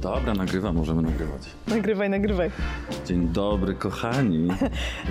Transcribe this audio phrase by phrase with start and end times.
[0.00, 1.42] Dobra, nagrywam, możemy nagrywać.
[1.68, 2.50] Nagrywaj, nagrywaj.
[3.06, 4.48] Dzień dobry, kochani.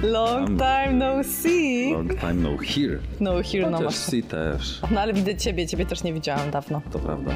[0.03, 1.93] Long time no see.
[1.93, 2.99] Long time no here.
[3.19, 3.95] No here no masz.
[3.95, 6.81] see też, No ale widzę ciebie, ciebie też nie widziałam dawno.
[6.91, 7.31] to prawda.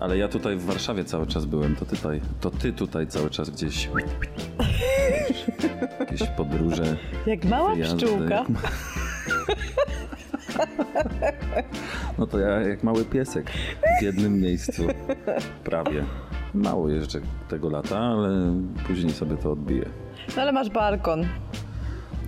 [0.00, 3.30] Ale ja tutaj w Warszawie cały czas byłem, to ty tutaj, to ty tutaj cały
[3.30, 3.88] czas gdzieś.
[6.00, 6.96] Jakieś podróże.
[7.26, 7.96] Jak mała wyjazdy.
[8.06, 8.44] pszczółka.
[12.18, 13.50] No to ja jak mały piesek
[14.00, 14.82] w jednym miejscu.
[15.64, 16.04] Prawie.
[16.56, 18.54] Mało jeżdżę tego lata, ale
[18.86, 19.88] później sobie to odbiję.
[20.36, 21.24] No ale masz balkon.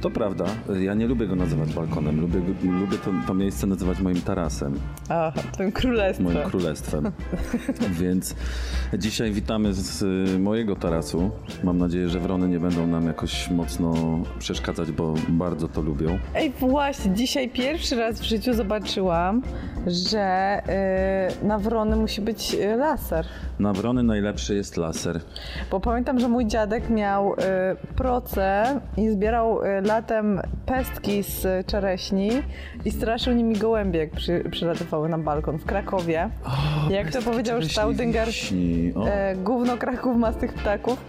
[0.01, 0.45] To prawda,
[0.81, 2.41] ja nie lubię go nazywać balkonem, lubię,
[2.81, 4.75] lubię to, to miejsce nazywać moim tarasem,
[5.09, 6.33] Aha, twoim królestwem.
[6.35, 7.13] moim królestwem.
[8.01, 8.35] Więc
[8.99, 11.31] dzisiaj witamy z y, mojego tarasu.
[11.65, 13.95] Mam nadzieję, że wrony nie będą nam jakoś mocno
[14.39, 16.19] przeszkadzać, bo bardzo to lubią.
[16.35, 19.43] Ej, właśnie, dzisiaj pierwszy raz w życiu zobaczyłam,
[19.87, 20.59] że
[21.41, 23.27] yy, na wrony musi być yy, laser.
[23.59, 25.21] Na wrony najlepszy jest laser.
[25.71, 27.37] Bo pamiętam, że mój dziadek miał y,
[27.97, 32.31] proce i zbierał y, latem pestki z czereśni
[32.85, 36.31] i straszył nimi gołębie, jak przy, przylatywały na balkon w Krakowie.
[36.91, 38.29] jak to powiedział Staudinger.
[38.95, 41.05] O, e, gówno Kraków ma z tych ptaków.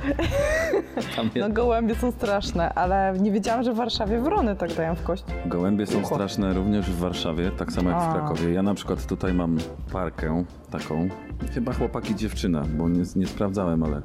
[1.35, 5.23] No gołębie są straszne, ale nie wiedziałam, że w Warszawie wrony tak dają w kość.
[5.45, 6.15] Gołębie są Ucho.
[6.15, 8.13] straszne również w Warszawie, tak samo jak w A.
[8.13, 8.53] Krakowie.
[8.53, 9.57] Ja na przykład tutaj mam
[9.93, 11.07] parkę taką.
[11.53, 14.01] Chyba chłopak i dziewczyna, bo nie, nie sprawdzałem, ale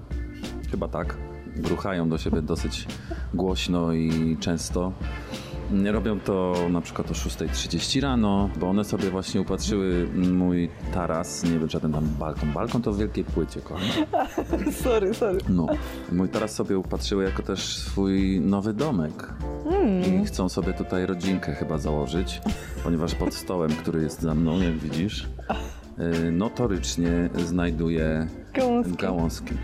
[0.70, 1.16] chyba tak.
[1.62, 2.86] Ruchają do siebie dosyć
[3.34, 4.92] głośno i często.
[5.84, 11.59] Robią to na przykład o 6.30 rano, bo one sobie właśnie upatrzyły mój taras, nie
[11.59, 12.53] wiem, żaden tam balkon.
[12.53, 13.91] Balkon to w wielkiej płycie, kochani.
[14.84, 15.38] sorry, sorry.
[15.48, 15.66] No,
[16.12, 19.34] mój taras sobie upatrzyły jako też swój nowy domek.
[20.22, 22.41] I chcą sobie tutaj rodzinkę chyba założyć,
[22.84, 25.28] ponieważ pod stołem, który jest za mną, jak widzisz,
[26.26, 28.97] y, notorycznie znajduje Gałązki.
[28.97, 29.54] gałązki.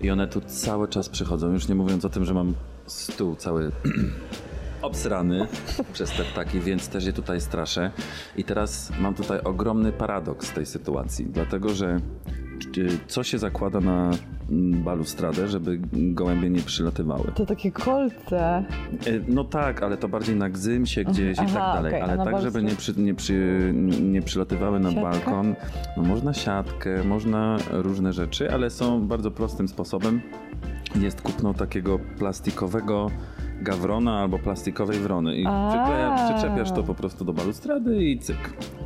[0.00, 2.54] I one tu cały czas przychodzą, już nie mówiąc o tym, że mam
[2.86, 3.72] stół cały
[4.82, 5.46] obsrany
[5.92, 7.90] przez te ptaki, więc też je tutaj straszę.
[8.36, 12.00] I teraz mam tutaj ogromny paradoks tej sytuacji, dlatego że
[13.06, 14.10] co się zakłada na
[14.84, 17.24] balustradę, żeby gołębie nie przylatywały?
[17.34, 18.64] To takie kolce.
[19.06, 22.00] Y, No tak, ale to bardziej na gzymsie gdzieś i Aha, tak dalej.
[22.00, 23.72] a ale tak, żeby nie, przy, nie, przy,
[24.02, 25.54] nie przylatywały na balkon.
[25.96, 30.20] No można siatkę, można różne rzeczy, ale są bardzo prostym sposobem.
[31.00, 33.10] Jest kupno takiego plastikowego
[33.62, 38.36] gawrona albo plastikowej wrony i przykleja, przyczepiasz to po prostu do balustrady i cyk.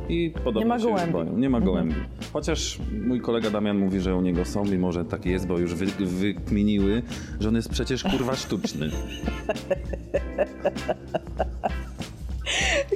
[0.09, 1.13] I podobno Nie ma się już gołębi.
[1.13, 1.37] boją.
[1.37, 1.65] Nie ma Mhm.
[1.73, 1.95] gołębi.
[2.33, 5.73] Chociaż mój kolega Damian mówi, że u niego są i może tak jest, bo już
[5.75, 7.01] wy, wykminiły,
[7.39, 8.89] że on jest przecież kurwa sztuczny.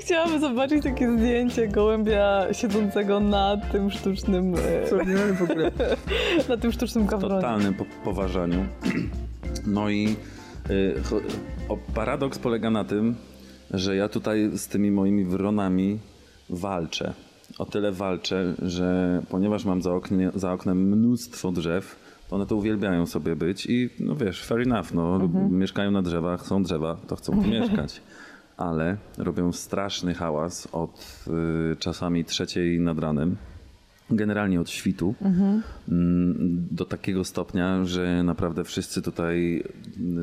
[0.02, 5.72] Chciałabym zobaczyć takie zdjęcie gołębia siedzącego na tym sztucznym, e, nie, w ogóle
[6.50, 7.36] na tym sztucznym w gawronie.
[7.36, 8.66] totalnym po poważaniu.
[9.66, 10.16] No i
[10.70, 10.96] y,
[11.70, 13.16] o, paradoks polega na tym,
[13.72, 16.00] że ja tutaj z tymi moimi wronami
[16.50, 17.14] walczę.
[17.60, 21.96] O tyle walczę, że ponieważ mam za, oknie, za oknem mnóstwo drzew,
[22.34, 26.48] one to uwielbiają sobie być i no wiesz, fair enough, no, lub mieszkają na drzewach,
[26.48, 28.02] są drzewa, to chcą tu mieszkać.
[28.58, 31.26] Ale robią straszny hałas od
[31.74, 33.36] y, czasami trzeciej nad ranem
[34.10, 35.64] generalnie od świtu mm,
[36.72, 39.64] do takiego stopnia, że naprawdę wszyscy tutaj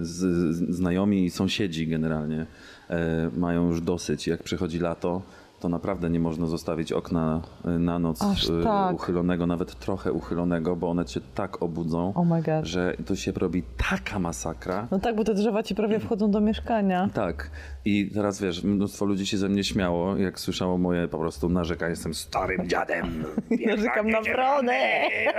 [0.02, 2.46] z, znajomi i sąsiedzi generalnie
[2.88, 4.26] e, mają już dosyć.
[4.26, 5.22] Jak przychodzi lato,
[5.60, 8.94] to naprawdę nie można zostawić okna e, na noc e, tak.
[8.94, 12.26] uchylonego, nawet trochę uchylonego, bo one cię tak obudzą, Oh
[12.62, 14.88] że to się robi taka masakra.
[14.90, 17.08] No tak, bo te drzewa ci prawie wchodzą do mieszkania.
[17.14, 17.50] Tak.
[17.84, 21.90] I teraz wiesz, mnóstwo ludzi się ze mnie śmiało, jak słyszało moje po prostu narzekanie,
[21.90, 23.24] jestem starym dziadem.
[23.66, 24.78] Narzekam na wrony.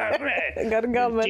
[0.71, 1.25] Gargamel.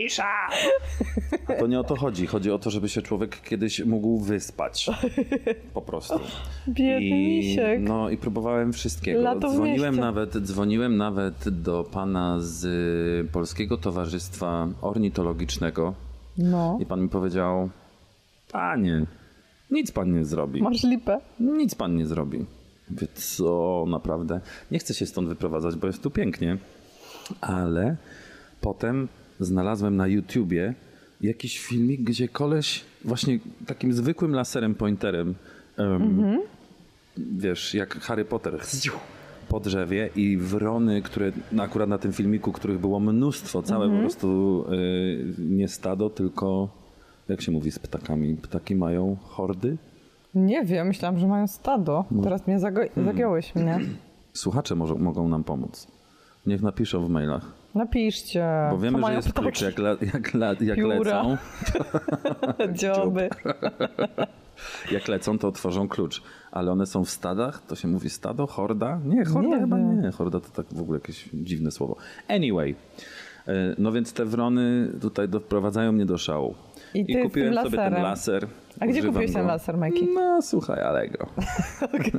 [1.47, 2.27] A to nie o to chodzi.
[2.27, 4.89] Chodzi o to, żeby się człowiek kiedyś mógł wyspać.
[5.73, 6.19] Po prostu.
[6.67, 7.79] Biedny misiek.
[7.81, 9.21] No i próbowałem wszystkiego.
[9.21, 15.93] Lato dzwoniłem nawet, dzwoniłem nawet do pana z y, Polskiego Towarzystwa Ornitologicznego
[16.37, 16.77] No.
[16.81, 17.69] i pan mi powiedział:
[18.51, 19.05] Panie,
[19.71, 20.61] nic pan nie zrobi.
[20.61, 21.19] Masz lipę?
[21.39, 22.45] Nic pan nie zrobi.
[22.89, 24.41] Mówię, co naprawdę?
[24.71, 26.57] Nie chcę się stąd wyprowadzać, bo jest tu pięknie.
[27.41, 27.95] Ale
[28.61, 29.07] potem
[29.39, 30.73] znalazłem na YouTubie
[31.21, 35.35] jakiś filmik, gdzie koleś właśnie takim zwykłym laserem pointerem,
[35.77, 36.39] em,
[37.17, 38.59] wiesz, jak Harry Potter,
[39.49, 43.99] po drzewie i wrony, które no akurat na tym filmiku, których było mnóstwo, całe po
[43.99, 46.69] prostu y, nie stado, tylko
[47.29, 48.35] jak się mówi z ptakami?
[48.35, 49.77] Ptaki mają hordy?
[50.35, 52.05] Nie wiem, myślałam, że mają stado.
[52.23, 53.79] Teraz mnie zago- zagiąłeś mnie.
[54.33, 55.87] Słuchacze może, mogą nam pomóc.
[56.45, 57.51] Niech napiszą w mailach.
[57.75, 58.45] Napiszcie.
[58.71, 59.75] Bo wiemy, że jest klucz, jak,
[60.13, 61.37] jak, jak lecą.
[62.79, 63.29] Dzioby.
[64.91, 66.23] Jak lecą, to otworzą klucz.
[66.51, 67.61] Ale one są w stadach?
[67.67, 68.47] To się mówi stado?
[68.47, 68.99] Horda?
[69.05, 70.01] Nie, horda Nie chyba wiem.
[70.01, 70.11] nie.
[70.11, 71.95] Horda to tak w ogóle jakieś dziwne słowo.
[72.27, 72.75] Anyway.
[73.47, 76.55] e, No więc te wrony tutaj doprowadzają mnie do szału.
[76.93, 78.47] I z kupiłem sobie ten laser.
[78.79, 79.47] A gdzie kupiłeś ten go.
[79.47, 80.07] laser, Majki?
[80.13, 81.27] No słuchaj, Allegro.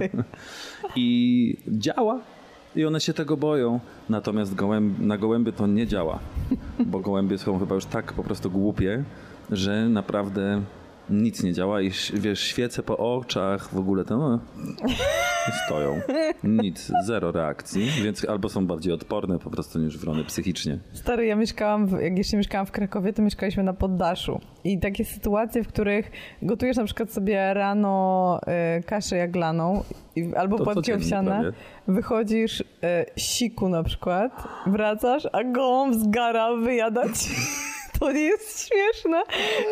[0.96, 2.20] I działa.
[2.76, 3.80] I one się tego boją.
[4.08, 6.18] Natomiast gołęb, na gołębie to nie działa.
[6.86, 9.04] Bo gołębie są chyba już tak po prostu głupie,
[9.50, 10.62] że naprawdę
[11.10, 14.38] nic nie działa i wiesz, świece po oczach, w ogóle to no,
[15.66, 16.00] stoją.
[16.44, 20.78] Nic, zero reakcji, więc albo są bardziej odporne po prostu niż wrony psychicznie.
[20.92, 24.40] Stary, ja mieszkałam, w, jak jeszcze mieszkałam w Krakowie, to mieszkaliśmy na poddaszu.
[24.64, 26.10] I takie sytuacje, w których
[26.42, 28.40] gotujesz na przykład sobie rano
[28.78, 29.82] y, kaszę jaglaną
[30.16, 31.52] i, albo To płatki owsiane, prawie.
[31.88, 32.64] wychodzisz y,
[33.16, 37.10] siku na przykład, wracasz, a gołąb zgara wyjadać.
[38.02, 39.22] To nie jest śmieszne.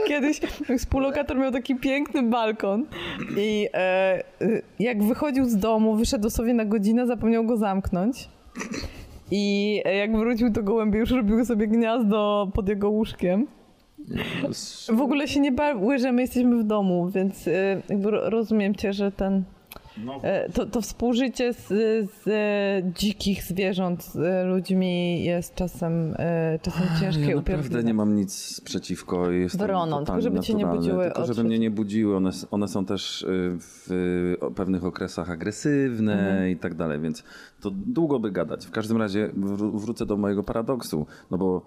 [0.07, 0.41] Kiedyś
[0.79, 2.87] współlokator miał taki piękny balkon
[3.37, 4.23] i e,
[4.79, 8.29] jak wychodził z domu, wyszedł sobie na godzinę, zapomniał go zamknąć.
[9.31, 13.47] I jak wrócił, to gołębie już robiły sobie gniazdo pod jego łóżkiem.
[14.93, 18.75] W ogóle się nie bały, że my jesteśmy w domu, więc y, jakby ro- rozumiem
[18.75, 19.45] cię, że ten...
[20.23, 26.15] e, To, to współżycie z, z e, dzikich zwierząt z e, ludźmi jest czasem,
[26.63, 29.31] czasem ciężkie, Ja naprawdę nie mam nic przeciwko.
[29.31, 32.17] Jestem Wronom, tylko żeby cię nie budziły Tylko żeby mnie nie budziły.
[32.17, 33.89] One, one są też w
[34.57, 36.51] pewnych okresach agresywne Mhm.
[36.51, 37.25] i tak dalej, więc
[37.61, 38.67] to długo by gadać.
[38.67, 41.63] W każdym razie wró- wrócę do mojego paradoksu, no bo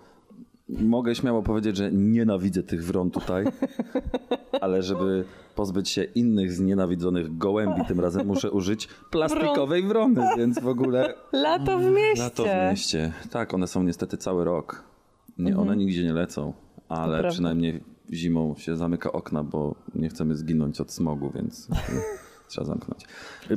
[0.69, 3.45] mogę śmiało powiedzieć, że nienawidzę tych wron tutaj,
[4.61, 5.25] ale żeby
[5.55, 11.79] pozbyć się innych znienawidzonych gołębi, tym razem muszę użyć plastikowej wrony, więc w ogóle Lato
[11.79, 12.23] w mieście.
[12.23, 13.13] Lato w mieście.
[13.31, 14.83] Tak, one są niestety cały rok.
[15.37, 16.53] Nie, One nigdzie nie lecą,
[16.89, 17.83] ale przynajmniej
[18.13, 21.67] zimą się zamyka okna, bo nie chcemy zginąć od smogu, więc
[22.53, 23.05] trzeba zamknąć.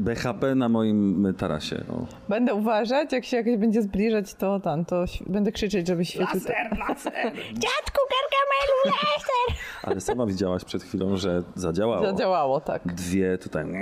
[0.01, 1.85] BHP na moim tarasie.
[1.91, 2.07] O.
[2.29, 6.27] Będę uważać, jak się jakoś będzie zbliżać, to tam, to będę krzyczeć, żeby świecił.
[6.35, 7.33] Laser, laser!
[7.65, 9.63] Dziadku, Gargamelu, laser!
[9.83, 12.07] Ale sama widziałaś przed chwilą, że zadziałało.
[12.07, 12.95] Zadziałało, tak.
[12.95, 13.67] Dwie tutaj.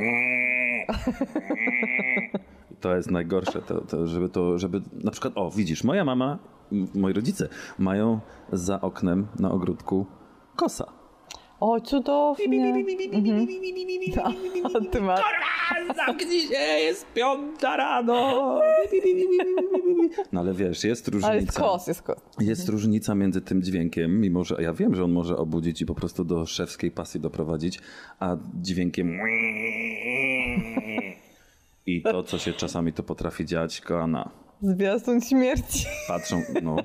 [2.81, 6.38] To jest najgorsze, to, to, żeby to, żeby na przykład, o widzisz, moja mama,
[6.94, 8.20] moi rodzice mają
[8.52, 10.06] za oknem na ogródku
[10.56, 11.04] kosa.
[11.64, 12.84] O, cudownie.
[13.12, 13.46] Mhm.
[14.90, 15.20] Ty masz...
[15.96, 18.61] Zamknij się, jest piąta rano.
[20.32, 21.28] No ale wiesz, jest różnica.
[21.28, 22.19] Ale jest kos, jest kos.
[22.40, 25.94] Jest różnica między tym dźwiękiem, mimo że ja wiem, że on może obudzić i po
[25.94, 27.81] prostu do szewskiej pasji doprowadzić,
[28.20, 29.19] a dźwiękiem
[31.87, 34.44] i to, co się czasami to potrafi dziać, koana.
[34.64, 35.87] Zwiastun śmierci.
[36.08, 36.76] Patrzą, no,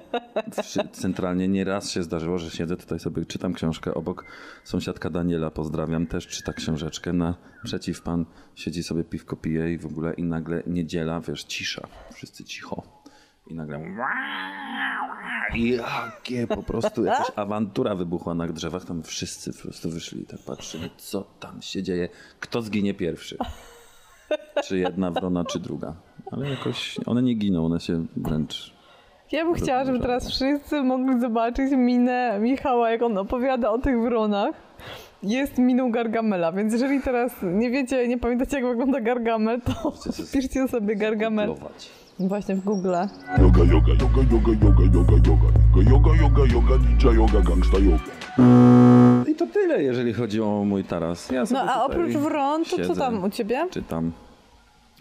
[0.92, 3.94] centralnie nieraz się zdarzyło, że siedzę tutaj sobie, czytam książkę.
[3.94, 4.26] Obok,
[4.64, 8.26] sąsiadka Daniela, pozdrawiam, też czyta książeczkę, naprzeciw pan
[8.56, 12.84] siedzi sobie, piwko pije i w ogóle i nagle niedziela, wiesz, cisza, wszyscy cicho.
[13.48, 13.80] I nagle
[15.56, 20.40] jakie po prostu jakaś awantura wybuchła na drzewach, tam wszyscy po prostu wyszli i tak
[20.40, 23.38] patrzyli, co tam się dzieje, kto zginie pierwszy.
[24.64, 26.09] Czy jedna wrona, czy druga.
[26.32, 28.74] Ale jakoś one nie giną, one się wręcz
[29.32, 34.02] Ja bym chciała, żeby teraz wszyscy mogli zobaczyć minę Michała, jak on opowiada o tych
[34.02, 34.56] wronach.
[35.24, 40.68] Jest miną Gargamela, więc jeżeli teraz nie wiecie, nie pamiętacie jak wygląda Gargamel, to wpiszcie
[40.68, 41.56] sobie Gargamel
[42.20, 42.94] właśnie w Google.
[43.38, 45.50] Yoga, yoga, yoga, yoga, yoga, yoga, yoga,
[45.92, 48.04] yoga, yoga, yoga, ninja yoga, gangsta yoga.
[49.28, 51.32] I to tyle, jeżeli chodzi o mój taras.
[51.32, 53.68] Ja No a oprócz wron, to co tam u ciebie?
[53.72, 54.12] Czytam.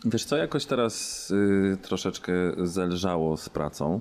[0.04, 4.00] Wiesz co, jakoś teraz y, troszeczkę zelżało z pracą,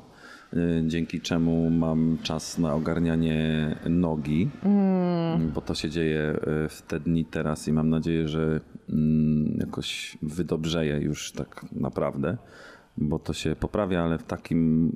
[0.54, 5.52] y, dzięki czemu mam czas na ogarnianie nogi, Mm.
[5.52, 10.18] bo to się dzieje y, w te dni teraz i mam nadzieję, że mm, jakoś
[10.22, 12.38] wydobrzeje już tak naprawdę,
[12.98, 14.92] bo to się poprawia, ale w takim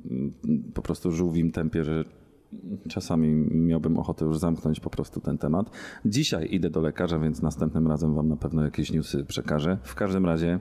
[0.74, 2.04] po prostu żółwim tempie, że
[2.88, 5.70] czasami miałbym ochotę już zamknąć po prostu ten temat.
[6.04, 9.78] Dzisiaj idę do lekarza, więc następnym razem wam na pewno jakieś newsy przekażę.
[9.82, 10.60] W każdym razie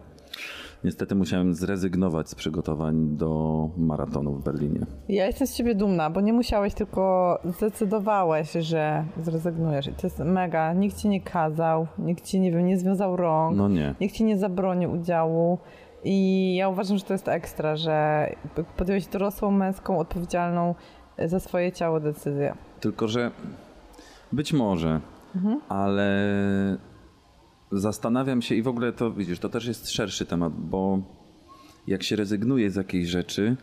[0.84, 4.80] Niestety musiałem zrezygnować z przygotowań do maratonu w Berlinie.
[5.10, 9.88] Ja jestem z ciebie dumna, bo nie musiałeś, tylko zdecydowałeś, że zrezygnujesz.
[9.88, 10.74] I to jest mega.
[10.74, 13.96] Nikt ci nie kazał, nikt ci, nie wiem, nie związał rąk, No nie.
[14.02, 15.58] nikt ci nie zabronił udziału.
[16.04, 18.28] I ja uważam, że to jest ekstra, że
[18.78, 20.76] podjąłeś dorosłą, męską, odpowiedzialną
[21.26, 22.54] za swoje ciało decyzję.
[22.80, 23.32] Tylko, że
[24.32, 25.02] być może,
[25.70, 26.08] ale
[27.72, 31.00] zastanawiam się i w ogóle to widzisz, to też jest szerszy temat, bo
[31.88, 33.56] jak się rezygnuje z jakiejś rzeczy,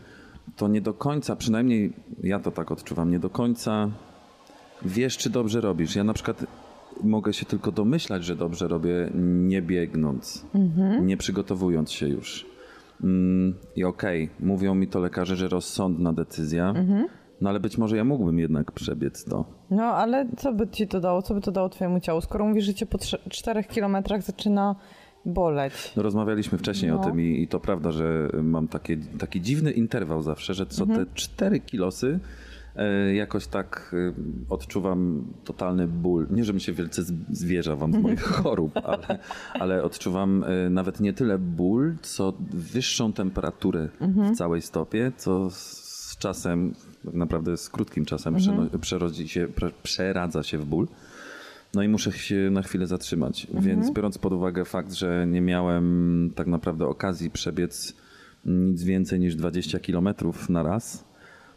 [0.55, 3.91] to nie do końca, przynajmniej ja to tak odczuwam, nie do końca
[4.85, 5.95] wiesz, czy dobrze robisz.
[5.95, 6.45] Ja na przykład
[7.03, 10.45] mogę się tylko domyślać, że dobrze robię, nie biegnąc,
[11.01, 12.45] nie przygotowując się już.
[13.03, 16.73] Mm, I okej, mówią mi to lekarze, że rozsądna decyzja,
[17.41, 19.45] no ale być może ja mógłbym jednak przebiec to.
[19.71, 21.21] No, ale co by ci to dało?
[21.21, 22.21] Co by to dało twojemu ciału?
[22.21, 22.97] Skoro mówisz, że cię po
[23.29, 24.75] 4 kilometrach zaczyna
[25.25, 25.73] boleć.
[25.97, 26.99] No, rozmawialiśmy wcześniej No.
[27.01, 30.85] o tym i, i to prawda, że mam takie, taki dziwny interwał zawsze, że co
[30.85, 32.19] te cztery kilosy
[32.75, 34.13] e, jakoś tak e,
[34.49, 36.27] odczuwam totalny ból.
[36.31, 39.19] Nie, żebym się wielce zwierza wam z moich chorób, ale,
[39.53, 45.49] ale odczuwam e, nawet nie tyle ból, co wyższą temperaturę w całej stopie, co
[46.19, 46.73] czasem,
[47.13, 48.35] naprawdę z krótkim czasem
[48.81, 49.47] przerodzi się,
[49.83, 50.87] przeradza się w ból.
[51.73, 53.47] No i muszę się na chwilę zatrzymać.
[53.53, 57.93] Więc biorąc pod uwagę fakt, że nie miałem tak naprawdę okazji przebiec
[58.45, 60.09] nic więcej niż 20 km
[60.49, 61.05] na raz,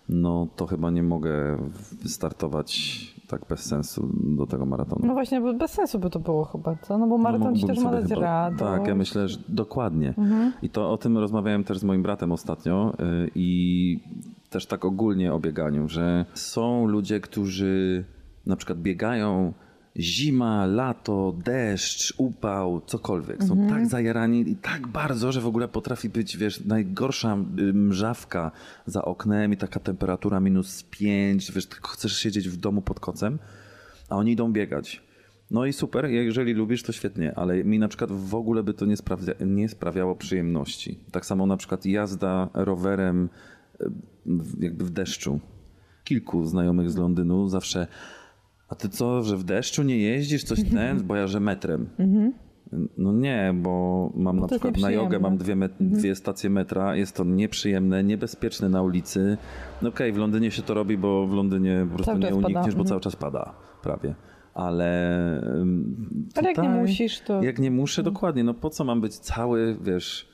[0.09, 1.59] no to chyba nie mogę
[2.07, 5.07] startować tak bez sensu do tego maratonu.
[5.07, 6.99] No właśnie, bez sensu by to było chyba, co?
[6.99, 8.57] No bo maraton ci mógłbym też ma dać chyba- radę.
[8.59, 10.15] Tak, ja myślę, że dokładnie.
[10.63, 14.01] I to o tym rozmawiałem też z moim bratem ostatnio y, i
[14.53, 18.05] też tak ogólnie o bieganiu, że są ludzie, którzy
[18.47, 19.53] na przykład biegają
[19.97, 23.45] zima, lato, deszcz, upał, cokolwiek.
[23.45, 28.51] Są tak zajarani i tak bardzo, że w ogóle potrafi być, wiesz, najgorsza y, mrzawka
[28.87, 33.39] za oknem i taka temperatura minus 5, wiesz, tylko chcesz siedzieć w domu pod kocem,
[34.09, 35.03] a oni idą biegać.
[35.51, 38.87] No i super, jeżeli lubisz, to świetnie, ale mi na przykład w ogóle by to
[38.87, 40.99] nie, sprawia, nie sprawiało przyjemności.
[41.11, 43.29] Tak samo na przykład jazda rowerem
[44.61, 45.41] jakby w deszczu.
[46.05, 47.87] Kilku znajomych z Londynu zawsze,
[48.69, 51.89] a ty co, że w deszczu nie jeździsz, coś ten, bo ja, że metrem.
[52.99, 56.51] No nie, bo mam na to jest przykład na jogę mam dwie, met- dwie stacje
[56.51, 59.37] metra, jest to nieprzyjemne, niebezpieczne na ulicy.
[59.83, 62.47] No okej, w Londynie się to robi, bo w Londynie po prostu nie czas pada.
[62.47, 62.87] unikniesz, bo Mhm.
[62.87, 64.15] cały czas pada prawie.
[64.55, 68.45] Ale, ym, Ale jak nie tutaj- musisz, to- Jak nie muszę, dokładnie.
[68.45, 70.29] No po co mam być cały, wiesz,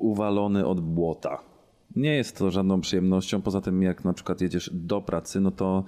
[0.00, 1.38] uwalony od błota?
[1.96, 3.42] Nie jest to żadną przyjemnością.
[3.42, 5.84] Poza tym, jak na przykład jedziesz do pracy, no to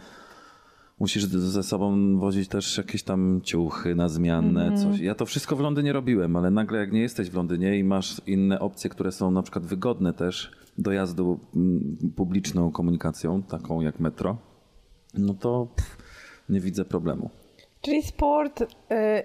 [1.01, 4.77] musisz ze sobą wozić też jakieś tam ciuchy na zmianę, Mhm.
[4.93, 5.01] coś.
[5.01, 8.21] Ja to wszystko w Londynie robiłem, ale nagle jak nie jesteś w Londynie i masz
[8.27, 14.01] inne opcje, które są na przykład wygodne też do jazdu mm, publiczną komunikacją, taką jak
[14.01, 14.37] metro,
[15.15, 15.97] no to pff,
[16.49, 17.31] nie widzę problemu.
[17.81, 18.67] Czyli sport y,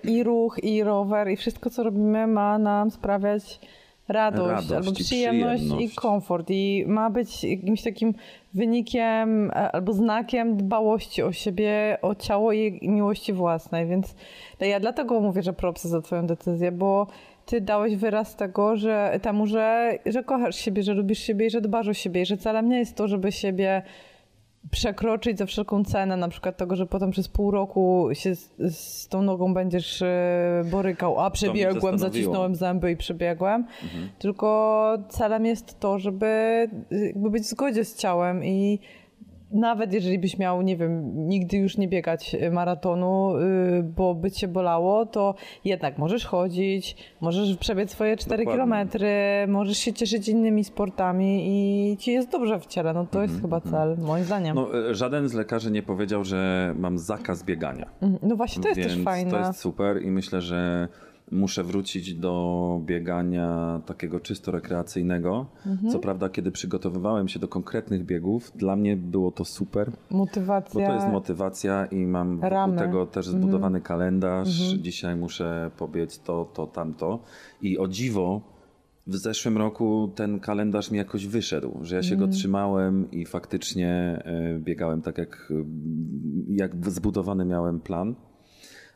[0.04, 3.60] i ruch, i rower, i wszystko, co robimy, ma nam sprawiać
[4.08, 5.94] radość, Radość albo i przyjemność, przyjemność.
[5.94, 6.50] i komfort.
[6.50, 8.14] I ma być jakimś takim
[8.54, 13.88] wynikiem e, albo znakiem dbałości o siebie, o ciało i i miłości własnej.
[13.88, 14.16] Więc
[14.60, 17.08] ja dlatego mówię, że propsy za twoją decyzję, bo
[17.46, 21.62] ty dałeś wyraz tego, że temu, że, że kochasz siebie, że lubisz siebie i że
[21.62, 23.82] dbasz o siebie i że celem nie jest to, żeby siebie
[24.72, 29.08] przekroczyć za wszelką cenę, na przykład tego, że potem przez pół roku się z, z
[29.08, 33.68] tą nogą będziesz e, borykał, a przebiegłem, zacisnąłem zęby i przebiegłem.
[34.20, 36.28] Tylko celem jest to, żeby
[36.92, 38.80] jakby być w zgodzie z ciałem i
[39.52, 44.48] nawet jeżeli byś miał, nie wiem, nigdy już nie biegać maratonu, y, bo by cię
[44.48, 45.36] bolało, to
[45.66, 48.54] jednak możesz chodzić, możesz przebiec swoje 4 Dokładnie.
[48.54, 49.10] kilometry,
[49.48, 52.94] możesz się cieszyć innymi sportami i ci jest dobrze w ciele.
[52.94, 54.56] No to jest chyba cel, moim zdaniem.
[54.56, 57.90] No, e, żaden z lekarzy nie powiedział, że mam zakaz biegania.
[58.24, 59.32] no właśnie, to jest Więc też fajne.
[59.32, 60.88] To jest super i myślę, że
[61.32, 65.46] muszę wrócić do biegania takiego czysto rekreacyjnego.
[65.66, 65.92] Mhm.
[65.92, 70.88] Co prawda, kiedy przygotowywałem się do konkretnych biegów, dla mnie było to super, bo Motywacja.
[70.88, 72.78] to jest motywacja i mam wokół Ramy.
[72.78, 74.50] tego też zbudowany kalendarz.
[74.78, 77.20] Dzisiaj muszę pobiec to, to, tamto.
[77.62, 78.42] I o dziwo,
[79.08, 84.22] w zeszłym roku ten kalendarz mi jakoś wyszedł, że ja się go trzymałem i faktycznie
[84.26, 85.54] e, biegałem tak, jak,
[86.50, 88.16] jak zbudowany miałem plan.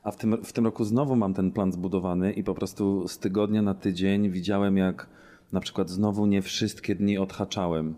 [0.03, 3.19] A w tym, w tym roku znowu mam ten plan zbudowany i po prostu z
[3.19, 5.07] tygodnia na tydzień widziałem, jak
[5.51, 7.95] na przykład znowu nie wszystkie dni odhaczałem.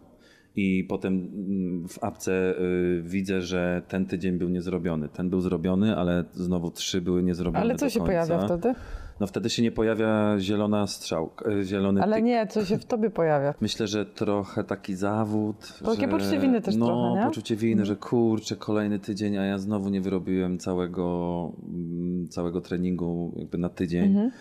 [0.56, 5.10] I potem mm, w apce y, widzę, że ten tydzień był niezrobiony.
[5.10, 7.64] Ten był zrobiony, ale znowu trzy były niezrobione.
[7.64, 8.74] Ale co się pojawia wtedy?
[9.20, 12.26] No wtedy się nie pojawia zielona strzałka, e, zielony Ale tyk.
[12.26, 13.54] nie, co się w tobie pojawia.
[13.62, 15.74] Myślę, że trochę taki zawód.
[15.86, 17.26] Takie że, poczucie winy też no, trochę, nie?
[17.28, 23.34] poczucie winy, że kurczę, kolejny tydzień, a ja znowu nie wyrobiłem całego, mm, całego treningu
[23.36, 24.06] jakby na tydzień.
[24.06, 24.32] Mhm.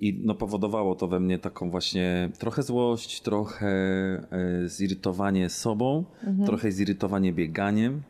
[0.00, 6.46] I no, powodowało to we mnie taką właśnie trochę złość, trochę e, zirytowanie sobą, Mhm.
[6.46, 8.02] trochę zirytowanie bieganiem.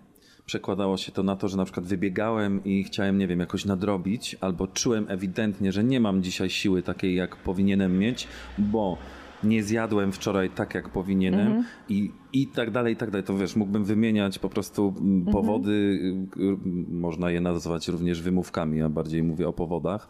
[0.47, 4.37] Przekładało się to na to, że na przykład wybiegałem i chciałem, nie wiem, jakoś nadrobić,
[4.41, 8.99] albo czułem ewidentnie, że nie mam dzisiaj siły takiej, jak powinienem mieć, bo
[9.45, 13.27] nie zjadłem wczoraj tak, jak powinienem i, i tak dalej, i tak dalej.
[13.27, 16.57] To wiesz, mógłbym wymieniać po prostu mm, powody, y, y,
[16.89, 20.09] można je nazwać również wymówkami, ja bardziej mówię o powodach.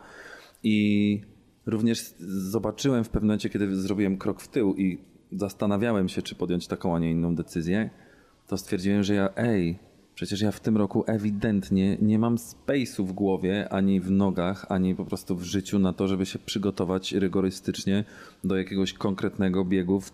[0.63, 1.21] I
[1.67, 4.99] również zobaczyłem w pewnym momencie, kiedy zrobiłem krok w tył i
[5.33, 7.91] zastanawiałem się, czy podjąć taką, a nie inną decyzję,
[8.47, 9.79] to stwierdziłem, że ja, ej,
[10.17, 14.95] przecież ja w tym roku ewidentnie nie mam space'u w głowie, ani w nogach, ani
[14.95, 18.05] po prostu w życiu na to, żeby się przygotować rygorystycznie
[18.45, 20.11] do jakiegoś konkretnego biegu w,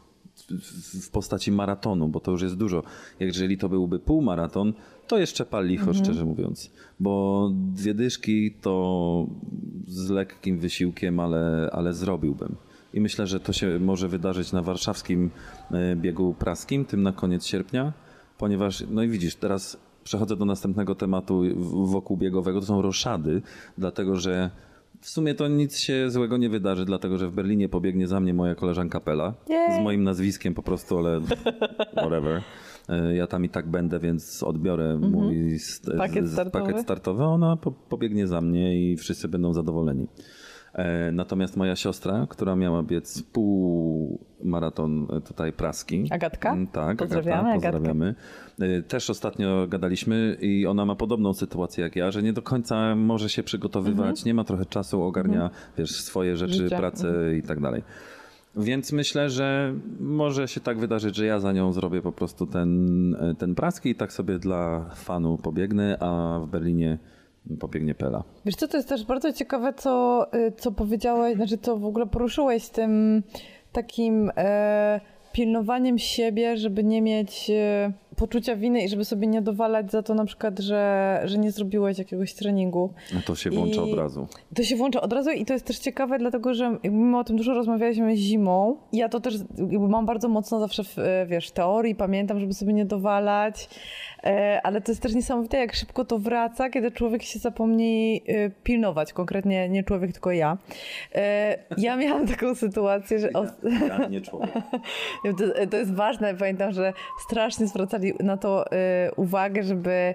[0.50, 2.82] w, w postaci maratonu, bo to już jest dużo.
[3.21, 4.73] Jeżeli to byłby półmaraton,
[5.09, 6.71] to jeszcze pal licho, szczerze mówiąc.
[7.00, 9.26] Bo dwie dyszki to
[9.87, 12.56] z lekkim wysiłkiem, ale, ale zrobiłbym.
[12.94, 15.30] I myślę, że to się może wydarzyć na warszawskim
[15.71, 17.92] e, biegu praskim, tym na koniec sierpnia,
[18.38, 21.42] ponieważ, no i widzisz, teraz przechodzę do następnego tematu
[21.87, 23.42] wokół biegowego, to są roszady,
[23.78, 24.50] dlatego że
[25.00, 28.35] w sumie to nic się złego nie wydarzy, dlatego że w Berlinie pobiegnie za mnie
[28.35, 29.80] moja koleżanka Pela Jej.
[29.80, 31.21] z moim nazwiskiem po prostu, ale
[31.97, 32.42] whatever.
[32.88, 36.09] E, Ja tam i tak będę, więc odbiorę mój st- Mhm.
[36.11, 36.66] Pakiet z- startowy?
[36.66, 37.25] pakiet startowy.
[37.25, 40.06] Ona po, pobiegnie za mnie i wszyscy będą zadowoleni.
[40.75, 46.09] E, Natomiast moja siostra, która miała biec półmaraton e, tutaj praski.
[46.11, 46.52] Agatka?
[46.52, 48.14] Mm, Tak, Pozdrawiamy Agata, pozdrawiamy.
[48.61, 52.95] E, Też ostatnio gadaliśmy i ona ma podobną sytuację jak ja, że nie do końca
[52.97, 56.69] może się przygotowywać, nie ma trochę czasu, ogarnia wiesz, swoje rzeczy, Mhm.
[56.69, 56.76] Życie.
[56.81, 57.83] pracę i tak dalej.
[58.57, 63.17] Więc myślę, że może się tak wydarzyć, że ja za nią zrobię po prostu ten,
[63.38, 66.99] ten praski i tak sobie dla fanu pobiegnę, a w Berlinie
[67.61, 68.24] pobiegnie Pela.
[68.44, 72.07] Wiesz co, to jest też bardzo ciekawe, co, y, co powiedziałeś, znaczy co w ogóle
[72.07, 73.22] poruszyłeś z tym
[73.72, 75.00] takim e,
[75.33, 80.14] pilnowaniem siebie, żeby nie mieć e, poczucia winy i żeby sobie nie dowalać za to
[80.14, 82.92] na przykład, że, że nie zrobiłeś jakiegoś treningu.
[83.14, 84.27] No to się włącza I- od razu.
[84.55, 87.37] To się włącza od razu i to jest też ciekawe, dlatego że my o tym
[87.37, 88.77] dużo rozmawialiśmy zimą.
[88.92, 89.35] Ja to też
[89.88, 93.68] mam bardzo mocno zawsze w, e, wiesz, teorii, pamiętam, żeby sobie nie dowalać,
[94.25, 98.51] e, ale to jest też niesamowite, jak szybko to wraca, kiedy człowiek się zapomni e,
[98.51, 100.59] pilnować, konkretnie nie człowiek, tylko ja.
[101.79, 103.33] Ja miałam taką sytuację, że...
[103.33, 103.53] os-
[103.88, 104.53] Ja, nie człowiek.
[105.38, 106.35] to, to jest ważne.
[106.35, 106.92] Pamiętam, że
[107.29, 110.15] strasznie zwracali na to y, uwagę, żeby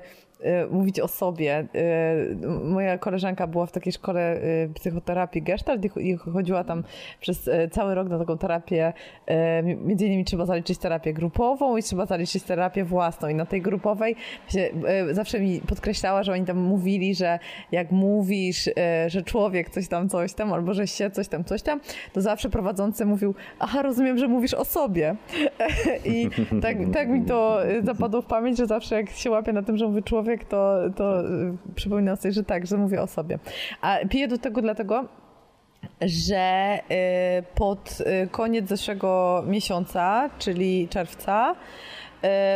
[0.71, 1.67] mówić o sobie.
[1.76, 6.84] Y, moja koleżanka była w takiej szkole y, psychoterapii Gestalt i ch- i chodziła tam
[7.19, 8.93] przez y, cały rok na taką terapię.
[9.30, 13.28] Y, między innymi trzeba zaliczyć terapię grupową i trzeba zaliczyć terapię własną.
[13.28, 14.15] I na tej grupowej
[14.50, 14.69] się,
[15.10, 17.39] y, zawsze mi podkreślała, że oni tam mówili, że
[17.71, 18.73] jak mówisz, y,
[19.08, 21.80] że człowiek coś tam, coś tam, albo że się coś tam, coś tam,
[22.13, 25.15] to zawsze prowadzący mówił, aha, rozumiem, że mówisz o sobie.
[26.06, 26.30] I
[26.62, 29.78] tak, tak mi to y, zapadło w pamięć, że zawsze jak się łapię na tym,
[29.78, 33.39] że mówi człowiek, to, to y, przypominam sobie, że tak, że mówię o sobie.
[33.81, 35.05] A piję do tego dlatego,
[36.01, 36.79] że
[37.39, 41.55] y, pod y, koniec zeszłego miesiąca, czyli czerwca,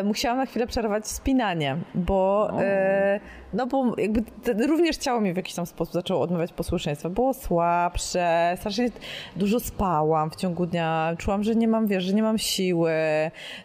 [0.04, 2.52] musiałam na chwilę przerwać spinanie, bo,
[3.54, 4.22] no bo jakby
[4.68, 7.10] również ciało mi w jakiś tam sposób zaczęło odmawiać posłuszeństwa.
[7.10, 8.90] Było słabsze, strasznie
[9.36, 12.92] dużo spałam w ciągu dnia, czułam, że nie mam, wiesz, że nie mam siły,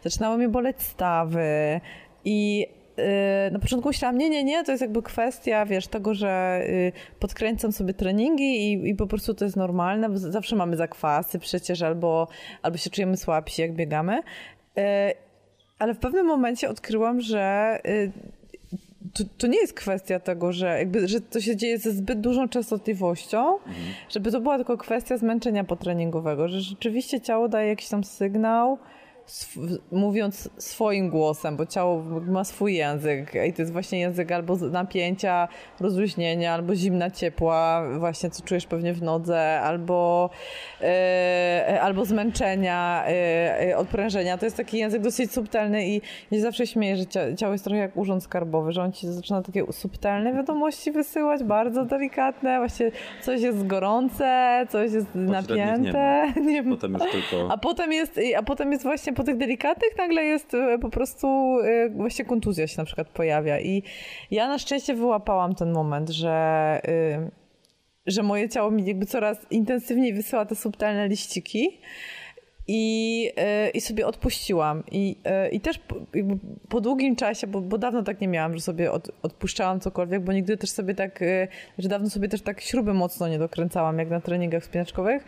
[0.03, 1.81] zaczynały mnie boleć stawy
[2.25, 2.67] i
[3.53, 7.73] na początku myślałam, nie, nie, nie, to jest jakby kwestia, wiesz, tego, że y, podkręcam
[7.73, 12.29] sobie treningi i, i po prostu to jest normalne, bo zawsze mamy zakwasy przecież, albo,
[12.63, 14.19] albo się czujemy słabsi, jak biegamy.
[14.19, 14.83] Y,
[15.79, 18.13] Ale w pewnym momencie odkryłam, że y,
[19.15, 22.49] to, to nie jest kwestia tego, że, jakby, że to się dzieje ze zbyt dużą
[22.49, 23.59] częstotliwością,
[24.09, 28.79] żeby to była tylko kwestia zmęczenia potreningowego, że rzeczywiście ciało daje jakiś tam sygnał,
[29.27, 34.57] sw- mówiąc swoim głosem, bo ciało ma swój język i to jest właśnie język albo
[34.57, 35.49] napięcia,
[35.81, 40.31] rozluźnienia, albo zimna, ciepła, właśnie co czujesz pewnie w nodze, albo,
[40.83, 44.39] e, albo zmęczenia, e, odprężenia.
[44.39, 46.01] To jest taki język dosyć subtelny i
[46.33, 49.43] się zawsze śmieję, że cia- ciało jest trochę jak urząd skarbowy, że on ci zaczyna
[49.43, 52.91] takie subtelne wiadomości wysyłać, bardzo delikatne, właśnie
[53.23, 56.33] coś jest gorące, coś jest napięte.
[56.47, 56.71] Nie ma.
[56.75, 57.53] Potem już tylko...
[57.53, 61.27] A potem jest, a potem jest właśnie po tych delikatnych nagle jest e, po prostu
[61.61, 63.83] e, właśnie kontuzja się na przykład pojawia i
[64.31, 66.81] ja na szczęście wyłapałam ten moment, że
[68.07, 71.81] że moje ciało mi jakby coraz intensywniej wysyła te subtelne liściki.
[72.69, 74.83] I, e, I sobie odpuściłam.
[74.93, 75.97] I, e, i też po,
[76.69, 80.33] po długim czasie, bo, bo dawno tak nie miałam, że sobie od, odpuszczałam cokolwiek, bo
[80.33, 81.49] nigdy też sobie tak, e,
[81.79, 85.25] że dawno sobie też tak śruby mocno nie dokręcałam, jak na treningach spinaczkowych.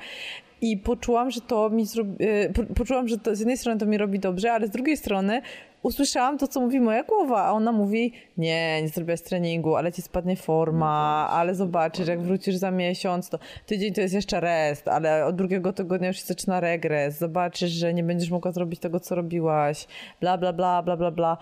[0.61, 2.16] I poczułam, że to mi zrobi,
[2.55, 5.42] po, poczułam, że to z jednej strony to mi robi dobrze, ale z drugiej strony
[5.82, 10.02] usłyszałam to, co mówi moja głowa, a ona mówi, nie, nie zrobiłaś treningu, ale ci
[10.02, 15.26] spadnie forma, ale zobaczysz, jak wrócisz za miesiąc, to tydzień to jest jeszcze rest, ale
[15.26, 19.14] od drugiego tygodnia już się zaczyna regres, zobaczysz, że nie będziesz mogła zrobić tego, co
[19.14, 19.86] robiłaś,
[20.20, 21.38] bla, bla, bla, bla, bla, bla.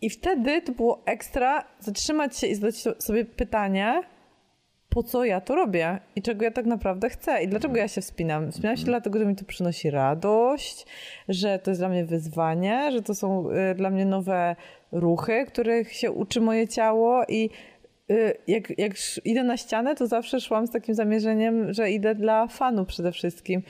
[0.00, 4.02] I wtedy to było ekstra zatrzymać się i zadać sobie pytanie,
[4.88, 8.00] po co ja to robię i czego ja tak naprawdę chcę i dlaczego ja się
[8.00, 8.52] wspinam.
[8.52, 10.86] Wspinam się dlatego, że mi to przynosi radość,
[11.28, 14.56] że to jest dla mnie wyzwanie, że to są y, dla mnie nowe
[14.92, 17.50] ruchy, których się uczy moje ciało i
[18.10, 18.92] y, jak, jak
[19.24, 23.62] idę na ścianę, to zawsze szłam z takim zamierzeniem, że idę dla fanu przede wszystkim.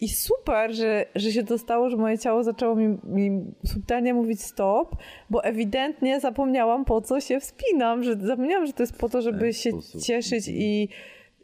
[0.00, 4.42] I super, że, że się to stało, że moje ciało zaczęło mi, mi subtelnie mówić
[4.42, 4.96] stop,
[5.30, 9.38] bo ewidentnie zapomniałam po co się wspinam, że zapomniałam, że to jest po to, żeby
[9.38, 9.70] ten się
[10.06, 10.88] cieszyć i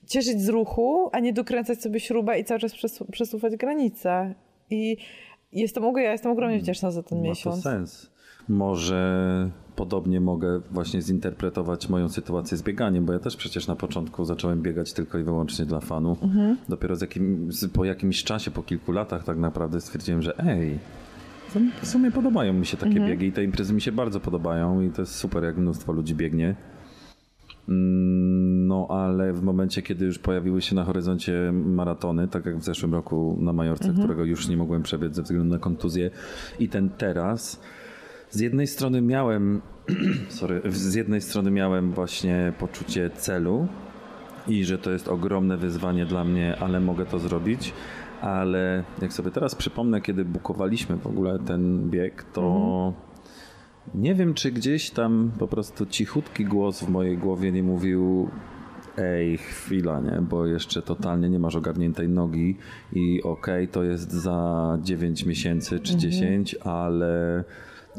[0.06, 4.34] cieszyć z ruchu, a nie dokręcać sobie śrubę i cały czas przesu- przesuwać granice.
[4.70, 4.96] I
[5.52, 7.62] jestem, ja jestem ogromnie wdzięczna za ten Ma to miesiąc.
[7.62, 8.10] sens.
[8.48, 14.24] Może podobnie mogę właśnie zinterpretować moją sytuację z bieganiem, bo ja też przecież na początku
[14.24, 16.16] zacząłem biegać tylko i wyłącznie dla fanu.
[16.22, 16.56] Mhm.
[16.68, 20.78] Dopiero z jakim, po jakimś czasie, po kilku latach tak naprawdę stwierdziłem, że ej,
[21.82, 23.11] w sumie podobają mi się takie Mhm.
[23.11, 26.14] biegi i te imprezy mi się bardzo podobają i to jest super, jak mnóstwo ludzi
[26.14, 26.54] biegnie.
[27.68, 32.64] Mm, No, ale w momencie, kiedy już pojawiły się na horyzoncie maratony, tak jak w
[32.64, 36.11] zeszłym roku na Majorce, którego już nie mogłem przebiec ze względu na kontuzję,
[36.59, 37.61] i ten teraz,
[38.37, 39.61] z jednej strony miałem,
[40.29, 43.68] sorry, z jednej strony miałem właśnie poczucie celu
[44.49, 47.72] i że to jest ogromne wyzwanie dla mnie, ale mogę to zrobić.
[48.20, 52.92] Ale jak sobie teraz przypomnę, kiedy bukowaliśmy w ogóle ten bieg, to
[53.94, 58.29] nie wiem, czy gdzieś tam po prostu cichutki głos w mojej głowie nie mówił
[58.99, 62.57] ej, chwila, nie, bo jeszcze totalnie nie masz ogarniętej nogi
[62.92, 67.44] i okej, to jest za 9 miesięcy czy 10, ale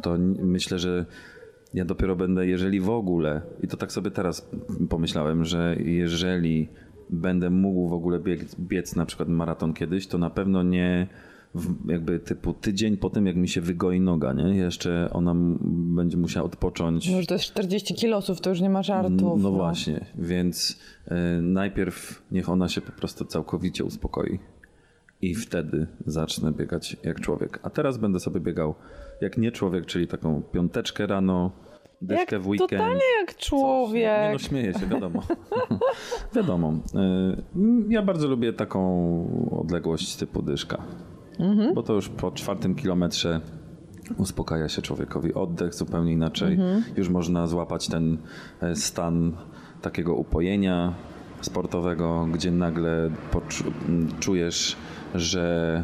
[0.02, 1.06] to myślę, że
[1.74, 4.50] ja dopiero będę, jeżeli w ogóle, i to tak sobie teraz
[4.90, 6.68] pomyślałem, że jeżeli
[7.10, 11.08] będę mógł w ogóle biec, biec na przykład maraton kiedyś, to na pewno nie
[11.88, 14.56] jakby typu tydzień po tym, jak mi się wygoi noga, nie?
[14.56, 15.34] Jeszcze ona
[15.96, 17.12] będzie musiała odpocząć.
[17.12, 19.44] No, że to jest 40 kilosów, to już nie ma żartów.
[19.44, 24.40] No właśnie, więc y, najpierw niech ona się po prostu całkowicie uspokoi
[25.22, 27.60] i wtedy zacznę biegać jak człowiek.
[27.64, 28.76] A teraz będę sobie biegał
[29.22, 31.52] jak nie człowiek, czyli taką piąteczkę rano,
[32.02, 32.70] dyszkę Jak w weekend.
[32.72, 34.34] totalnie jak Nie człowiek.
[34.34, 35.24] no, śmieję się, wiadomo.
[36.36, 36.74] wiadomo.
[36.74, 36.78] Y,
[37.90, 38.82] Ja bardzo lubię taką
[39.62, 40.78] odległość typu dyszka.
[41.40, 41.74] Mhm.
[41.74, 43.42] Bo to już po czwartym kilometrze
[44.18, 46.54] uspokaja się człowiekowi oddech zupełnie inaczej.
[46.54, 46.84] Mhm.
[46.98, 48.18] Już można złapać ten
[48.62, 49.32] e, stan
[49.82, 50.94] takiego upojenia
[51.42, 53.10] sportowego, gdzie nagle
[54.20, 54.76] czujesz,
[55.16, 55.84] że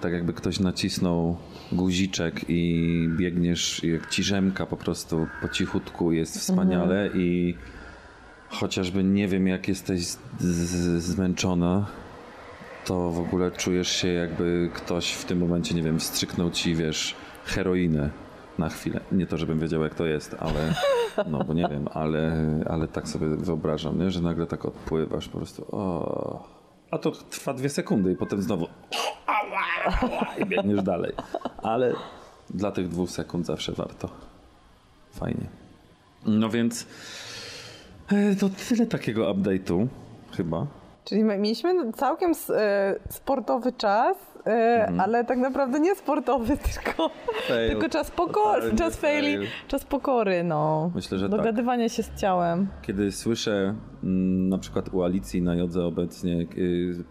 [0.00, 1.36] tak jakby ktoś nacisnął
[1.72, 7.54] guziczek i biegniesz jak ci rzemka po prostu po cichutku jest wspaniale i
[8.48, 10.06] chociażby nie wiem jak jesteś
[10.98, 11.86] zmęczona,
[12.84, 17.14] to w ogóle czujesz się jakby ktoś w tym momencie, nie wiem, wstrzyknął ci, wiesz,
[17.44, 18.10] heroinę
[18.58, 19.00] na chwilę.
[19.12, 20.74] Nie to, żebym wiedział jak to jest, ale
[21.30, 22.36] no bo nie wiem, ale,
[22.68, 24.10] ale tak sobie wyobrażam, nie?
[24.10, 26.48] że nagle tak odpływasz po prostu o.
[26.90, 28.66] A to trwa dwie sekundy i potem znowu
[30.38, 31.12] i biegniesz dalej.
[31.62, 31.94] Ale
[32.50, 34.08] dla tych dwóch sekund zawsze warto.
[35.10, 35.46] Fajnie.
[36.26, 36.86] No więc
[38.12, 39.86] e, to tyle takiego update'u
[40.36, 40.66] chyba.
[41.04, 47.10] Czyli my mieliśmy całkiem e, sportowy czas, e, ale tak naprawdę nie sportowy, tylko,
[47.48, 47.70] Fail.
[47.70, 49.48] tylko czas pokory, czas faili, fail.
[49.68, 50.90] czas pokory, no.
[50.94, 51.38] Myślę, że tak.
[51.38, 52.68] Dogadywanie się z ciałem.
[52.82, 53.74] Kiedy słyszę
[54.04, 57.04] mm, na przykład u Alicji na jodze obecnie, y,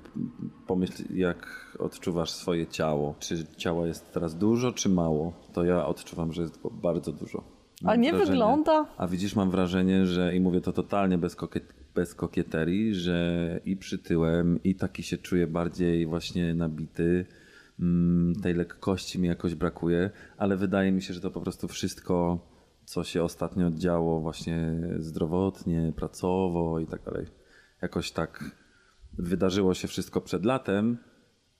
[0.67, 1.47] pomyśl jak
[1.79, 3.15] odczuwasz swoje ciało.
[3.19, 5.33] Czy ciała jest teraz dużo, czy mało?
[5.53, 7.43] To ja odczuwam, że jest bardzo dużo.
[7.81, 8.85] Mam Ale nie wygląda.
[8.97, 13.77] A widzisz, mam wrażenie, że i mówię to totalnie bez, kokiet, bez kokieterii, że i
[13.77, 17.25] przytyłem, i taki się czuję bardziej właśnie nabity.
[17.79, 22.39] Mm, tej lekkości mi jakoś brakuje, ale wydaje mi się, że to po prostu wszystko,
[22.85, 27.25] co się ostatnio działo właśnie zdrowotnie, pracowo i tak dalej.
[27.81, 28.43] Jakoś tak
[29.13, 30.97] wydarzyło się wszystko przed latem,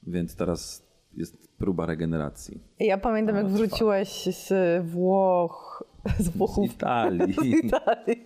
[0.04, 2.62] więc teraz jest próba regeneracji.
[2.80, 4.54] Ja pamiętam, jak wróciłeś z
[4.86, 5.84] Włoch
[6.20, 6.66] z Włochów.
[6.66, 7.34] Italii.
[7.42, 8.26] Z Italii.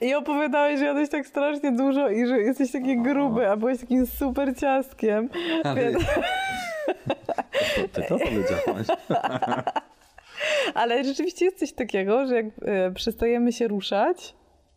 [0.00, 4.06] I opowiadałeś, że jadłeś tak strasznie dużo i że jesteś taki gruby, a byłeś takim
[4.06, 5.28] super ciastkiem.
[5.64, 5.74] Ale...
[5.90, 6.04] Więc-
[7.92, 8.86] To ty to powiedziałaś.
[10.74, 14.34] Ale rzeczywiście jest coś takiego, że jak e, przestajemy się ruszać,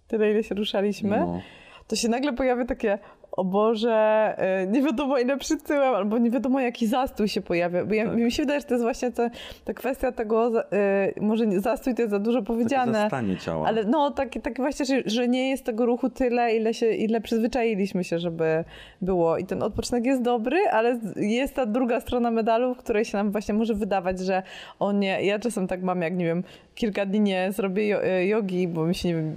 [0.07, 1.41] tyle ile się ruszaliśmy, No.
[1.87, 2.99] to się nagle pojawia takie,
[3.39, 3.93] o Boże,
[4.37, 7.85] e, nie wiadomo ile przytyłem, albo nie wiadomo jaki zastój się pojawia.
[7.85, 8.15] Bo ja, Tak.
[8.15, 9.29] mi się wydaje, że to jest właśnie ta,
[9.65, 12.93] ta kwestia tego, e, może nie- zastój to jest za dużo Takie powiedziane.
[12.93, 13.67] zastanie ciała.
[13.67, 17.21] Ale no, takie tak właśnie, że, że nie jest tego ruchu tyle, ile, się, ile
[17.21, 18.63] przyzwyczailiśmy się, żeby
[19.01, 19.37] było.
[19.37, 23.31] I ten odpoczynek jest dobry, ale jest ta druga strona medalu, w której się nam
[23.31, 24.43] właśnie może wydawać, że
[24.79, 26.43] o nie, ja czasem tak mam, jak nie wiem,
[26.75, 29.35] kilka dni nie zrobię e, jogi, bo mi się, nie wiem,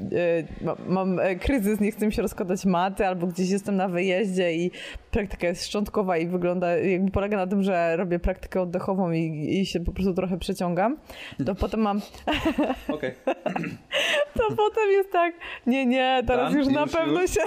[0.65, 4.71] ma- mam kryzys, nie chcę mi się rozkładać maty, albo gdzieś jestem na wyjeździe i
[5.11, 9.67] praktyka jest szczątkowa i wygląda, jakby polega na tym, że robię praktykę oddechową i, i
[9.67, 10.97] się po prostu trochę przeciągam,
[11.47, 12.01] to potem mam
[12.89, 13.15] Okej.
[14.39, 15.35] to potem jest tak,
[15.67, 17.31] nie, nie, teraz już na już, pewno już?
[17.31, 17.41] się,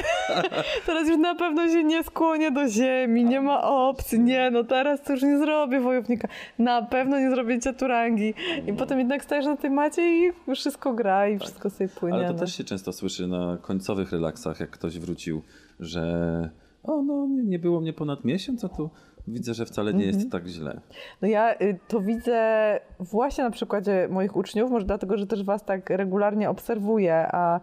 [0.85, 5.01] teraz już na pewno się nie skłonię do ziemi, nie ma opcji, nie, no teraz
[5.01, 6.27] to już nie zrobię wojownika,
[6.59, 8.33] na pewno nie zrobię ciaturangi
[8.67, 12.17] i potem jednak stajesz na tej macie i wszystko gra i wszystko sobie płynie.
[12.17, 12.39] Ale to no.
[12.39, 15.41] też się często słyszy na końcowych relaksach, jak ktoś wrócił,
[15.79, 16.49] że
[16.83, 18.89] o, no nie było mnie ponad miesiąc, a tu
[19.27, 20.19] widzę, że wcale nie Mhm.
[20.19, 20.81] jest tak źle.
[21.21, 25.65] No ja y, to widzę właśnie na przykładzie moich uczniów, może dlatego, że też was
[25.65, 27.59] tak regularnie obserwuję, a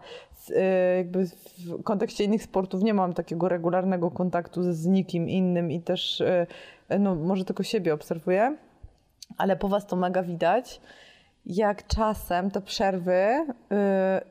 [0.49, 0.53] y,
[0.97, 6.21] jakby w kontekście innych sportów nie mam takiego regularnego kontaktu z, nikim innym i też
[6.21, 6.47] y,
[6.99, 8.57] no, może tylko siebie obserwuję,
[9.37, 10.81] ale po was to mega widać,
[11.45, 13.27] jak czasem te przerwy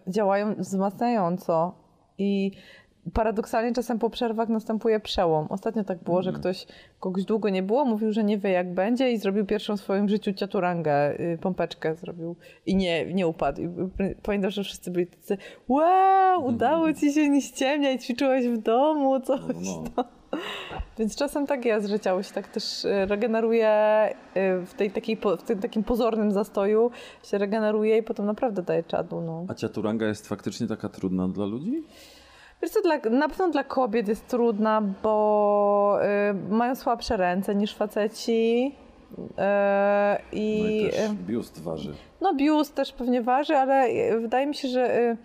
[0.06, 1.74] działają wzmacniająco
[2.18, 2.52] i
[3.12, 5.46] paradoksalnie czasem po przerwach następuje przełom.
[5.50, 6.66] Ostatnio tak było, że ktoś
[7.00, 10.08] kogoś długo nie było, mówił, że nie wie jak będzie i zrobił pierwszą w swoim
[10.08, 12.36] życiu ciaturangę, y, pompeczkę zrobił
[12.66, 13.62] i nie, nie upadł.
[13.62, 13.68] I
[14.22, 15.36] pamiętam, że wszyscy byli tacy
[15.68, 19.40] wow, udało ci się nie ściemniać, ćwiczyłeś w domu, coś.
[19.40, 20.04] No, No.
[20.98, 23.68] Więc czasem tak jest, że ciało się tak też y, regeneruje
[24.36, 26.90] y, w, tej takiej, w tym takim pozornym zastoju,
[27.24, 29.20] się regeneruje i potem naprawdę daje czadu.
[29.20, 29.44] No.
[29.48, 31.82] A ciaturanga jest faktycznie taka trudna dla ludzi?
[32.62, 35.98] Wiesz co, dla, na pewno dla kobiet jest trudna, bo
[36.50, 38.72] y, mają słabsze ręce niż faceci.
[39.18, 41.94] y, No I i też biust waży.
[42.20, 45.16] no biust też pewnie waży, ale y, wydaje mi się, że y,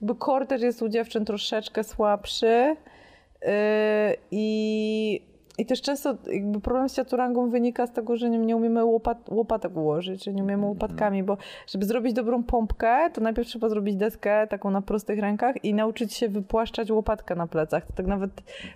[0.00, 2.76] jakby core też jest u dziewczyn troszeczkę słabszy.
[3.42, 3.46] Y,
[4.30, 5.20] I,
[5.58, 9.28] I też często jakby problem z ciaturangą wynika z tego, że nie, nie umiemy łopat,
[9.30, 13.96] łopatek ułożyć, że nie umiemy łopatkami, bo żeby zrobić dobrą pompkę, to najpierw trzeba zrobić
[13.96, 17.86] deskę taką na prostych rękach i nauczyć się wypłaszczać łopatkę na plecach.
[17.86, 18.30] To tak nawet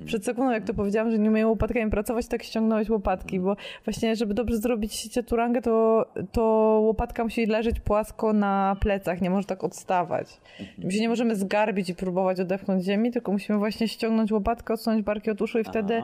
[0.04, 4.16] przed sekundą, jak to powiedziałam, że nie umiem łopatkami pracować, tak ściągnąłeś łopatki, bo właśnie,
[4.16, 6.42] żeby dobrze zrobić ciaturangę, to, to
[6.82, 10.40] łopatka musi leżeć płasko na plecach, nie może tak odstawać.
[10.78, 15.02] My się nie możemy zgarbić i próbować odepchnąć ziemi, tylko musimy właśnie ściągnąć łopatkę, odsunąć
[15.02, 16.02] barki od uszu i wtedy,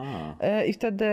[0.67, 1.05] i wtedy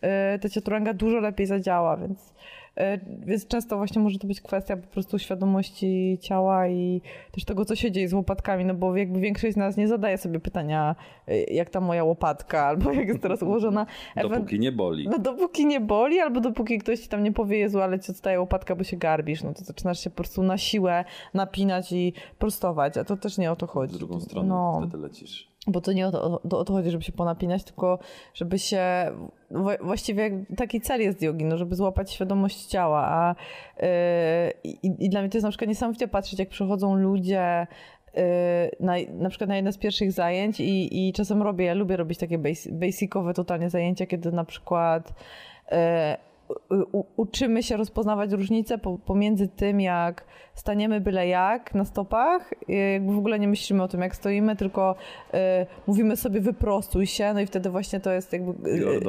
[0.00, 2.34] e, ta ciaturanga dużo lepiej zadziała, więc,
[2.76, 7.00] e, więc często właśnie może to być kwestia po prostu świadomości ciała i
[7.32, 10.18] też tego, co się dzieje z łopatkami, no bo jakby większość z nas nie zadaje
[10.18, 10.96] sobie pytania,
[11.28, 13.86] e, jak ta moja łopatka, albo jak jest teraz ułożona.
[14.22, 15.08] Dopóki nie boli.
[15.08, 18.40] no dopóki nie boli, albo dopóki ktoś ci tam nie powie, Jezu, ale ci odstaje
[18.40, 22.96] łopatka, bo się garbisz, no to zaczynasz się po prostu na siłę napinać i prostować,
[22.96, 23.94] a to też nie o to chodzi.
[23.94, 25.48] W drugą stronę No, wtedy lecisz.
[25.66, 27.98] Bo to nie o to, o, to chodzi, żeby się ponapinać, tylko
[28.34, 28.82] żeby się,
[29.50, 33.34] wła- właściwie taki cel jest jogi, no żeby złapać świadomość ciała, a
[33.82, 33.88] yy,
[34.64, 37.66] i, i dla mnie to jest na przykład niesamowicie patrzeć, jak przychodzą ludzie
[38.14, 38.22] yy,
[38.80, 42.18] na, na przykład na jedne z pierwszych zajęć i, i czasem robię, ja lubię robić
[42.18, 45.12] takie basi- basicowe totalnie zajęcia, kiedy na przykład
[45.70, 45.78] yy,
[46.92, 52.74] u, uczymy się rozpoznawać różnice po, pomiędzy tym, jak staniemy byle jak na stopach, y,
[52.74, 54.94] jakby w ogóle nie myślimy o tym, jak stoimy, tylko
[55.34, 55.36] y,
[55.86, 58.70] mówimy sobie wyprostuj się, no i wtedy właśnie to jest jakby...
[58.70, 59.00] y,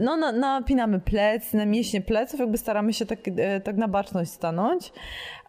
[0.00, 4.30] No, na, napinamy plec, na mięśnie pleców, jakby staramy się tak, e, tak na baczność
[4.30, 4.92] stanąć.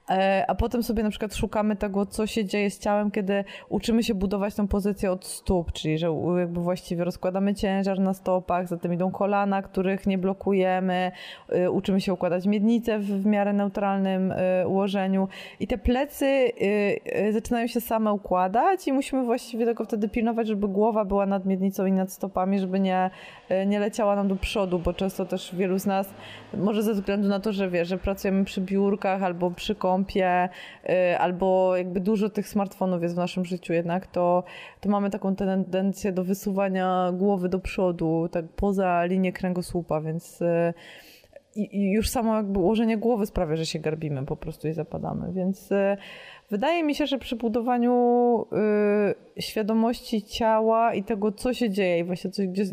[0.09, 4.03] E, A potem sobie na przykład szukamy tego, co się dzieje z ciałem, kiedy uczymy
[4.03, 6.07] się budować tą pozycję od stóp, czyli że
[6.39, 11.11] jakby właściwie rozkładamy ciężar na stopach, zatem idą kolana, których nie blokujemy,
[11.49, 15.27] e, uczymy się układać miednicę w, miarę neutralnym e, ułożeniu.
[15.59, 16.51] I te plecy
[17.31, 21.85] zaczynają się same układać i musimy właściwie tylko wtedy pilnować, żeby głowa była nad miednicą
[21.85, 23.09] i nad stopami, żeby nie,
[23.65, 26.13] nie leciała nam do przodu, bo często też wielu z nas,
[26.53, 30.49] może ze względu na to, że wie, że pracujemy przy biurkach albo przy kąpie,
[30.89, 34.43] y, albo jakby dużo tych smartfonów jest w naszym życiu jednak, to,
[34.81, 40.73] to mamy taką tendencję do wysuwania głowy do przodu, tak poza linię kręgosłupa, więc y,
[41.55, 45.33] i, już samo jakby ułożenie głowy sprawia, że się garbimy po prostu i zapadamy.
[45.33, 45.97] Więc y,
[46.49, 48.45] wydaje mi się, że przy budowaniu
[49.37, 52.65] y, świadomości ciała i tego, co się dzieje i właśnie gdzie, gdzie,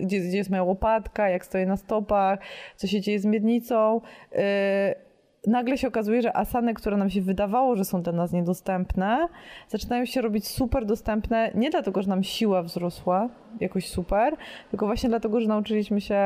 [0.00, 2.38] gdzie, jest moja łopatka, jak stoję na stopach,
[2.76, 4.00] co się dzieje z miednicą,
[4.32, 5.05] y,
[5.46, 9.28] nagle się okazuje, że asany, które nam się wydawało, że są dla nas niedostępne,
[9.68, 13.28] zaczynają się robić super dostępne, nie dlatego, że nam siła wzrosła
[13.60, 14.36] jakoś super,
[14.70, 16.20] tylko właśnie dlatego, że nauczyliśmy się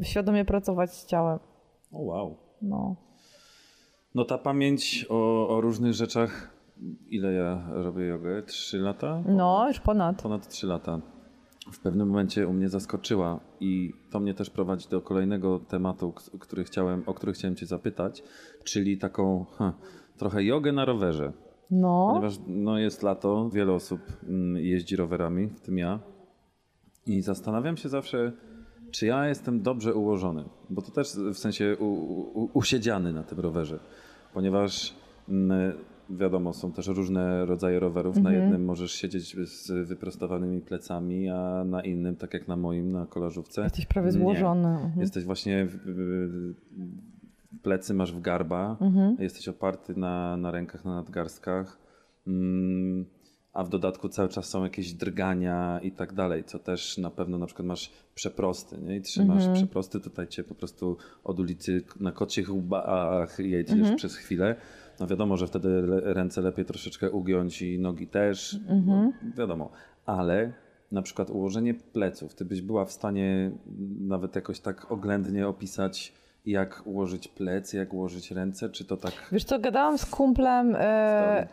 [0.00, 1.38] y, świadomie pracować z ciałem.
[1.92, 2.36] O wow.
[2.62, 2.96] No.
[4.14, 6.50] No ta pamięć o, o różnych rzeczach,
[7.08, 8.42] ile ja robię jogę?
[8.42, 9.22] Trzy lata?
[9.26, 10.22] no, już ponad.
[10.22, 11.00] Ponad trzy lata.
[11.72, 16.64] W pewnym momencie u mnie zaskoczyła i to mnie też prowadzi do kolejnego tematu, który
[16.64, 18.22] chciałem, o który chciałem cię zapytać,
[18.64, 19.46] czyli taką
[20.18, 21.32] trochę jogę na rowerze.
[21.70, 26.00] No, Ponieważ no, jest lato, wiele osób mm, jeździ rowerami, w tym ja.
[27.06, 28.32] I zastanawiam się zawsze,
[28.90, 30.44] czy ja jestem dobrze ułożony.
[30.70, 33.78] Bo to też w sensie u, u, usiedziany na tym rowerze.
[34.34, 34.94] Ponieważ
[35.28, 35.72] mm,
[36.10, 38.16] wiadomo, są też różne rodzaje rowerów.
[38.16, 43.06] Na jednym możesz siedzieć z wyprostowanymi plecami, a na innym, tak jak na moim, na
[43.06, 43.62] kolażówce.
[43.62, 44.68] jesteś prawie złożony.
[44.68, 45.00] Mhm.
[45.00, 46.54] Jesteś właśnie, w, w,
[47.62, 49.16] plecy masz w garba, Mhm.
[49.18, 51.78] jesteś oparty na, na rękach, na nadgarstkach,
[52.26, 53.04] mm,
[53.52, 57.38] a w dodatku cały czas są jakieś drgania i tak dalej, co też na pewno
[57.38, 58.96] na przykład masz przeprosty, nie?
[58.96, 59.54] I trzymasz Mhm.
[59.54, 63.96] przeprosty, tutaj cię po prostu od ulicy na kocich łbach jedziesz Mhm.
[63.96, 64.56] przez chwilę.
[65.00, 69.12] No wiadomo, że wtedy ręce lepiej troszeczkę ugiąć i nogi też, Mhm.
[69.22, 69.70] no, wiadomo,
[70.06, 70.52] ale
[70.92, 73.50] na przykład ułożenie pleców, ty byś była w stanie
[74.00, 76.12] nawet jakoś tak oględnie opisać,
[76.46, 80.76] jak ułożyć plecy, jak ułożyć ręce, czy to tak Wiesz co, gadałam z kumplem,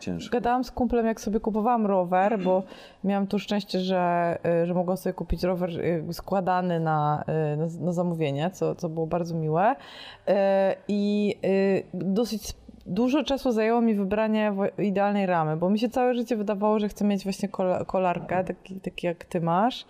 [0.00, 0.32] ciężko.
[0.32, 2.62] gadałam z kumplem jak sobie kupowałam rower, bo
[3.04, 7.24] miałam tu szczęście, że, e, że mogłam sobie kupić rower e, składany na,
[7.56, 9.74] na, na zamówienie, co, co było bardzo miłe
[10.88, 11.34] i
[11.94, 12.54] dosyć
[12.88, 17.04] dużo czasu zajęło mi wybranie idealnej ramy, bo mi się całe życie wydawało, że chcę
[17.04, 19.86] mieć właśnie kola- kolarkę, taki, taki jak ty masz.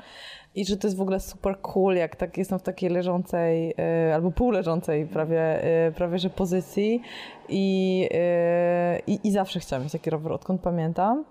[0.55, 4.15] I że to jest w ogóle super cool, jak tak jestem w takiej leżącej e,
[4.15, 7.03] albo półleżącej prawie, e, prawie że pozycji
[7.49, 11.25] i, e, i, i zawsze chciałam mieć taki rower, odkąd pamiętam.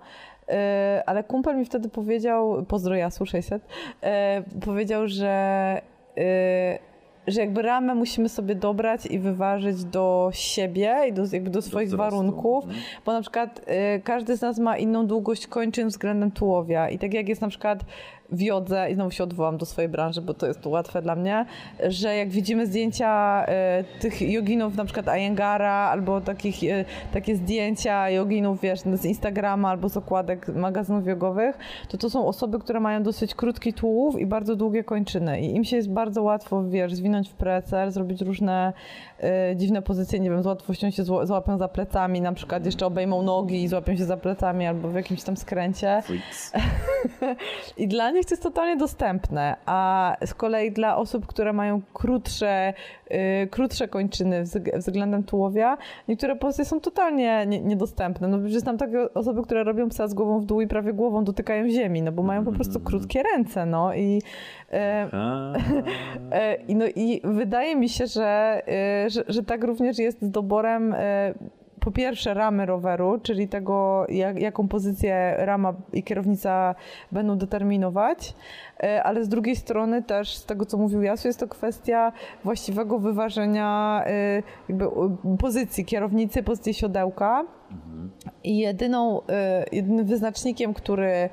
[1.06, 3.64] Ale kumpel mi wtedy powiedział, pozdro Jasu 600,
[4.02, 5.82] e, powiedział, że
[7.28, 11.88] że jakby ramę musimy sobie dobrać i wyważyć do siebie i do, jakby do swoich
[11.88, 12.04] wzrostu.
[12.18, 12.82] warunków, Mhm.
[13.06, 13.60] bo na przykład
[13.98, 17.48] y, każdy z nas ma inną długość kończyn względem tułowia i tak jak jest na
[17.50, 17.86] przykład
[18.32, 21.16] w jodze, i znowu się odwołam do swojej branży, bo to jest tu łatwe dla
[21.16, 21.46] mnie,
[21.88, 23.46] że jak widzimy zdjęcia
[24.00, 29.70] y, tych joginów, na przykład Ayengara, albo takich, y, takie zdjęcia joginów, wiesz, z Instagrama
[29.70, 31.58] albo z okładek magazynów jogowych,
[31.90, 35.42] to to są osoby, które mają dosyć krótki tułów i bardzo długie kończyny.
[35.42, 38.74] I im się jest bardzo łatwo, wiesz, zwinąć w precel, zrobić różne
[39.56, 43.22] dziwne pozycje, nie wiem, z łatwością się zła- złapią za plecami, na przykład jeszcze obejmą
[43.22, 46.02] nogi i złapią się za plecami albo w jakimś tam skręcie.
[47.78, 52.74] I dla nich to jest totalnie dostępne, a z kolei dla osób, które mają krótsze,
[53.12, 55.78] y, krótsze kończyny wzg- względem tułowia,
[56.08, 58.28] niektóre pozycje są totalnie nie, niedostępne.
[58.28, 61.24] No przecież znam takie osoby, które robią psa z głową w dół i prawie głową
[61.24, 64.22] dotykają ziemi, no bo mają po prostu krótkie ręce, no i...
[66.32, 70.32] E, I, no, I wydaje mi się, że, e, że, że tak również jest z
[70.32, 71.34] doborem e,
[71.80, 76.76] po pierwsze ramy roweru, czyli tego, jak, jaką pozycję rama i kierownica
[77.12, 78.34] będą determinować,
[79.04, 82.12] ale z drugiej strony też z tego, co mówił Jasu, jest to kwestia
[82.44, 84.04] właściwego wyważenia
[84.70, 84.86] jakby
[85.40, 87.46] pozycji kierownicy, pozycji siodełka.
[88.44, 89.22] I jedyną,
[89.72, 91.30] jedynym wyznacznikiem, który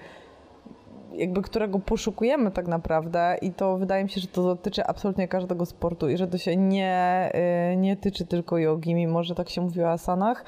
[1.16, 5.66] jakby którego poszukujemy tak naprawdę i to wydaje mi się, że to dotyczy absolutnie każdego
[5.66, 7.31] sportu i że to się nie,
[7.72, 10.44] y, nie tyczy tylko jogi, mimo że tak się mówi o asanach,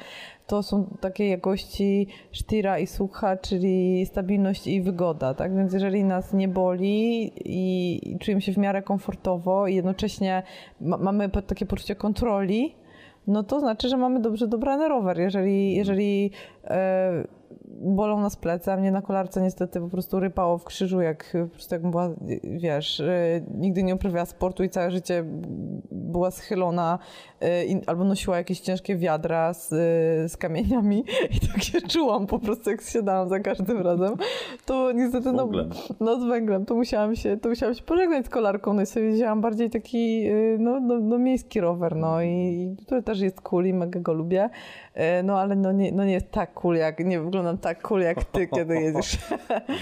[0.47, 5.57] to są takie jakości sztira i sukha, czyli stabilność i wygoda, tak?
[5.57, 10.43] Więc jeżeli nas nie boli i, czujemy się w miarę komfortowo i jednocześnie
[10.81, 12.75] ma, mamy takie poczucie kontroli,
[13.27, 15.21] no to znaczy, że mamy dobrze dobrany rower.
[15.21, 16.31] Jeżeli, jeżeli
[16.65, 17.25] e,
[17.69, 21.49] bolą nas plecy, a mnie na kolarce niestety po prostu rypało w krzyżu, jak po
[21.49, 22.11] prostu była,
[22.45, 25.25] wiesz, e, nigdy nie uprawiała sportu i całe życie
[25.93, 26.99] była schylona
[27.43, 27.47] e,
[27.87, 31.05] albo nosiła jakieś ciężkie wiadra z, e, z kamieniami
[31.37, 34.15] i tak się czułam po prostu, jak siadałam za każdym razem,
[34.67, 35.49] to niestety no,
[36.01, 39.11] no z węglem, to musiałam się, to musiałam się pożegnać z kolarką, no i sobie
[39.11, 40.27] wzięłam bardziej taki,
[40.59, 44.13] no, no, no miejski rower, no i, i który też jest cool i mega go
[44.13, 44.51] lubię,
[45.25, 48.25] no ale no nie, no nie jest tak cool, jak, nie wyglądam tak cool jak
[48.25, 49.19] ty, kiedy jedziesz.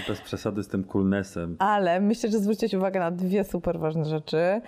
[0.07, 1.55] bez przesady z tym coolnessem.
[1.59, 4.61] Ale myślę, że zwrócić uwagę na dwie super ważne rzeczy.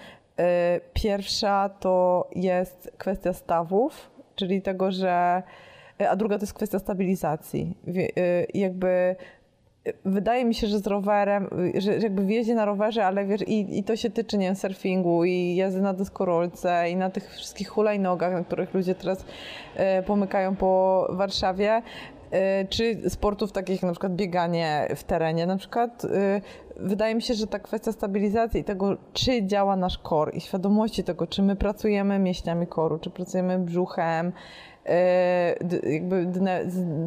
[0.94, 5.44] Pierwsza to jest kwestia stawów, czyli tego, że.
[6.10, 7.78] A druga to jest kwestia stabilizacji.
[8.54, 9.16] Jakby
[10.06, 13.42] wydaje mi się, że z rowerem, że że jakby w jeździe na rowerze, ale wiesz,
[13.42, 17.36] i, i to się tyczy, nie wiem, surfingu i jazdy na deskorolce i na tych
[17.36, 19.26] wszystkich hulajnogach, na których ludzie teraz
[19.76, 21.82] e, pomykają po Warszawie,
[22.32, 26.06] e, czy sportów takich jak na przykład bieganie w terenie na przykład.
[26.80, 31.04] Wydaje mi się, że ta kwestia stabilizacji i tego, czy działa nasz kor i świadomości
[31.04, 34.32] tego, czy my pracujemy mięśniami koru, czy pracujemy brzuchem,
[35.84, 36.52] jakby dna,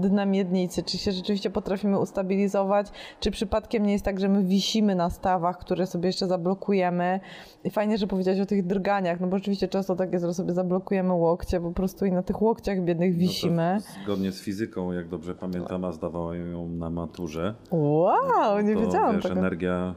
[0.01, 2.87] dna miednicy, czy się rzeczywiście potrafimy ustabilizować,
[3.20, 7.20] czy przypadkiem nie jest tak, że my wisimy na stawach, które sobie jeszcze zablokujemy.
[7.64, 10.55] I fajnie, że powiedziałeś o tych drganiach, no bo rzeczywiście często tak jest, że sobie
[10.55, 13.78] zablokujemy łokcie po prostu i na tych łokciach biednych wisimy.
[13.81, 17.55] No zgodnie z fizyką, jak dobrze pamiętam, a zdawałem ją na maturze.
[17.70, 19.41] Wow, nie to, wiedziałam wiesz, tego.
[19.41, 19.95] energia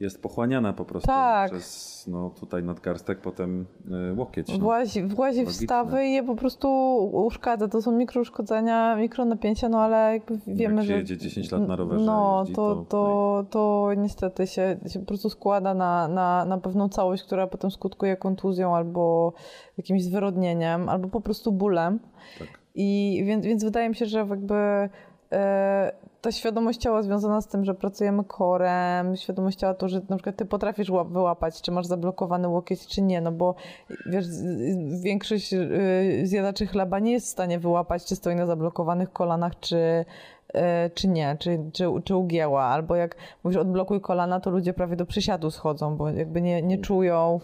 [0.00, 1.50] jest pochłaniana po prostu Tak.
[1.50, 3.66] przez no, tutaj nadgarstek, potem
[4.10, 4.48] y, łokieć.
[4.48, 4.58] No.
[4.58, 6.68] Włazi, włazi w stawy i je po prostu
[7.12, 7.68] uszkadza.
[7.68, 10.98] To są mikrouszkodzenia, mikronapięcia, no ale jakby wiemy, jak się że...
[10.98, 15.06] jedzie 10 lat na rowerze, No, jeździ, to, to- to, to niestety się, się po
[15.06, 19.32] prostu składa na, na, na pewną całość, która potem skutkuje kontuzją albo
[19.78, 21.98] jakimś zwyrodnieniem, albo po prostu bólem.
[22.38, 22.48] Tak.
[22.74, 24.88] I więc, więc wydaje mi się, że jakby
[25.32, 25.92] e,
[26.26, 30.36] ta świadomość ciała związana z tym, że pracujemy korem, świadomość ciała to, że na przykład
[30.36, 33.54] ty potrafisz łap, wyłapać, czy masz zablokowany łokieć, czy nie, no bo
[34.06, 34.26] wiesz,
[35.02, 39.76] większość y, zjadaczy chleba nie jest w stanie wyłapać, czy stoi na zablokowanych kolanach, czy,
[39.76, 40.60] y,
[40.94, 45.06] czy nie, czy, czy, czy ugięła, albo jak mówisz odblokuj kolana, to ludzie prawie do
[45.06, 47.40] przysiadu schodzą, bo jakby nie, nie czują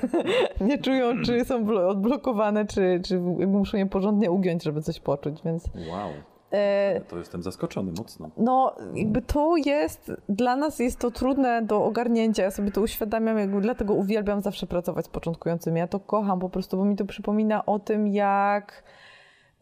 [0.68, 5.42] nie czują, czy są blo- odblokowane, czy, czy muszą je porządnie ugiąć, żeby coś poczuć,
[5.44, 6.10] więc Wow,
[7.08, 8.30] to jestem zaskoczony mocno.
[8.36, 13.38] no jakby to jest, dla nas jest to trudne do ogarnięcia, ja sobie to uświadamiam,
[13.38, 17.04] jakby dlatego uwielbiam zawsze pracować z początkującymi, ja to kocham po prostu, bo mi to
[17.04, 18.82] przypomina o tym, jak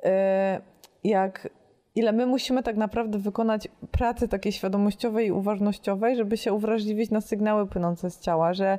[0.05, 0.61] e,
[1.05, 1.49] jak
[1.95, 7.20] ile my musimy tak naprawdę wykonać pracy takiej świadomościowej i uważnościowej, żeby się uwrażliwić na
[7.20, 8.78] sygnały płynące z ciała, że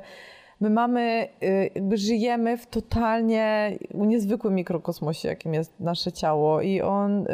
[0.60, 7.26] my mamy, y, jakby żyjemy w totalnie niezwykłym mikrokosmosie, jakim jest nasze ciało i on,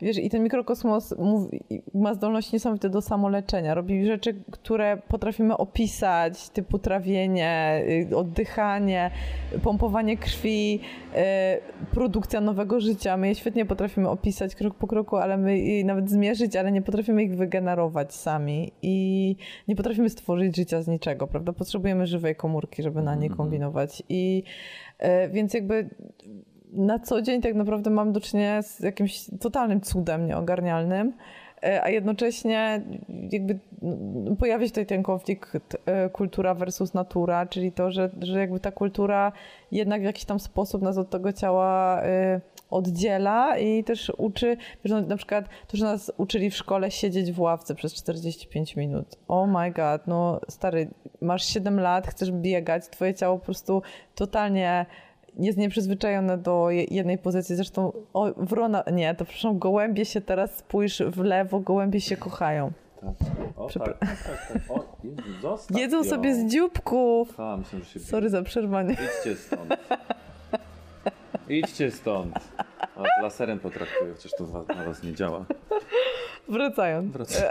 [0.00, 1.14] wiesz, i ten mikrokosmos
[1.94, 7.82] ma zdolność niesamowite do samoleczenia, robi rzeczy, które potrafimy opisać, typu trawienie,
[8.12, 9.10] y, oddychanie,
[9.62, 10.80] pompowanie krwi,
[11.12, 13.16] y, produkcja nowego życia.
[13.16, 17.22] My je świetnie potrafimy opisać krok po kroku, ale my nawet zmierzyć, ale nie potrafimy
[17.22, 19.36] ich wygenerować sami i
[19.68, 21.52] nie potrafimy stworzyć życia z niczego, prawda?
[21.52, 24.42] Potrzebujemy żywej komórki, żeby na niej kombinować i
[25.02, 25.90] y, więc jakby
[26.74, 31.12] na co dzień tak naprawdę mam do czynienia z jakimś totalnym cudem nieogarnialnym,
[31.62, 32.82] e, a jednocześnie
[33.30, 38.40] jakby no, pojawia się tutaj ten konflikt e, kultura versus natura, czyli to, że, że
[38.40, 39.32] jakby ta kultura
[39.72, 44.92] jednak w jakiś tam sposób nas od tego ciała e, oddziela i też uczy, wiesz,
[44.92, 49.06] no, na przykład to, że nas uczyli w szkole siedzieć w ławce przez 45 minut.
[49.28, 50.88] Oh my god, no stary,
[51.20, 53.82] masz 7 lat, chcesz biegać, twoje ciało po prostu
[54.14, 54.86] totalnie
[55.38, 57.56] jest nieprzyzwyczajone do je- jednej pozycji.
[57.56, 62.72] Zresztą o, wrona, nie, to przepraszam, gołębie się teraz, spójrz w lewo, gołębie się kochają.
[63.56, 64.18] O, Przepra- tak, tak,
[64.48, 64.76] tak, tak.
[64.78, 64.84] O,
[65.42, 66.04] zostaw Jedzą ją.
[66.04, 67.40] sobie z dzióbków.
[67.40, 68.92] A, myślę, że się Sorry za przerwanie.
[68.92, 69.76] Idźcie stąd.
[71.48, 72.34] Idźcie stąd.
[72.96, 75.44] A, laserem potraktuję, chociaż to na was nie działa.
[76.48, 77.42] Wracając Wracam.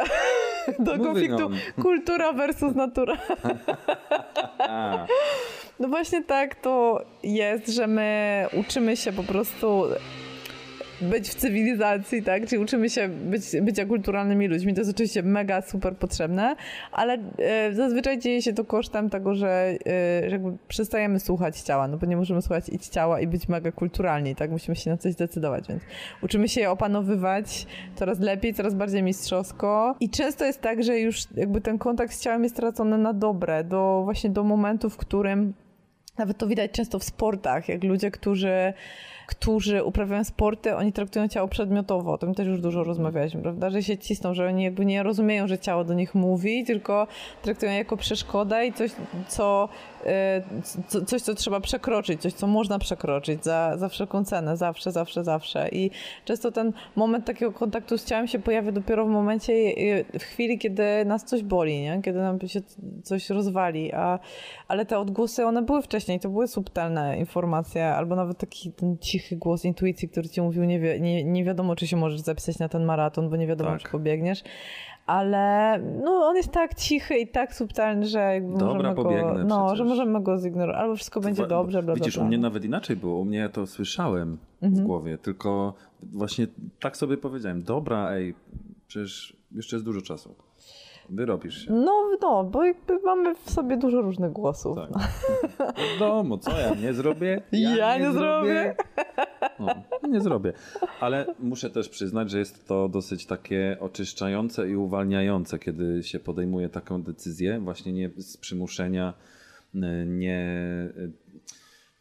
[0.80, 1.57] Do konfliktu on.
[1.82, 3.18] kultura versus natura.
[5.80, 9.86] No właśnie tak to jest, że my uczymy się po prostu
[11.04, 12.47] być w cywilizacji, tak?
[12.47, 14.74] Czyli uczymy się być, bycia kulturalnymi ludźmi.
[14.74, 16.56] To jest oczywiście mega super potrzebne,
[16.91, 21.97] ale e, zazwyczaj dzieje się to kosztem tego, że, e, że przestajemy słuchać ciała, no
[21.97, 24.51] bo nie możemy słuchać i ciała i być mega kulturalni, tak?
[24.51, 25.84] Musimy się na coś zdecydować, więc
[26.22, 31.24] uczymy się je opanowywać coraz lepiej, coraz bardziej mistrzowsko i często jest tak, że już
[31.36, 35.54] jakby ten kontakt z ciałem jest stracony na dobre, do właśnie do momentu, w którym
[36.18, 38.74] nawet to widać często w sportach, jak ludzie, którzy,
[39.28, 42.14] którzy uprawiają sporty, oni traktują ciało przedmiotowo.
[42.14, 43.70] O tym też już dużo rozmawialiśmy, prawda?
[43.70, 47.07] Że się cisną, że oni jakby nie rozumieją, że ciało do nich mówi, tylko
[47.41, 48.91] traktują jako przeszkodę i coś,
[49.28, 49.93] co, co,
[51.06, 55.70] coś, co trzeba przekroczyć, coś, co można przekroczyć za, za wszelką cenę, zawsze, zawsze, zawsze.
[55.70, 55.91] I
[56.26, 59.54] często ten moment takiego kontaktu z ciałem się pojawia dopiero w momencie,
[60.20, 62.01] w chwili, kiedy nas coś boli, nie?
[62.01, 62.60] kiedy nam się
[63.04, 63.93] coś rozwali.
[63.93, 64.20] A,
[64.68, 69.36] ale te odgłosy, one były wcześniej, to były subtelne informacje, albo nawet taki ten cichy
[69.36, 72.70] głos intuicji, który ci mówił, nie, wie, nie, nie wiadomo, czy się możesz zapisać na
[72.70, 73.82] ten maraton, bo nie wiadomo, Tak.
[73.82, 74.43] czy pobiegniesz.
[75.06, 79.43] Ale no, on jest tak cichy i tak subtelny, że jakby Dobra, możemy go, pobiegnę
[79.43, 79.78] no, przecież.
[79.78, 82.24] że możemy go zignorować, albo wszystko będzie dobrze, bla, bla, Widzisz, bla.
[82.24, 83.20] u mnie nawet inaczej było.
[83.20, 84.88] U mnie ja to słyszałem w Mhm.
[84.88, 85.74] głowie, tylko
[86.04, 86.47] właśnie
[86.80, 87.64] tak sobie powiedziałem.
[87.64, 88.34] Dobra, ej,
[88.88, 90.36] przecież jeszcze jest dużo czasu.
[91.10, 91.72] Wyrobisz się.
[91.72, 94.78] No, no, bo jakby mamy w sobie dużo różnych głosów.
[94.78, 95.04] Tak.
[95.95, 97.41] W domu, co ja nie zrobię?
[97.51, 98.76] Ja nie zrobię.
[99.60, 99.68] No,
[100.10, 100.54] nie zrobię.
[100.99, 106.70] Ale muszę też przyznać, że jest to dosyć takie oczyszczające i uwalniające, kiedy się podejmuje
[106.70, 109.14] taką decyzję, właśnie nie z przymuszenia,
[109.76, 110.60] y, nie.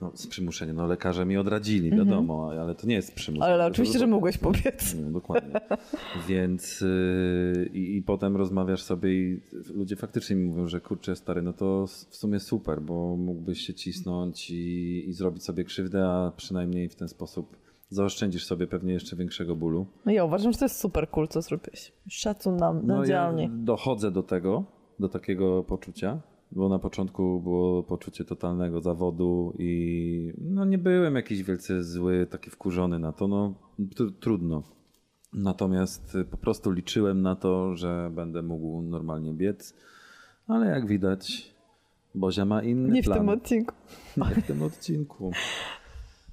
[0.02, 3.36] No, z przymuszenia, no lekarze mi odradzili, wiadomo, ale to nie jest przymus.
[3.36, 3.52] Mhm.
[3.52, 4.94] Ale oczywiście, że mogłeś powiedzieć.
[5.02, 5.60] no, dokładnie.
[6.28, 9.40] Więc yy, i, potem rozmawiasz sobie i
[9.74, 13.74] ludzie faktycznie mi mówią, że kurczę stary, no to w sumie super, bo mógłbyś się
[13.74, 17.56] cisnąć i, i zrobić sobie krzywdę, a przynajmniej w ten sposób
[17.90, 19.86] zaoszczędzisz sobie pewnie jeszcze większego bólu.
[20.06, 21.92] No ja uważam, że to jest super cool, co zrobiłeś.
[22.08, 24.64] Szacun nam na No ja dochodzę do tego,
[24.98, 26.20] do takiego poczucia,
[26.52, 32.50] bo na początku było poczucie totalnego zawodu i no nie byłem jakiś wielce zły, taki
[32.50, 34.62] wkurzony na to, no tr- trudno.
[35.32, 39.74] Natomiast y, po prostu liczyłem na to, że będę mógł normalnie biec,
[40.48, 41.52] ale jak widać
[42.14, 43.18] Bozia ma inny Nie w plan.
[43.18, 43.74] tym odcinku.
[44.36, 45.32] Nie w tym odcinku.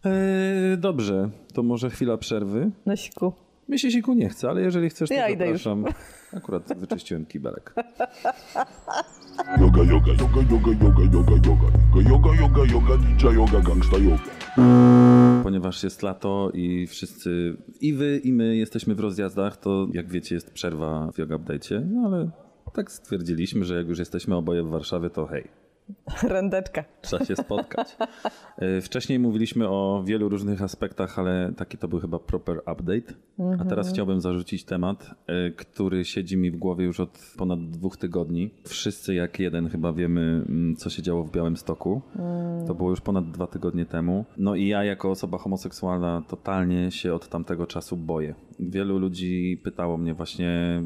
[0.03, 2.71] Eee, dobrze, to może chwila przerwy.
[2.85, 3.33] Na siku.
[3.69, 5.63] Mi się siku nie chce, ale jeżeli chcesz, to Ja idę już.
[5.63, 5.85] zapraszam.
[6.33, 7.73] Akurat wyczyściłem kibelek.
[9.39, 11.67] Yoga, yoga, yoga, yoga, yoga, yoga, yoga.
[12.09, 14.23] Yoga, yoga, yoga, yoga, gangsta yoga.
[15.43, 20.35] Ponieważ jest lato i wszyscy, i wy, i my jesteśmy w rozjazdach, to jak wiecie,
[20.35, 22.29] jest przerwa w Yoga Update'cie, no ale
[22.73, 25.47] tak stwierdziliśmy, że jak już jesteśmy oboje w Warszawie, to hej,
[26.23, 26.83] Randeczka.
[27.01, 27.97] trzeba się spotkać.
[28.57, 33.13] E, Wcześniej mówiliśmy o wielu różnych aspektach, ale taki to był chyba proper update.
[33.59, 37.97] A teraz chciałbym zarzucić temat, e, który siedzi mi w głowie już od ponad dwóch
[37.97, 38.49] tygodni.
[38.67, 42.01] Wszyscy jak jeden chyba wiemy, mm, co się działo w Białymstoku.
[42.67, 44.25] To było już ponad dwa tygodnie temu.
[44.37, 48.35] No i ja jako osoba homoseksualna totalnie się od tamtego czasu boję.
[48.59, 50.81] Wielu ludzi pytało mnie właśnie,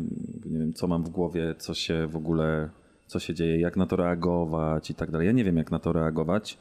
[0.45, 2.69] nie wiem, co mam w głowie, co się w ogóle
[3.07, 5.27] co się dzieje, jak na to reagować i tak dalej.
[5.27, 6.57] Ja nie wiem, jak na to reagować.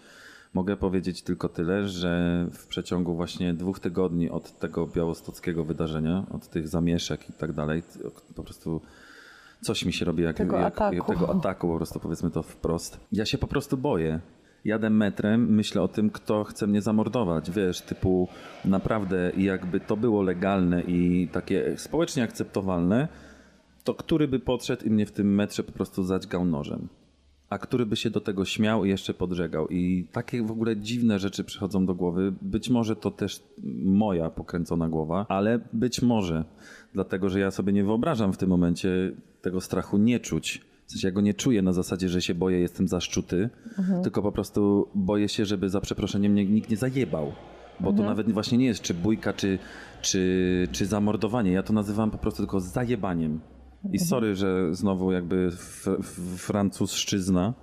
[0.55, 6.49] Mogę powiedzieć tylko tyle, że w przeciągu właśnie dwóch tygodni od tego białostockiego wydarzenia, od
[6.49, 7.83] tych zamieszek i tak dalej,
[8.35, 8.81] po prostu
[9.61, 11.13] coś mi się robi jak Tego jak, ataku.
[11.13, 13.01] tego ataku, po prostu powiedzmy to wprost.
[13.13, 14.21] Ja się po prostu boję.
[14.65, 17.51] Jadę metrem, myślę o tym, kto chce mnie zamordować.
[17.51, 18.29] Wiesz, typu
[18.65, 23.09] naprawdę jakby to było legalne i takie społecznie akceptowalne,
[23.85, 26.89] to który by podszedł i mnie w tym metrze po prostu zadźgał nożem.
[27.49, 29.69] A który by się do tego śmiał i jeszcze podżegał.
[29.69, 32.33] I takie w ogóle dziwne rzeczy przychodzą do głowy.
[32.43, 33.43] Być może to też
[33.85, 36.45] moja pokręcona głowa, ale być może
[36.95, 39.13] dlatego, że ja sobie nie wyobrażam w tym momencie
[39.43, 40.61] tego strachu nie czuć.
[40.87, 43.51] W sensie ja go nie czuję na zasadzie, że się boję, jestem zaszczuty,
[44.03, 47.33] tylko po prostu boję się, żeby za przeproszeniem mnie nikt nie zajebał.
[47.81, 49.59] Bo to nawet właśnie nie jest czy bójka, czy,
[50.03, 51.53] czy, czy zamordowanie.
[51.53, 53.41] Ja to nazywam po prostu tylko zajebaniem.
[53.93, 57.55] I sorry, że znowu jakby f- f- francuzszczyzna,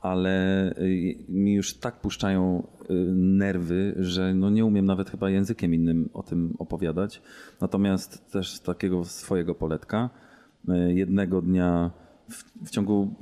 [0.00, 5.74] ale y, mi już tak puszczają y, nerwy, że no nie umiem nawet chyba językiem
[5.74, 7.22] innym o tym opowiadać.
[7.60, 10.10] Natomiast też takiego swojego poletka,
[10.68, 11.90] y, jednego dnia
[12.30, 13.14] w, w ciągu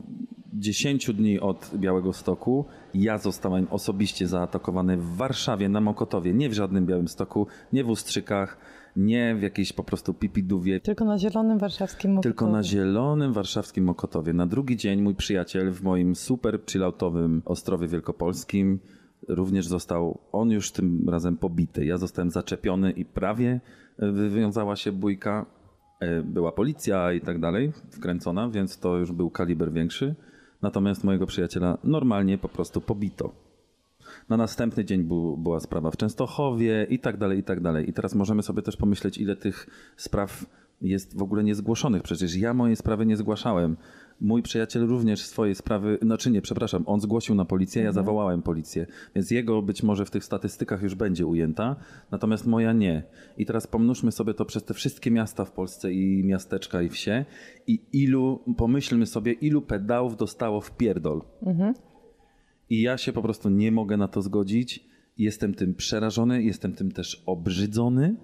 [0.53, 2.65] 10 dni od Białego Stoku
[2.95, 7.89] ja zostałem osobiście zaatakowany w Warszawie na Mokotowie, nie w żadnym Białym Stoku, nie w
[7.89, 8.59] Ustrzykach,
[8.97, 12.53] nie w jakiejś po prostu pipidówie, Tylko na zielonym warszawskim tylko Mokotowie.
[12.53, 14.33] na zielonym warszawskim Mokotowie.
[14.33, 18.79] Na drugi dzień mój przyjaciel w moim super chilloutowym Ostrowie Wielkopolskim
[19.29, 21.85] również został, on już tym razem pobity.
[21.85, 23.61] Ja zostałem zaczepiony i prawie
[23.99, 25.47] e, wywiązała się bójka.
[26.01, 30.15] E, Była policja i tak dalej wkręcona, więc to już był kaliber większy.
[30.63, 33.33] Natomiast mojego przyjaciela normalnie po prostu pobito.
[34.33, 37.91] Na następny dzień był, była sprawa w Częstochowie i tak dalej, i tak dalej.
[37.91, 39.67] I teraz możemy sobie też pomyśleć, ile tych
[39.97, 40.47] spraw
[40.83, 42.03] jest w ogóle niezgłoszonych.
[42.03, 43.77] Przecież ja mojej sprawy nie zgłaszałem.
[44.21, 48.87] Mój przyjaciel również swojej sprawy, znaczy nie, przepraszam, on zgłosił na policję, ja zawołałem policję,
[49.15, 51.77] więc jego być może w tych statystykach już będzie ujęta,
[52.11, 53.03] natomiast moja nie.
[53.39, 57.25] I teraz pomnóżmy sobie to przez te wszystkie miasta w Polsce i miasteczka i wsie
[57.67, 61.23] i ilu, pomyślmy sobie, ilu pedałów dostało w pierdol.
[62.71, 64.85] I ja się po prostu nie mogę na to zgodzić.
[65.19, 68.17] Jestem tym przerażony, jestem tym też obrzydzony.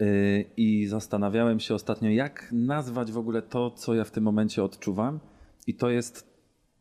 [0.00, 4.64] Yy, I zastanawiałem się ostatnio, jak nazwać w ogóle to, co ja w tym momencie
[4.64, 5.20] odczuwam.
[5.66, 6.32] I to jest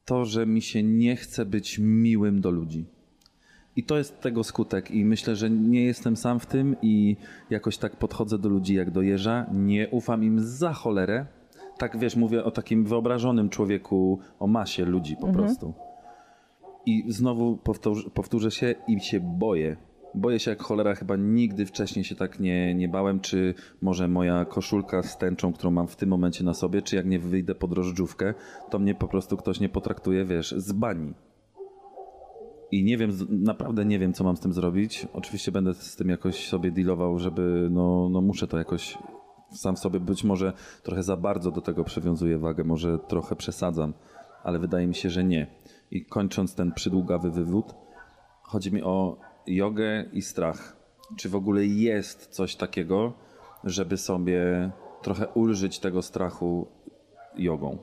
[0.05, 2.85] to, że mi się nie chce być miłym do ludzi.
[3.75, 4.91] I to jest tego skutek.
[4.91, 7.17] I myślę, że nie jestem sam w tym i
[7.49, 9.45] jakoś tak podchodzę do ludzi jak do jeża.
[9.53, 11.25] Nie ufam im za cholerę.
[11.77, 15.73] tak wiesz, mówię o takim wyobrażonym człowieku, o masie ludzi po prostu.
[16.85, 19.77] I znowu powtórzę, powtórzę się i się boję.
[20.15, 24.45] Boję się jak cholera, chyba nigdy wcześniej się tak nie, nie bałem, czy może moja
[24.45, 27.67] koszulka z tęczą, którą mam w tym momencie na sobie, czy jak nie wyjdę po
[27.67, 28.33] drożdżówkę,
[28.69, 31.13] to mnie po prostu ktoś nie potraktuje, wiesz, z bani.
[32.71, 35.07] I nie wiem, naprawdę nie wiem, co mam z tym zrobić.
[35.13, 38.97] Oczywiście będę z tym jakoś sobie dealował, żeby, no, no muszę to jakoś
[39.51, 40.53] sam sobie, być może
[40.83, 43.93] trochę za bardzo do tego przywiązuję wagę, może trochę przesadzam,
[44.43, 45.47] ale wydaje mi się, że nie.
[45.91, 47.75] I kończąc ten przydługawy wywód,
[48.41, 49.17] chodzi mi o
[49.47, 50.77] jogę i strach.
[51.17, 53.13] Czy w ogóle jest coś takiego,
[53.63, 54.71] żeby sobie
[55.01, 56.67] trochę ulżyć tego strachu
[57.37, 57.77] jogą?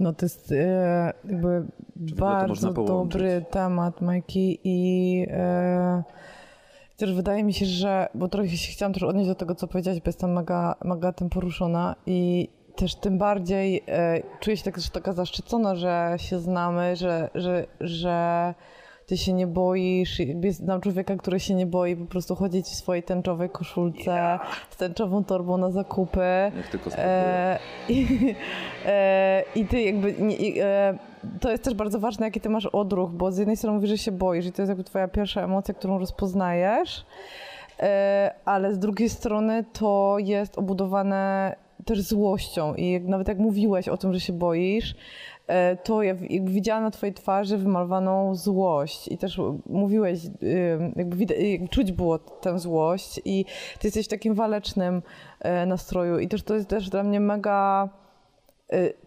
[0.00, 1.66] No to jest e, jakby
[2.08, 6.02] to bardzo dobry temat, Majki i e,
[6.96, 10.00] też wydaje mi się, że, bo trochę się chciałam też odnieść do tego, co powiedziałeś,
[10.00, 14.90] bo jestem mega, mega tym poruszona i też tym bardziej e, czuję się tak, że
[14.90, 18.54] taka zaszczycona, że się znamy, że, że, że
[19.06, 20.22] ty się nie boisz.
[20.50, 24.38] Znam człowieka, który się nie boi po prostu chodzić w swojej tęczowej koszulce,
[24.70, 26.20] z tęczową torbą na zakupy.
[26.56, 26.90] Jak tylko.
[26.96, 27.58] E,
[27.88, 28.06] i,
[28.86, 30.98] e, I ty jakby, nie, i, e,
[31.40, 33.98] to jest też bardzo ważne, jaki ty masz odruch, bo z jednej strony mówisz, że
[33.98, 37.06] się boisz i to jest jakby twoja pierwsza emocja, którą rozpoznajesz,
[37.80, 41.54] e, ale z drugiej strony to jest obudowane
[41.84, 42.74] też złością.
[42.74, 44.94] I nawet jak mówiłeś o tym, że się boisz,
[45.46, 49.08] e, to ja widziałam na twojej twarzy wymalowaną złość.
[49.08, 53.20] I też mówiłeś, y, jakby widać, jakby czuć było tę złość.
[53.24, 53.44] I
[53.78, 55.02] ty jesteś w takim walecznym
[55.40, 56.18] e, nastroju.
[56.18, 57.88] I też to jest też dla mnie mega
[58.72, 59.03] e,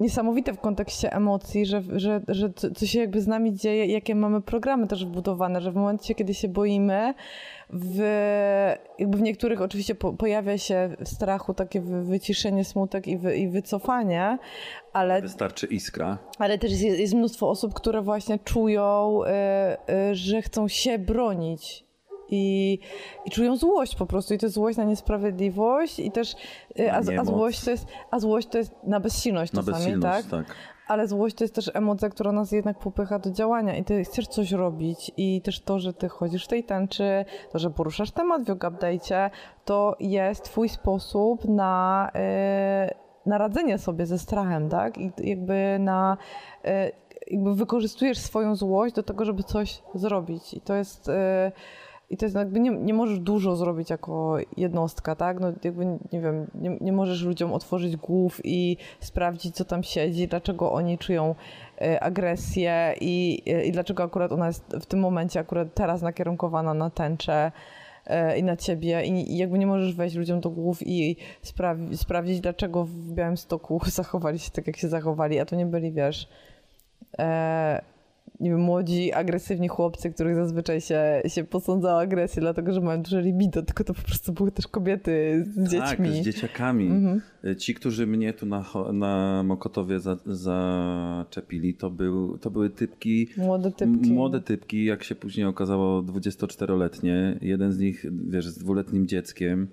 [0.00, 4.42] niesamowite w kontekście emocji, że, że, że co się jakby z nami dzieje, jakie mamy
[4.42, 7.14] programy też wbudowane, że w momencie, kiedy się boimy,
[7.70, 7.98] w,
[8.98, 13.36] jakby w niektórych oczywiście po, pojawia się w strachu takie wy, wyciszenie, smutek i, wy,
[13.36, 14.38] i wycofanie,
[14.92, 16.18] ale Wystarczy iskra.
[16.38, 21.83] ale też jest, jest mnóstwo osób, które właśnie czują, y, y, że chcą się bronić.
[22.34, 22.78] I,
[23.24, 24.34] I czują złość po prostu.
[24.34, 26.34] I to jest złość na niesprawiedliwość, i też.
[26.80, 29.76] y, A, z- a, złość to jest, a złość to jest na bezsilność Na czasami,
[29.84, 30.46] bezsilność, tak?
[30.46, 30.56] tak.
[30.88, 34.26] Ale złość to jest też emocja, która nas jednak popycha do działania i ty chcesz
[34.28, 38.42] coś robić i też to, że ty chodzisz w tej tęczy, to, że poruszasz temat
[38.44, 39.30] w Yoga Update'cie,
[39.64, 42.94] to jest twój sposób na, yy,
[43.26, 44.98] na radzenie sobie ze strachem, tak?
[44.98, 46.16] I jakby na...
[46.64, 46.70] Yy,
[47.30, 51.10] jakby wykorzystujesz swoją złość do tego, żeby coś zrobić i to jest...
[52.10, 55.40] I to jest jakby nie, nie możesz dużo zrobić jako jednostka, tak?
[55.40, 60.28] No jakby, nie wiem, nie, nie możesz ludziom otworzyć głów i sprawdzić, co tam siedzi,
[60.28, 61.34] dlaczego oni czują
[61.80, 66.74] e, agresję i, e, i dlaczego akurat ona jest w tym momencie, akurat teraz nakierunkowana
[66.74, 67.52] na tęczę
[68.06, 72.40] e, i na ciebie i, jakby nie możesz wejść ludziom do głów i sprawi, sprawdzić,
[72.40, 76.28] dlaczego w Białymstoku zachowali się tak, jak się zachowali, a to nie byli, wiesz,
[78.40, 83.02] nie wiem, młodzi, agresywni chłopcy, których zazwyczaj się, się posądza o agresję, dlatego że mają
[83.02, 86.08] duże libido, tylko to po prostu były też kobiety z dziećmi.
[86.08, 86.86] Tak, z dzieciakami.
[86.86, 87.20] Mhm.
[87.58, 93.72] Ci, którzy mnie tu na, na Mokotowie za, zaczepili, to, był, to były typki, Młode
[93.72, 94.12] typki.
[94.12, 97.38] młode typki, jak się później okazało, 24-letnie.
[97.42, 99.68] Jeden z nich, wiesz, z dwuletnim dzieckiem.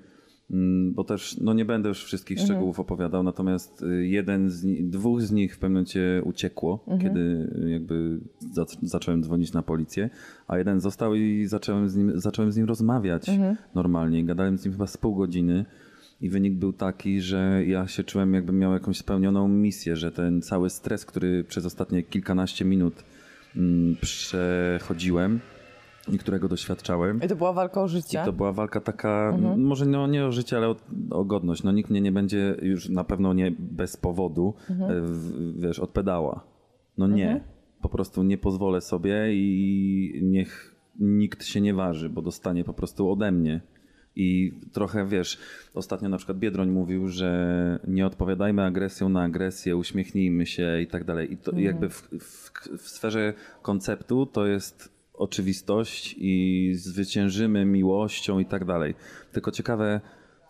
[0.51, 2.47] Mm, Bo też, no nie będę już wszystkich Mhm.
[2.47, 7.01] szczegółów opowiadał, natomiast y, jeden z dwóch z nich w pewnym momencie uciekło, Mhm.
[7.01, 7.19] kiedy
[7.65, 8.19] y, jakby
[8.55, 10.09] zac- zacząłem dzwonić na policję,
[10.47, 13.55] a jeden został i zacząłem z nim, zacząłem z nim rozmawiać Mhm.
[13.75, 14.25] normalnie.
[14.25, 15.65] Gadałem z nim chyba z pół godziny
[16.21, 20.41] i wynik był taki, że ja się czułem jakbym miał jakąś spełnioną misję, że ten
[20.41, 23.03] cały stres, który przez ostatnie kilkanaście minut
[23.55, 25.39] mm, przechodziłem
[26.19, 28.21] którego doświadczałem, I to była walka o życie.
[28.21, 30.75] i to była walka taka, m, może no, nie o życie, ale o,
[31.09, 31.63] o godność.
[31.63, 36.43] No, nikt mnie nie będzie już na pewno nie bez powodu, e, w, wiesz, odpedała.
[36.97, 37.43] No nie.
[37.81, 43.11] Po prostu nie pozwolę sobie i niech nikt się nie waży, bo dostanie po prostu
[43.11, 43.61] ode mnie.
[44.15, 45.37] I trochę wiesz,
[45.73, 51.03] ostatnio na przykład Biedroń mówił, że nie odpowiadajmy agresją na agresję, uśmiechnijmy się i tak
[51.03, 51.33] dalej.
[51.33, 58.45] I to jakby w, w, w sferze konceptu to jest oczywistość i zwyciężymy miłością i
[58.45, 58.95] tak dalej.
[59.31, 60.01] Tylko ciekawe,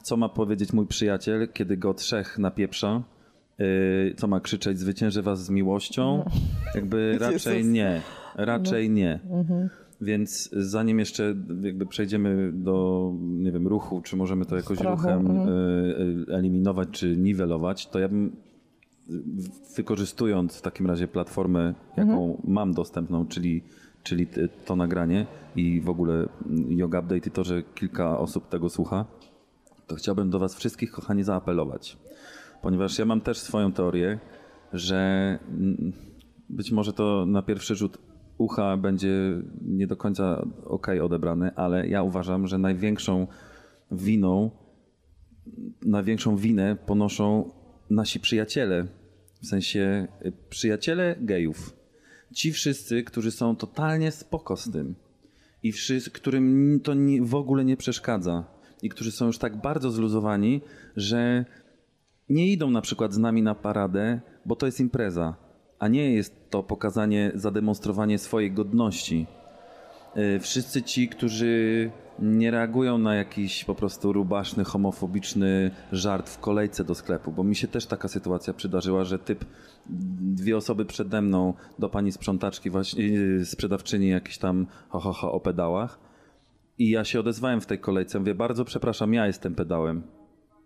[0.04, 3.04] co ma powiedzieć mój przyjaciel, kiedy go trzech napieprza,
[3.60, 3.66] yy,
[4.18, 6.26] co ma krzyczeć, zwyciężę was z miłością?
[6.76, 8.02] Jakby raczej nie,
[8.36, 9.20] raczej nie.
[10.02, 15.28] Więc zanim jeszcze jakby przejdziemy do, nie wiem, ruchu, czy możemy to jakoś Strachu, ruchem
[15.28, 15.50] mhm.
[15.50, 18.36] y, y, eliminować, czy niwelować, to ja bym
[19.78, 23.64] wykorzystując w takim razie platformę, jaką mam dostępną, czyli,
[24.04, 24.28] czyli
[24.66, 25.26] to nagranie
[25.56, 26.30] i w ogóle
[26.70, 29.06] Yoga Update i to, że kilka osób tego słucha,
[29.88, 31.97] to chciałbym do Was wszystkich, kochani, zaapelować,
[32.62, 34.20] ponieważ ja mam też swoją teorię,
[34.74, 34.99] że
[35.49, 35.93] mm,
[36.49, 37.97] być może to na pierwszy rzut
[38.38, 43.28] ucha będzie nie do końca ok odebrane, ale ja uważam, że największą
[43.91, 44.52] winą,
[45.86, 47.52] największą winę ponoszą
[47.89, 48.88] nasi przyjaciele,
[49.41, 50.08] w sensie
[50.49, 51.81] przyjaciele gejów.
[52.34, 54.96] Ci wszyscy, którzy są totalnie spoko z tym
[55.64, 58.44] i wszyscy, którym to nie, w ogóle nie przeszkadza
[58.82, 60.62] i którzy są już tak bardzo zluzowani,
[60.96, 61.46] że
[62.30, 65.36] nie idą na przykład z nami na paradę, bo to jest impreza,
[65.80, 69.28] a nie jest to pokazanie, zademonstrowanie swojej godności.
[70.18, 76.84] Y, Wszyscy ci, którzy nie reagują na jakiś po prostu rubaszny, homofobiczny żart w kolejce
[76.84, 79.45] do sklepu, bo mi się też taka sytuacja przydarzyła, że typ
[80.20, 85.32] dwie osoby przede mną do pani sprzątaczki, właśnie yy, sprzedawczyni jakiś tam ho, ho, ho
[85.32, 85.99] o pedałach
[86.78, 90.03] i ja się odezwałem w tej kolejce, mówię, bardzo przepraszam, ja jestem pedałem.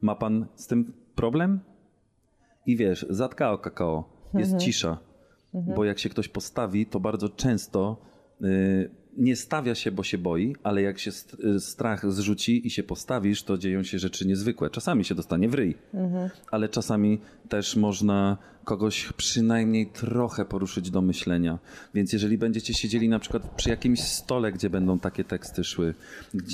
[0.01, 1.59] Ma pan z tym problem?
[2.65, 4.97] I wiesz, zatkao kakao, jest cisza.
[5.53, 8.01] Bo jak się ktoś postawi, to bardzo często
[8.41, 11.11] y, nie stawia się, bo się boi, ale jak się
[11.55, 14.70] y, strach zrzuci i się postawisz, to dzieją się rzeczy niezwykłe.
[14.70, 15.78] Czasami się dostanie w ryj,
[16.51, 21.59] ale czasami też można kogoś przynajmniej trochę poruszyć do myślenia.
[21.93, 25.93] Więc jeżeli będziecie siedzieli na przykład przy jakimś stole, gdzie będą takie teksty szły,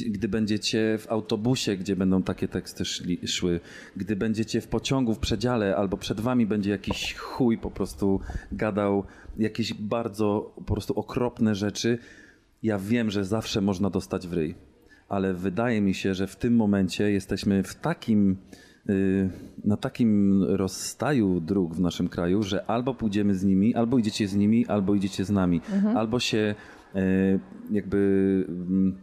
[0.07, 3.59] gdy będziecie w autobusie, gdzie będą takie teksty szli, szły,
[3.95, 8.19] gdy będziecie w pociągu, w przedziale, albo przed wami będzie jakiś chuj po prostu
[8.51, 9.03] gadał
[9.37, 11.97] jakieś bardzo po prostu okropne rzeczy,
[12.63, 14.55] ja wiem, że zawsze można dostać w ryj,
[15.09, 18.37] ale wydaje mi się, że w tym momencie jesteśmy w takim,
[18.89, 19.29] y,
[19.63, 24.35] na takim rozstaju dróg w naszym kraju, że albo pójdziemy z nimi, albo idziecie z
[24.35, 25.61] nimi, albo idziecie z nami.
[25.95, 26.55] Albo się
[26.95, 27.39] y,
[27.71, 27.97] jakby
[28.49, 28.97] mm,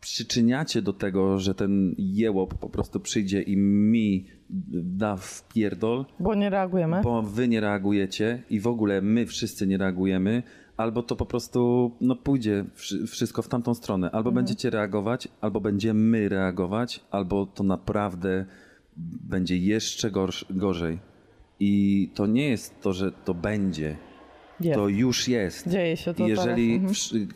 [0.00, 4.26] przyczyniacie do tego, że ten jełop po prostu przyjdzie i mi
[4.72, 7.00] da w pierdol, Bo nie reagujemy.
[7.04, 10.42] bo wy nie reagujecie i w ogóle my wszyscy nie reagujemy,
[10.80, 14.10] albo to po prostu no, pójdzie wszy- wszystko w tamtą stronę.
[14.10, 18.46] Albo będziecie reagować, albo będziemy my reagować, albo to naprawdę
[19.28, 20.98] będzie jeszcze gorsz, gorzej.
[21.60, 23.96] I to nie jest to, że to będzie.
[24.60, 24.78] Jest.
[24.78, 25.68] To już jest.
[25.68, 26.74] Dzieje się to Jeżeli.
[26.74, 26.94] Mhm.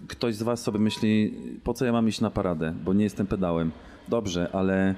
[0.08, 1.34] ktoś z was sobie myśli,
[1.64, 3.70] po co ja mam iść na paradę, bo nie jestem pedałem.
[4.08, 4.94] Dobrze, ale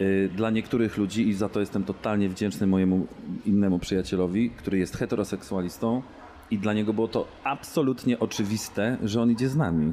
[0.00, 3.06] y, dla niektórych ludzi, i za to jestem totalnie wdzięczny mojemu
[3.46, 6.02] innemu przyjacielowi, który jest heteroseksualistą
[6.50, 9.92] i dla niego było to absolutnie oczywiste, że on idzie z nami.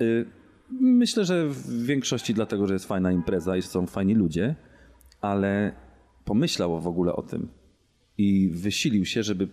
[0.00, 0.26] Y,
[0.80, 4.54] myślę, że w większości dlatego, że jest fajna impreza i są fajni ludzie,
[5.20, 5.72] ale
[6.24, 7.48] pomyślał w ogóle o tym
[8.18, 9.48] i wysilił się, żeby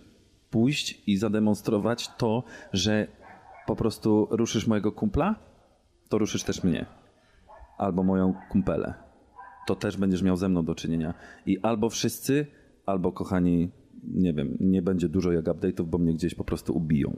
[0.50, 3.06] pójść i zademonstrować to, że
[3.66, 5.34] po prostu ruszysz mojego kumpla,
[6.08, 6.86] to ruszysz też mnie.
[7.78, 8.94] Albo moją kumpelę.
[9.66, 11.14] To też będziesz miał ze mną do czynienia.
[11.46, 12.46] I albo wszyscy,
[12.86, 13.70] albo kochani,
[14.14, 17.16] nie wiem, nie będzie dużo jak update'ów, bo mnie gdzieś po prostu ubiją.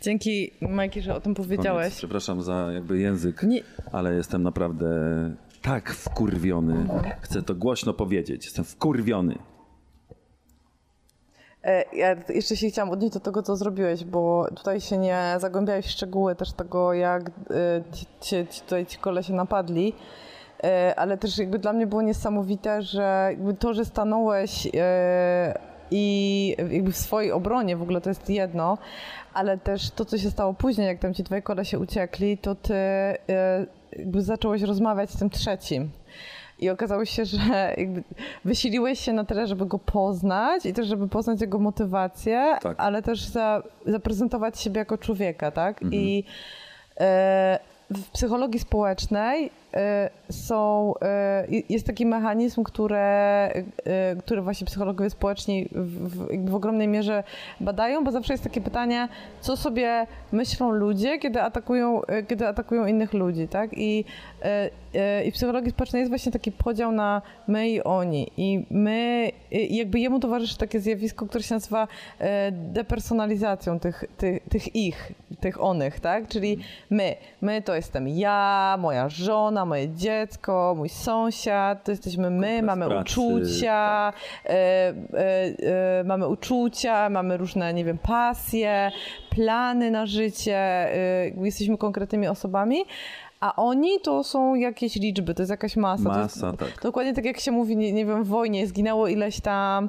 [0.00, 1.48] Dzięki, Majki, że o tym Koniec.
[1.48, 1.94] powiedziałeś.
[1.94, 4.86] Przepraszam za jakby język, Nie- ale jestem naprawdę
[5.62, 6.86] tak wkurwiony.
[7.20, 8.44] Chcę to głośno powiedzieć.
[8.44, 9.38] Jestem wkurwiony.
[11.64, 15.86] E, Ja jeszcze się chciałam odnieść do tego, co zrobiłeś, bo tutaj się nie zagłębiałeś
[15.86, 17.32] w szczegóły też tego, jak e,
[17.92, 19.92] ci, ci, ci tutaj ci kolesie napadli.
[20.64, 24.68] E, Ale też jakby dla mnie było niesamowite, że to, że stanąłeś
[25.90, 28.78] i jakby w swojej obronie w ogóle to jest jedno,
[29.34, 32.74] ale też to, co się stało później, jak tam ci twoi kolesie uciekli, to ty
[32.74, 33.16] e,
[33.98, 35.90] jakby zacząłeś rozmawiać z tym trzecim.
[36.58, 37.76] I okazało się, że
[38.44, 42.80] wysiliłeś się na tyle, żeby go poznać i też, żeby poznać jego motywację, Tak.
[42.80, 45.80] ale też za, zaprezentować siebie jako człowieka, tak?
[45.90, 46.24] I
[47.00, 47.58] e,
[47.90, 49.50] w psychologii społecznej
[50.30, 52.98] są, e, jest taki mechanizm, które,
[53.84, 57.24] e, które właśnie psychologowie społeczni w, w, ogromnej mierze
[57.60, 59.08] badają, bo zawsze jest takie pytanie,
[59.40, 63.70] co sobie myślą ludzie, kiedy atakują, kiedy atakują innych ludzi, tak?
[63.72, 64.04] I,
[65.24, 68.30] I w psychologii społecznej jest właśnie taki podział na my i oni.
[68.36, 69.30] I my,
[69.70, 71.88] jakby jemu towarzyszy takie zjawisko, które się nazywa
[72.52, 76.28] depersonalizacją tych, tych, tych ich, tych onych, tak?
[76.28, 76.58] Czyli
[76.90, 77.16] my.
[77.40, 83.20] My to jestem ja, moja żona, moje dziecko, mój sąsiad, to jesteśmy my, mamy pracy,
[83.20, 84.12] uczucia,
[84.44, 84.94] e, e,
[86.00, 88.90] e, mamy uczucia, mamy różne, nie wiem, pasje,
[89.30, 90.88] plany na życie,
[91.42, 92.84] jesteśmy konkretnymi osobami,
[93.40, 96.10] a oni to są jakieś liczby, to jest jakaś masa.
[96.10, 96.82] to jest, Masa, tak.
[96.82, 99.84] Dokładnie tak jak się mówi, nie, nie wiem, w wojnie zginęło ileś tam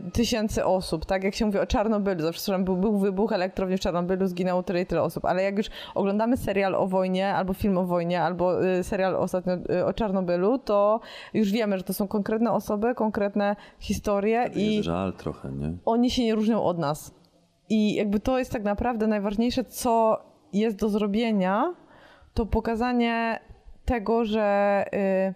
[0.00, 3.76] y, tysięcy osób, tak jak się mówi o Czarnobylu, zawsze słyszałam, był, był wybuch elektrowni
[3.76, 7.54] w Czarnobylu, zginęło tyle i tyle osób, ale jak już oglądamy serial o wojnie, albo
[7.54, 11.00] film o wojnie, albo y, serial ostatnio y, o Czarnobylu, to
[11.34, 15.72] już wiemy, że to są konkretne osoby, konkretne historie i Jest żal trochę, nie?
[15.84, 17.14] oni się nie różnią od nas.
[17.68, 20.18] I jakby to jest tak naprawdę najważniejsze, co
[20.52, 21.74] jest do zrobienia,
[22.34, 23.40] to pokazanie
[23.84, 25.34] tego, że, y,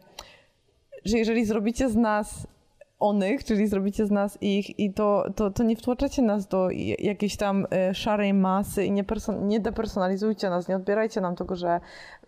[1.05, 2.47] że jeżeli zrobicie z nas
[2.99, 6.69] onych, czyli zrobicie z nas ich i to, to, to nie wtłaczacie nas do
[6.99, 9.05] jakiejś tam y, szarej masy i nie,
[9.41, 11.81] nie depersonalizujcie nas, nie odbierajcie nam tego, że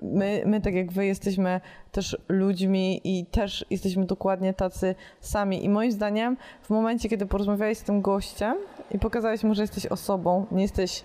[0.03, 1.61] my, my, tak jak wy, jesteśmy
[1.93, 5.64] też ludźmi i też jesteśmy dokładnie tacy sami.
[5.64, 8.57] I moim zdaniem w momencie, kiedy porozmawiałeś z tym gościem
[8.91, 11.05] i pokazałeś mu, że jesteś osobą, nie jesteś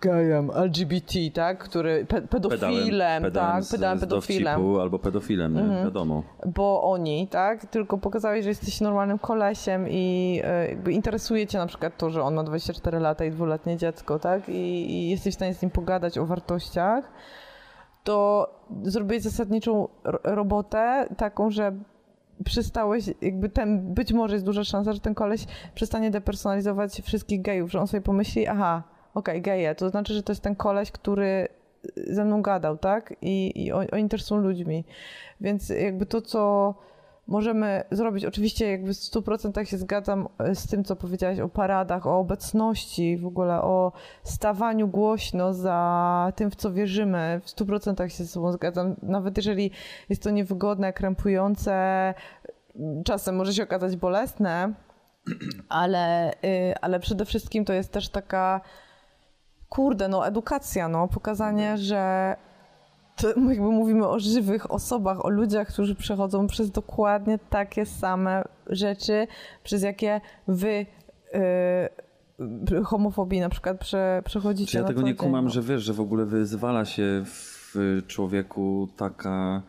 [0.00, 5.60] gejem, LGBT, tak, który pe- pedofilem, tak, z- pedałem, z pedofilem albo pedofilem, nie?
[5.60, 5.84] Mhm.
[5.84, 6.22] wiadomo.
[6.46, 7.66] bo oni, tak?
[7.66, 12.22] Tylko pokazałeś, że jesteś normalnym kolesiem i e, jakby interesuje cię na przykład to, że
[12.22, 14.48] on ma 24 lata i dwuletnie dziecko, tak?
[14.48, 14.52] I,
[14.92, 17.12] I jesteś w stanie z nim pogadać o wartościach,
[18.04, 18.48] to
[18.82, 21.72] zrobiłeś zasadniczą ro- robotę taką, że
[22.44, 27.70] przestałeś, jakby ten, być może jest duża szansa, że ten koleś przestanie depersonalizować wszystkich gejów,
[27.70, 28.82] że on sobie pomyśli, aha,
[29.18, 31.48] okej, geje, to znaczy, że to jest ten koleś, który
[32.06, 33.14] ze mną gadał, tak?
[33.22, 34.84] I, i on- oni też są ludźmi.
[35.40, 36.74] Więc jakby to, co
[37.26, 42.06] możemy zrobić, oczywiście jakby w 100% się zgadzam e, z tym, co powiedziałaś o paradach,
[42.06, 43.92] o obecności, w ogóle o
[44.22, 47.40] stawaniu głośno za tym, w co wierzymy.
[47.44, 48.96] W 100% się z sobą zgadzam.
[49.02, 49.70] Nawet jeżeli
[50.08, 52.14] jest to niewygodne, krępujące,
[53.04, 54.72] czasem może się okazać bolesne,
[55.68, 58.60] ale, y, ale przede wszystkim to jest też taka
[59.68, 62.36] kurde, no edukacja, no, pokazanie, że
[63.16, 69.26] to jakby mówimy o żywych osobach, o ludziach, którzy przechodzą przez dokładnie takie same rzeczy,
[69.64, 70.86] przez jakie wy
[72.70, 75.50] y, homofobii na przykład prze, przechodzicie Czy ja tego nie kumam, no.
[75.50, 79.62] że wiesz, że w ogóle wyzwala się w człowieku taka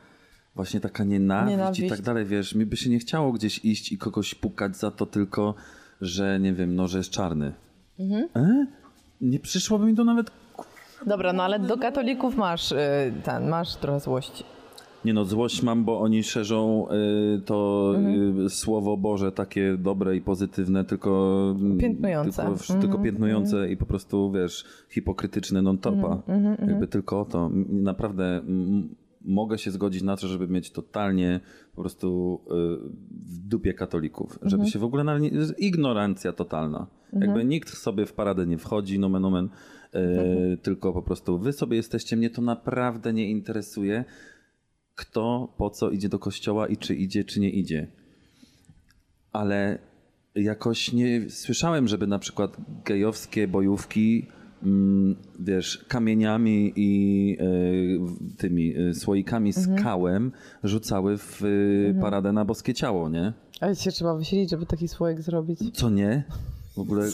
[0.56, 1.82] właśnie taka nienawiść, Nienawiść.
[1.82, 4.92] i tak dalej, wiesz, mi by się nie chciało gdzieś iść i kogoś pukać za
[4.92, 5.56] to tylko,
[6.02, 7.54] że nie wiem, no, że jest czarny.
[8.00, 8.30] Mhm.
[8.36, 8.66] E?
[9.22, 10.32] Nie przyszłoby mi to nawet
[11.08, 12.78] Dobra, no ale do katolików masz y,
[13.24, 14.44] ten, masz trochę złości.
[15.06, 16.88] Nie no, złość mam, bo oni szerzą
[17.38, 18.46] y, to Mhm.
[18.46, 22.42] y, słowo Boże takie dobre i pozytywne, tylko mm, Piętnujące.
[22.44, 26.22] tylko, Mhm, tylko piętnujące i po prostu, wiesz, hipokrytyczne non-topa.
[26.28, 27.50] Mhm, Jakby tylko o to.
[27.70, 28.90] Naprawdę m-
[29.22, 31.40] mogę się zgodzić na to, żeby mieć totalnie
[31.76, 34.32] po prostu y, w dupie katolików.
[34.42, 34.70] Żeby Mhm.
[34.70, 36.88] się w ogóle nawet nie, ignorancja totalna.
[37.14, 40.58] Jakby nikt sobie w paradę nie wchodzi, nomen omen, y, Mhm.
[40.58, 44.06] tylko po prostu wy sobie jesteście, mnie to naprawdę nie interesuje
[44.96, 47.88] kto po co idzie do kościoła i czy idzie, czy nie idzie.
[49.32, 49.80] Ale
[50.36, 54.28] jakoś nie słyszałem, żeby na przykład gejowskie bojówki,
[55.40, 60.32] wiesz, kamieniami i e, tymi e, słoikami z kałem
[60.64, 63.34] rzucały w e, paradę na boskie ciało, nie?
[63.62, 65.60] Ale się trzeba wysilić, żeby taki słoik zrobić.
[65.74, 66.24] Co nie?
[66.76, 67.10] W ogóle.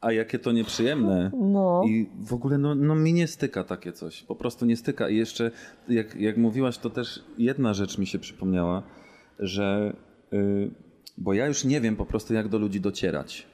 [0.00, 1.30] A jakie to nieprzyjemne.
[1.34, 1.82] No.
[1.86, 4.22] I w ogóle no, no mi nie styka takie coś.
[4.22, 5.08] Po prostu nie styka.
[5.08, 5.50] I jeszcze
[5.88, 8.82] jak, jak mówiłaś, to też jedna rzecz mi się przypomniała,
[9.38, 9.96] że
[10.32, 10.70] y,
[11.18, 13.46] bo ja już nie wiem po prostu jak do ludzi docierać.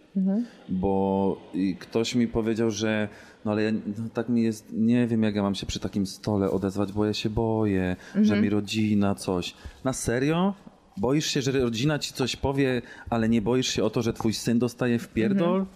[0.68, 3.08] Bo i ktoś mi powiedział, że
[3.44, 6.06] no ale ja, no tak mi jest, nie wiem jak ja mam się przy takim
[6.06, 9.54] stole odezwać, bo ja się boję, że mi rodzina coś.
[9.84, 10.54] Na serio?
[10.96, 14.34] Boisz się, że rodzina ci coś powie, ale nie boisz się o to, że twój
[14.34, 15.66] syn dostaje w pierdol?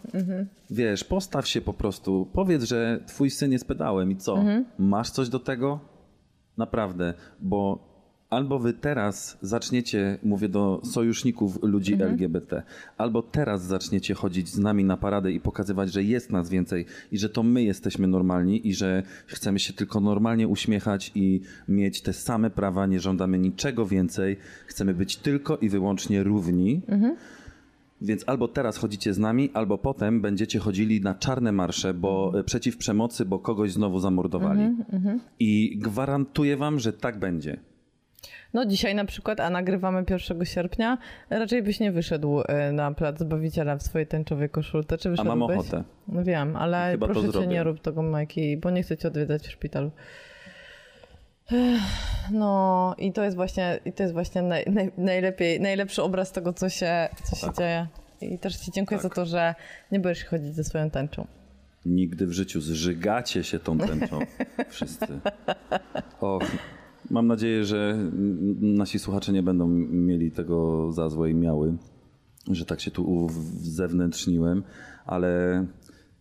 [0.71, 2.29] Wiesz, postaw się po prostu.
[2.33, 4.37] Powiedz, że twój syn jest pedałem i co?
[4.79, 5.81] Masz coś do tego?
[6.57, 7.88] Naprawdę, bo
[8.31, 12.63] albo wy teraz zaczniecie, mówię do sojuszników ludzi LGBT,
[12.97, 17.19] albo teraz zaczniecie chodzić z nami na paradę i pokazywać, że jest nas więcej i
[17.19, 22.13] że to my jesteśmy normalni i że chcemy się tylko normalnie uśmiechać i mieć te
[22.13, 26.81] same prawa, nie żądamy niczego więcej, chcemy być tylko i wyłącznie równi.
[28.01, 32.45] Więc albo teraz chodzicie z nami, albo potem będziecie chodzili na czarne marsze, bo e,
[32.45, 34.61] przeciw przemocy, bo kogoś znowu zamordowali.
[35.41, 37.61] I gwarantuję wam, że tak będzie.
[38.55, 40.99] No dzisiaj na przykład, a nagrywamy 1 sierpnia,
[41.31, 45.39] raczej byś nie wyszedł e, na plac Zbawiciela w swojej tęczowej koszulce, czy A wyszedłbyś?
[45.39, 45.85] mam ochotę.
[46.09, 49.47] No wiem, ale Chyba proszę cię nie rób tego Majki, bo nie chcę cię odwiedzać
[49.47, 49.91] w szpitalu.
[52.33, 56.53] No i to jest właśnie, i to jest właśnie naj, naj, najlepiej, najlepszy obraz tego,
[56.53, 57.57] co się, co się Tak.
[57.57, 57.87] dzieje.
[58.21, 59.55] I też ci dziękuję za to, że
[59.93, 61.27] nie boisz się chodzić ze swoją tęczą.
[61.87, 64.19] Nigdy w życiu zżygacie się tą tęczą
[64.69, 65.07] wszyscy.
[66.21, 66.39] O,
[67.11, 67.99] mam nadzieję, że
[68.61, 71.77] nasi słuchacze nie będą mieli tego za złe i miały,
[72.51, 73.29] że tak się tu
[73.61, 74.63] zewnętrzniłem,
[75.07, 75.67] ale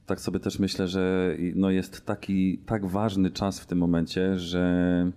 [0.06, 5.12] tak sobie też myślę, że no jest taki tak ważny czas w tym momencie, że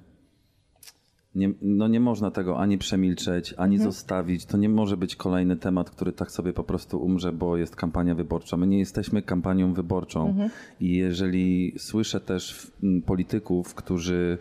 [1.34, 4.44] nie, no nie można tego ani przemilczeć, ani zostawić.
[4.44, 8.14] To nie może być kolejny temat, który tak sobie po prostu umrze, bo jest kampania
[8.14, 8.56] wyborcza.
[8.56, 10.48] My nie jesteśmy kampanią wyborczą.
[10.80, 12.72] I jeżeli słyszę też
[13.06, 14.38] polityków, którzy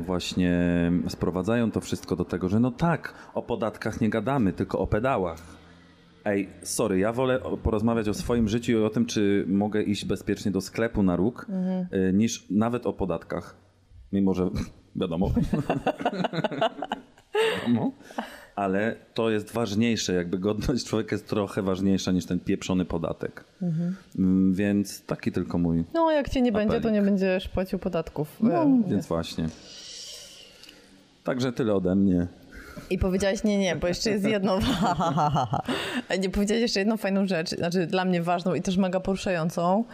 [0.00, 0.60] właśnie
[1.08, 5.60] sprowadzają to wszystko do tego, że no tak, o podatkach nie gadamy, tylko o pedałach.
[6.24, 10.50] Ej, sorry, ja wolę porozmawiać o swoim życiu i o tym, czy mogę iść bezpiecznie
[10.50, 11.46] do sklepu na róg,
[12.08, 13.56] y, niż nawet o podatkach.
[14.12, 14.50] Mimo, że
[15.00, 15.30] wiadomo.
[17.56, 17.92] wiadomo.
[18.56, 23.44] Ale to jest ważniejsze, jakby godność człowieka jest trochę ważniejsza niż ten pieprzony podatek.
[24.18, 25.84] Mm, Więc taki tylko mój.
[25.94, 26.94] No, jak cię nie będzie, to Apelik.
[26.94, 28.28] nie będziesz płacił podatków.
[28.40, 29.48] No, E, więc właśnie.
[31.24, 32.26] Także tyle ode mnie.
[32.90, 34.58] I powiedziałaś nie, nie, bo jeszcze jest jedno.
[36.20, 39.84] nie powiedziałaś jeszcze jedną fajną rzecz, znaczy dla mnie ważną i też mega poruszającą.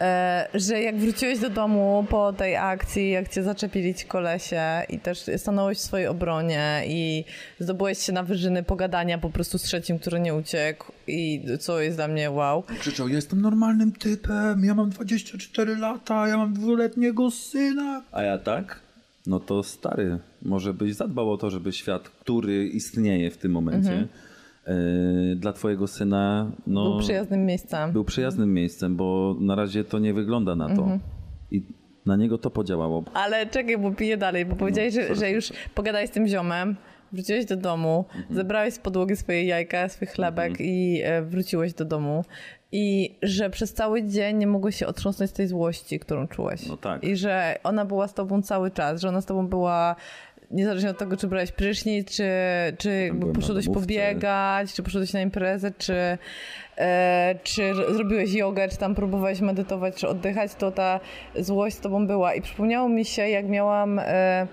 [0.00, 4.98] E, że jak wróciłeś do domu po tej akcji, jak cię zaczepili ci kolesie i
[4.98, 7.24] też stanąłeś w swojej obronie i
[7.60, 11.96] zdobyłeś się na wyżyny pogadania po prostu z trzecim, który nie uciekł i co jest
[11.98, 12.62] dla mnie wow.
[12.62, 18.02] Krzyczał, jestem normalnym typem, ja mam 24 lata, ja mam dwuletniego syna.
[18.12, 18.80] A ja tak?
[19.26, 23.92] No to stary, może byś zadbał o to, żeby świat, który istnieje w tym momencie,
[23.92, 24.08] e,
[25.36, 27.92] dla twojego syna no, Był przyjaznym miejscem.
[27.92, 30.98] był przyjaznym miejscem, bo na razie to nie wygląda na to.
[31.50, 31.62] I
[32.06, 33.04] na niego to podziałało.
[33.14, 36.76] Ale czekaj, bo piję dalej, bo powiedziałeś, że, że już pogadałeś z tym ziomem,
[37.12, 42.24] wróciłeś do domu, zebrałeś z podłogi swoje jajka, swój chlebek i e, wróciłeś do domu.
[42.72, 46.66] I że przez cały dzień nie mogłeś się otrząsnąć z tej złości, którą czułeś.
[46.66, 47.04] No tak.
[47.04, 49.96] I że ona była z tobą cały czas, że ona z tobą była
[50.50, 52.30] niezależnie od tego, czy brałeś prysznic, czy,
[52.78, 56.18] czy jakby poszedłeś pobiegać, czy poszedłeś na imprezę, czy,
[56.78, 61.00] e, czy zrobiłeś jogę, czy tam próbowałeś medytować, czy oddychać, to ta
[61.38, 62.34] złość z tobą była.
[62.34, 64.46] I przypomniało mi się, jak miałam e,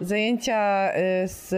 [0.00, 1.48] zajęcia e, z,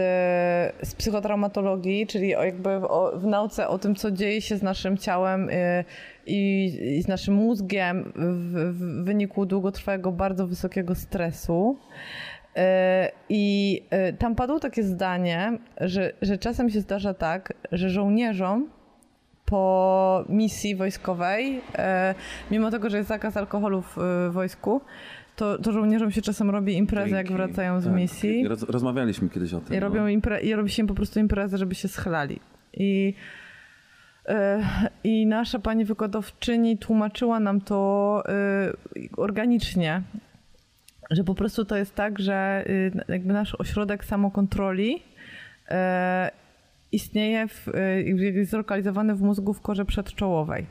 [0.83, 4.97] z psychotraumatologii, czyli jakby w, o, w nauce o tym, co dzieje się z naszym
[4.97, 5.83] ciałem e,
[6.25, 6.65] i,
[6.97, 11.77] i z naszym mózgiem w, w wyniku długotrwałego, bardzo wysokiego stresu.
[12.57, 18.69] E, I e, tam padło takie zdanie, że, że czasem się zdarza tak, że żołnierzom
[19.45, 22.15] po misji wojskowej, e,
[22.51, 23.97] mimo tego, że jest zakaz alkoholu w
[24.31, 24.81] wojsku,
[25.35, 27.93] to, to żołnierzom się czasem robi imprezę, jak wracają z Tak.
[27.93, 28.47] misji.
[28.47, 29.77] Roz, rozmawialiśmy kiedyś o tym.
[29.77, 30.07] I, robią no.
[30.07, 32.39] impre- I robi się im po prostu imprezę, żeby się schlali.
[32.73, 33.13] I,
[34.25, 34.63] e,
[35.03, 38.73] I nasza pani wykładowczyni tłumaczyła nam to e,
[39.17, 40.01] organicznie,
[41.11, 45.03] że po prostu to jest tak, że y, jakby nasz ośrodek samokontroli
[45.69, 46.31] e,
[46.91, 48.03] istnieje, w, y,
[48.33, 50.65] jest zlokalizowany w mózgu w korze przedczołowej.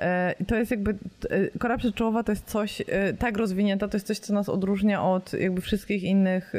[0.00, 0.90] E, I to jest jakby,
[1.30, 2.82] e, kora przedczołowa to jest coś
[3.18, 6.52] tak rozwinięta, to jest coś, co nas odróżnia od jakby wszystkich innych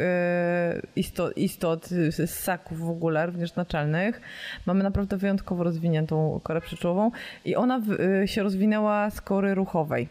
[0.95, 4.21] istot, istot y, ssaków w ogóle, również naczelnych.
[4.65, 7.11] Mamy naprawdę wyjątkowo rozwiniętą korę przedczołową
[7.45, 7.81] i ona
[8.23, 10.07] y, się rozwinęła z kory ruchowej.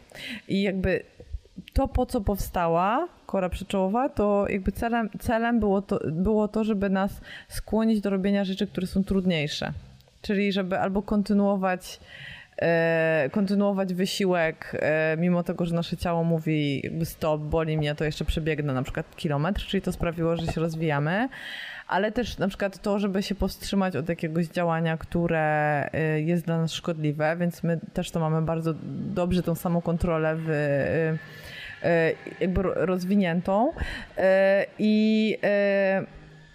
[0.49, 1.03] I jakby
[1.73, 6.91] to, po co powstała kora przyczołowa, to jakby celem, celem było, to, było to, żeby
[6.91, 9.73] nas skłonić do robienia rzeczy, które są trudniejsze.
[10.23, 12.01] Czyli żeby albo kontynuować,
[12.57, 18.25] e, kontynuować wysiłek, e, mimo tego, że nasze ciało mówi stop, boli mnie, to jeszcze
[18.25, 21.29] przebiegnę na przykład kilometr, czyli to sprawiło, że się rozwijamy.
[21.89, 26.59] Ale też na przykład to, żeby się powstrzymać od jakiegoś działania, które e, jest dla
[26.59, 28.75] nas szkodliwe, więc my też to mamy bardzo
[29.15, 33.73] dobrze tą samą kontrolę w, e, e, jakby ro- rozwiniętą
[34.79, 35.37] i,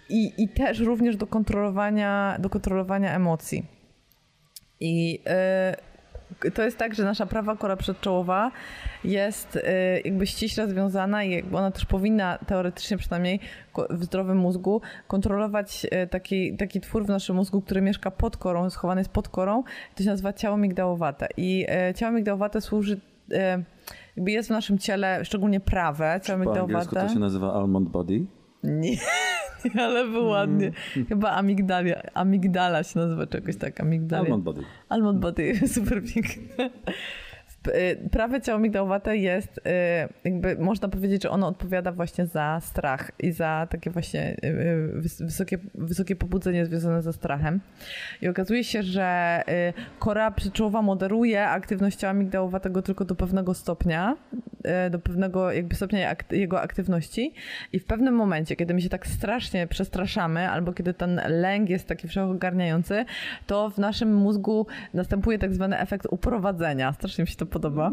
[0.08, 3.66] i, i też również do kontrolowania, do kontrolowania emocji.
[4.80, 5.20] I
[6.54, 8.50] to jest tak, że nasza prawa kora przedczołowa
[9.04, 13.40] jest e, jakby ściśle związana i jakby ona też powinna teoretycznie przynajmniej
[13.90, 18.70] w zdrowym mózgu kontrolować e, taki, taki twór w naszym mózgu, który mieszka pod korą,
[18.70, 19.62] schowany jest pod korą.
[19.94, 21.28] To się nazywa ciało migdałowate.
[21.36, 23.00] I e, ciało migdałowate służy
[24.16, 27.08] jakby jest w naszym ciele, szczególnie prawe, ciało Po angielsku migdałowate.
[27.08, 28.24] to się nazywa almond body.
[28.64, 28.96] Nie,
[29.84, 30.70] ale było ładnie.
[31.08, 34.24] Chyba amigdalia, amigdala się nazywa czegoś tak, amigdalia.
[34.24, 34.62] Almond body.
[34.88, 36.70] Almond body, super piękne.
[37.68, 39.60] Y, prawe ciało migdałowate jest, y,
[40.24, 45.24] jakby można powiedzieć, że ono odpowiada właśnie za strach i za takie właśnie y, wys-
[45.24, 47.60] wysokie, wysokie pobudzenie związane ze strachem.
[48.22, 49.42] I okazuje się, że
[49.98, 54.16] kora przyczółowa moderuje aktywność ciała migdałowatego tylko do pewnego stopnia,
[54.90, 57.34] do pewnego jakby stopnia jego aktywności
[57.72, 61.88] i w pewnym momencie, kiedy my się tak strasznie przestraszamy, albo kiedy ten lęk jest
[61.88, 63.04] taki wszechogarniający,
[63.46, 66.92] to w naszym mózgu następuje tak zwany efekt uprowadzenia.
[66.92, 67.90] Strasznie mi się to podoba.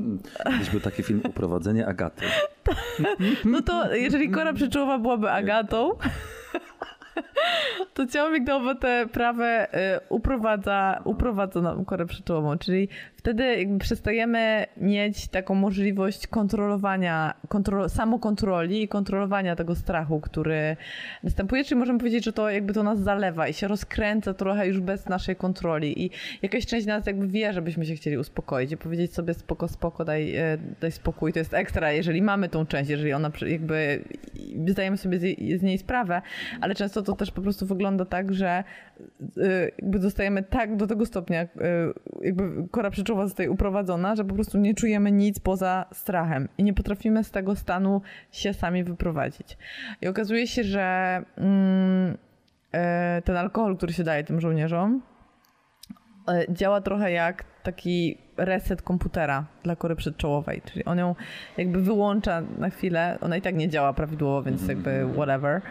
[0.51, 2.25] Kiedyś był taki film Uprowadzenie Agaty.
[3.45, 5.91] No to jeżeli kora przyczółowa byłaby Agatą,
[7.93, 15.27] to ciało migdałowate prawe y, uprowadza, uprowadza nam korę przyczółową, czyli wtedy jakby przestajemy mieć
[15.27, 20.77] taką możliwość kontrolowania, kontrol, samokontroli i kontrolowania tego strachu, który
[21.23, 24.79] następuje, czyli możemy powiedzieć, że to jakby to nas zalewa i się rozkręca trochę już
[24.79, 29.13] bez naszej kontroli i jakaś część nas jakby wie, żebyśmy się chcieli uspokoić i powiedzieć
[29.13, 33.13] sobie spoko, spoko, daj, e, daj spokój, to jest ekstra, jeżeli mamy tą część, jeżeli
[33.13, 34.03] ona jakby
[34.67, 35.19] zdajemy sobie
[35.57, 36.21] z niej sprawę,
[36.61, 38.63] ale często to też po prostu wygląda tak, że
[39.37, 41.47] y, jakby zostajemy tak do tego stopnia, y,
[42.21, 46.73] jakby kora przyczółowa zostaje uprowadzona, że po prostu nie czujemy nic poza strachem i nie
[46.73, 49.57] potrafimy z tego stanu się sami wyprowadzić.
[50.01, 52.17] I okazuje się, że mm,
[52.71, 55.01] e, ten alkohol, który się daje tym żołnierzom,
[56.49, 61.15] działa trochę jak taki reset komputera dla kory przedczołowej, czyli on ją
[61.57, 65.61] jakby wyłącza na chwilę, ona i tak nie działa prawidłowo, więc jakby whatever,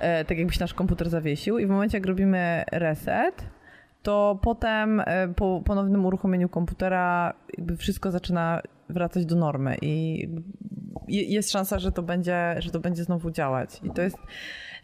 [0.00, 3.44] e, tak jakbyś nasz komputer zawiesił i w momencie jak robimy reset,
[4.02, 10.28] to potem e, po ponownym uruchomieniu komputera jakby wszystko zaczyna wracać do normy i
[11.08, 13.80] je- jest szansa, że to będzie, że to będzie znowu działać.
[13.82, 14.18] I to jest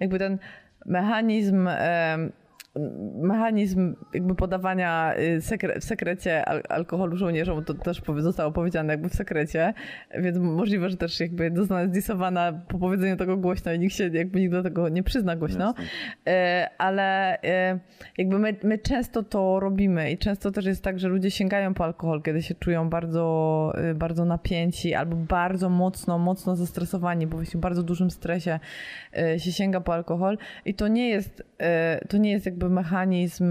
[0.00, 0.38] jakby ten
[0.86, 2.32] mechanizm em,
[3.14, 9.08] mechanizm jakby podawania y, sekre, w sekrecie al alkoholu żołnierzom, to też zostało powiedziane jakby
[9.08, 9.74] w sekrecie,
[10.18, 14.40] więc możliwe, że też jakby została zdisowana po powiedzeniu tego głośno i nikt się jakby
[14.40, 15.74] nikt do tego nie przyzna głośno,
[16.28, 17.78] E, ale e,
[18.18, 21.84] jakby my, my często to robimy i często też jest tak, że ludzie sięgają po
[21.84, 27.60] alkohol, kiedy się czują bardzo, bardzo napięci albo bardzo mocno, mocno zestresowani, bo właśnie w
[27.60, 28.60] bardzo dużym stresie
[29.38, 30.38] się sięga po alkohol.
[30.64, 31.42] I to nie jest,
[32.08, 33.44] to nie jest jakby mechanizm,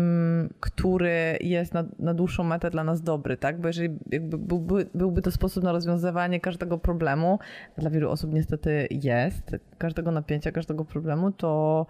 [0.60, 3.62] który jest na, na dłuższą metę dla nas dobry, tak?
[3.62, 7.40] Bo jeżeli jakby byłby, byłby to sposób na rozwiązywanie każdego problemu,
[7.78, 11.86] dla wielu osób niestety jest, każdego napięcia, każdego problemu, to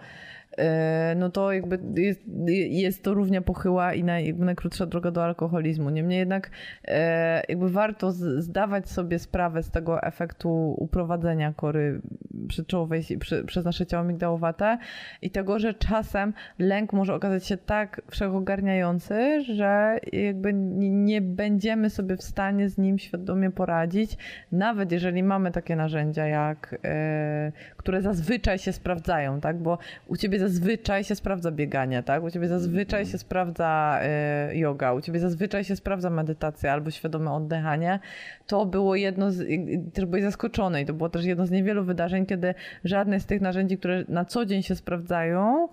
[0.57, 2.21] e, no to jakby jest,
[2.69, 5.89] jest to równie pochyła i naj, jakby najkrótsza droga do alkoholizmu.
[5.89, 6.51] Niemniej jednak
[6.85, 12.01] e, jakby warto zdawać sobie sprawę z tego efektu uprowadzenia kory
[12.47, 14.77] przy, przez nasze ciało migdałowate
[15.21, 22.17] i tego, że czasem lęk może okazać się tak wszechogarniający, że jakby nie, będziemy sobie
[22.17, 24.17] w stanie z nim świadomie poradzić,
[24.51, 29.57] nawet jeżeli mamy takie narzędzia, jak, e, które zazwyczaj się sprawdzają, tak?
[29.57, 32.23] Bo u ciebie zazwyczaj się sprawdza bieganie, tak?
[32.23, 37.31] U ciebie zazwyczaj się sprawdza e, yoga, u ciebie zazwyczaj się sprawdza medytacja albo świadome
[37.31, 37.99] oddychanie.
[38.47, 39.47] To było jedno z,
[39.93, 42.53] też byłeś zaskoczony i to było też jedno z niewielu wydarzeń, kiedy
[42.83, 45.67] żadne z tych narzędzi, które na co dzień się sprawdzają,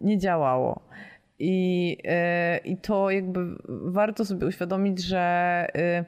[0.00, 0.80] nie działało.
[1.38, 6.04] I, e, I to jakby warto sobie uświadomić, że, e,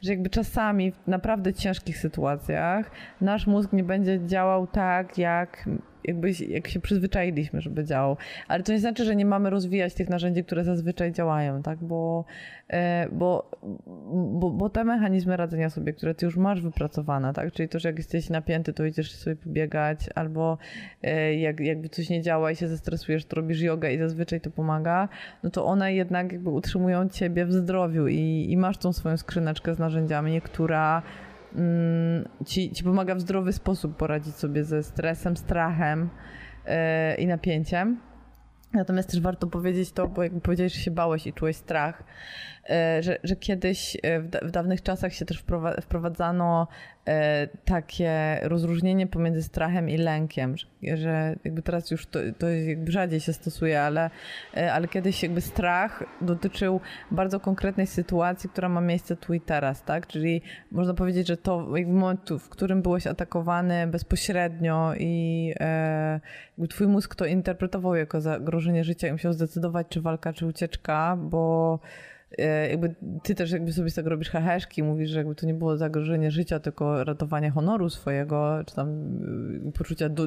[0.00, 2.90] że jakby czasami w naprawdę ciężkich sytuacjach
[3.20, 5.68] nasz mózg nie będzie działał tak, jak,
[6.04, 8.16] jakby, jak się przyzwyczailiśmy, żeby działał.
[8.48, 11.78] Ale to nie znaczy, że nie mamy rozwijać tych narzędzi, które zazwyczaj działają, tak?
[11.78, 12.24] Bo,
[12.68, 13.50] e, bo,
[14.12, 17.52] bo, bo te mechanizmy radzenia sobie, które ty już masz wypracowane, tak?
[17.52, 20.58] Czyli to, że jak jesteś napięty, to idziesz sobie pobiegać, albo
[21.02, 24.50] e, jak, jakby coś nie działa i się zestresujesz, to robisz jogę i zazwyczaj to
[24.50, 25.08] pomaga,
[25.42, 29.74] no to one jednak jakby utrzymują ciebie w zdrowiu i, i masz tą swoją skrzyneczkę
[29.74, 31.02] z narzędziami, która
[32.46, 36.08] ci, ci pomaga w zdrowy sposób poradzić sobie ze stresem, strachem
[36.66, 38.00] e, i napięciem.
[38.72, 42.04] Natomiast też warto powiedzieć to, bo jakby powiedziałeś, że się bałeś i czułeś strach,
[43.00, 46.68] że, że kiedyś e, w, da, w dawnych czasach się też wprowa- wprowadzano
[47.08, 52.92] e, takie rozróżnienie pomiędzy strachem i lękiem, że, że jakby teraz już to, to jakby
[52.92, 54.10] rzadziej się stosuje, ale,
[54.56, 56.80] e, ale kiedyś jakby strach dotyczył
[57.10, 60.06] bardzo konkretnej sytuacji, która ma miejsce tu i teraz, tak?
[60.06, 66.20] Czyli można powiedzieć, że to jakby moment, w którym byłeś atakowany bezpośrednio i e,
[66.58, 71.16] jakby twój mózg to interpretował jako zagrożenie życia i musiał zdecydować, czy walka, czy ucieczka,
[71.20, 72.11] bo e,
[72.70, 75.76] jakby ty też jakby sobie z tego robisz heheszki, mówisz, że jakby to nie było
[75.76, 78.88] zagrożenie życia, tylko ratowanie honoru swojego, czy tam
[79.68, 80.26] y, poczucia du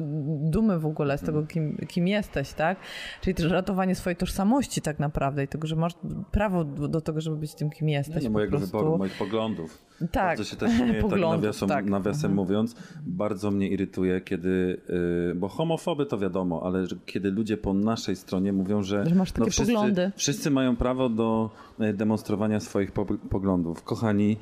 [0.50, 2.78] dumy w ogóle z tego, kim, kim jesteś, tak?
[3.20, 5.92] Czyli też ratowanie swojej tożsamości tak naprawdę i tego, że masz
[6.30, 8.22] prawo do, tego, żeby być tym, kim jesteś.
[8.22, 8.78] Nie, po mojego prostu.
[8.78, 9.86] wyboru, moich poglądów.
[9.98, 11.84] Tak, Bardzo się też śmieję, tak nawiasem, tak.
[11.84, 12.76] nawiasem mówiąc.
[13.06, 14.80] Bardzo mnie irytuje, kiedy,
[15.28, 19.14] yy, bo homofoby to wiadomo, ale kiedy ludzie po naszej stronie mówią, że, no Że
[19.14, 20.12] masz takie wszyscy, poglądy.
[20.16, 21.50] wszyscy mają prawo do
[21.80, 23.82] y, demonstrowania swoich po, poglądów.
[23.82, 24.36] Kochani,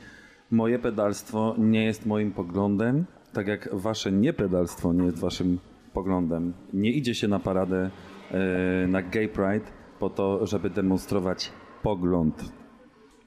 [0.50, 5.58] moje pedalstwo nie jest moim poglądem, tak jak wasze niepedalstwo nie jest waszym
[5.92, 6.52] poglądem.
[6.72, 7.90] Nie idzie się na paradę
[8.30, 9.66] yy, na Gay Pride
[9.98, 11.52] po to, żeby demonstrować
[11.82, 12.63] pogląd.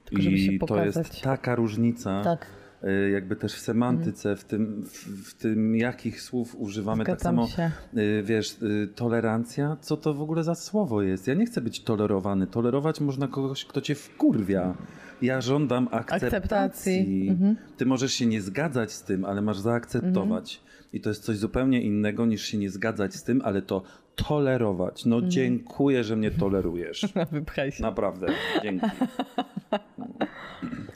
[0.09, 2.45] Tylko I to jest taka różnica, Tak.
[2.83, 7.05] y, jakby też w semantyce, w, tym, w, w tym, jakich słów używamy.
[7.05, 7.71] tak Zgadzam samo, się.
[7.97, 11.27] y, wiesz, y, tolerancja, co to w ogóle za słowo jest?
[11.27, 12.47] Ja nie chcę być tolerowany.
[12.47, 14.77] Tolerować można kogoś, kto cię wkurwia.
[15.21, 16.27] Ja żądam akceptacji.
[16.27, 17.27] Akceptacji.
[17.29, 17.55] Mhm.
[17.77, 20.61] Ty możesz się nie zgadzać z tym, ale masz zaakceptować.
[20.93, 23.83] I to jest coś zupełnie innego niż się nie zgadzać z tym, ale to
[24.15, 25.05] tolerować.
[25.05, 25.31] No Mhm.
[25.31, 27.13] dziękuję, że mnie tolerujesz.
[27.31, 27.83] Wypchaj się.
[27.83, 28.27] Naprawdę,
[28.63, 28.85] dzięki.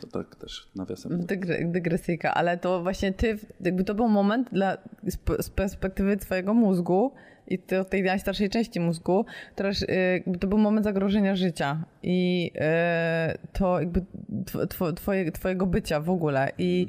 [0.02, 1.26] To tak też nawiasem.
[1.26, 4.78] Dygre, dygresyjka, ale to właśnie ty, jakby to był moment dla,
[5.40, 7.14] z perspektywy twojego mózgu
[7.52, 9.26] i to, tej najstarszej części mózgu,
[9.56, 9.88] teraz y,
[10.40, 14.02] to był moment zagrożenia życia i y, to jakby
[14.46, 16.88] tw, tw, twoje, twojego bycia w ogóle i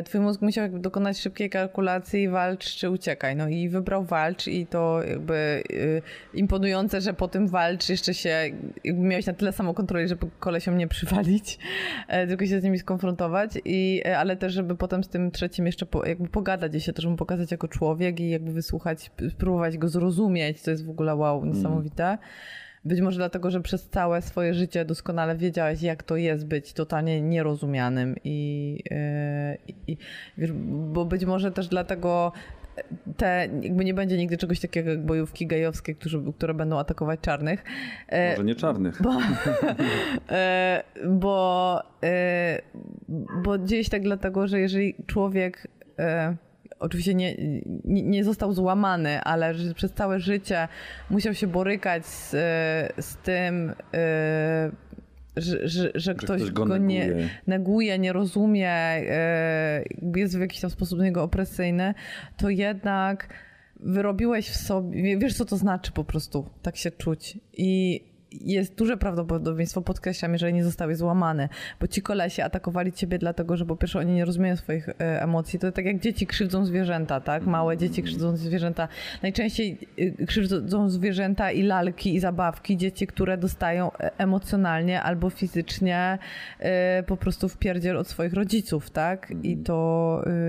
[0.00, 4.46] y, twój mózg musiał jakby dokonać szybkiej kalkulacji walcz czy uciekaj, no i wybrał walcz
[4.46, 5.62] i to jakby
[6.34, 8.28] imponujące, że po tym walcz jeszcze się,
[8.84, 11.58] jakby miałeś na tyle samokontroli, żeby kolesiom nie przywalić,
[12.08, 15.66] e, tylko się z nimi skonfrontować, i, e, ale też, żeby potem z tym trzecim
[15.66, 19.78] jeszcze po, jakby pogadać i się też mu pokazać jako człowiek i jakby wysłuchać, spróbować
[19.80, 22.18] go zrozumieć, to jest w ogóle wow, niesamowite.
[22.84, 27.20] Być może dlatego, że przez całe swoje życie doskonale wiedziałeś, jak to jest być totalnie
[27.22, 29.56] nierozumianym i, e,
[29.88, 29.96] i
[30.38, 30.52] wiesz,
[30.92, 32.32] bo być może też dlatego
[33.16, 37.64] te, jakby nie będzie nigdy czegoś takiego jak bojówki gejowskie, którzy, które będą atakować czarnych.
[38.08, 39.02] E, Może nie czarnych.
[39.02, 39.10] bo,
[40.30, 42.62] e, bo, e,
[43.44, 46.36] bo dzieje się tak dlatego, że jeżeli człowiek e,
[46.80, 47.34] oczywiście nie,
[47.84, 50.68] nie, nie został złamany, ale że przez całe życie
[51.10, 54.70] musiał się borykać z, e, z tym, e,
[55.36, 57.28] że, że, że ktoś, ktoś go go, nie neguje.
[57.46, 59.84] neguje, nie rozumie, e,
[60.16, 61.94] jest w jakiś tam sposób do niego opresyjny,
[62.36, 63.28] to jednak
[63.80, 67.38] wyrobiłeś w sobie, wiesz co to znaczy po prostu, tak się czuć.
[67.52, 68.00] I
[68.32, 71.48] jest duże prawdopodobieństwo, podkreślam, jeżeli nie zostałeś złamany,
[71.80, 75.58] bo ci kolesie atakowali ciebie dlatego, że po pierwsze oni nie rozumieją swoich e, emocji.
[75.58, 77.46] To tak jak dzieci krzywdzą zwierzęta, tak?
[77.46, 78.88] Małe dzieci krzywdzą zwierzęta.
[79.22, 86.18] Najczęściej y, krzywdzą zwierzęta i lalki i zabawki dzieci, które dostają e, emocjonalnie albo fizycznie
[86.58, 89.32] e, po prostu w pierdziel od swoich rodziców, tak?
[89.42, 90.00] I to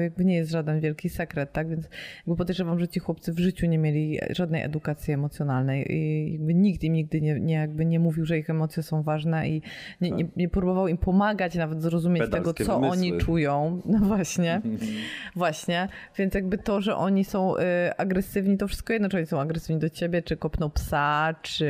[0.01, 1.69] jakby nie jest żaden wielki sekret, tak?
[1.69, 6.53] Więc jakby podejrzewam, że ci chłopcy w życiu nie mieli żadnej edukacji emocjonalnej i jakby
[6.53, 9.61] nikt im nigdy nie, nie jakby nie mówił, że ich emocje są ważne i
[10.01, 12.97] nie, nie, nie próbował im pomagać nawet zrozumieć tego, Pedalskie co wymysły.
[12.97, 13.81] oni czują.
[13.85, 14.61] No właśnie.
[15.35, 15.87] Właśnie.
[16.17, 17.61] Więc jakby to, że oni są y,
[17.97, 21.65] agresywni, to wszystko jedno, czy oni są agresywni do ciebie, czy kopną psa, czy,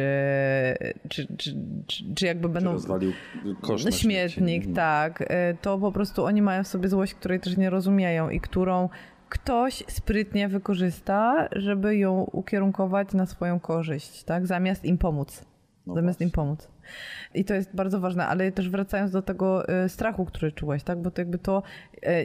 [1.10, 1.56] czy, czy,
[1.88, 3.12] czy, czy jakby Czy będą rozwalił
[3.62, 4.74] kosz na śmietnik, śmieci.
[4.74, 5.22] tak.
[5.22, 5.26] Y,
[5.62, 8.90] To po prostu oni mają w sobie złość, której też nie rozumieją i którą
[9.30, 14.48] ktoś sprytnie wykorzysta, żeby ją ukierunkować na swoją korzyść, tak?
[14.48, 15.46] Zamiast im pomóc.
[15.92, 16.26] No Zamiast właśnie.
[16.26, 16.68] im pomóc.
[17.34, 21.02] I to jest bardzo ważne, ale też wracając do tego y, strachu, który czułeś, tak?
[21.02, 21.64] Bo to jakby to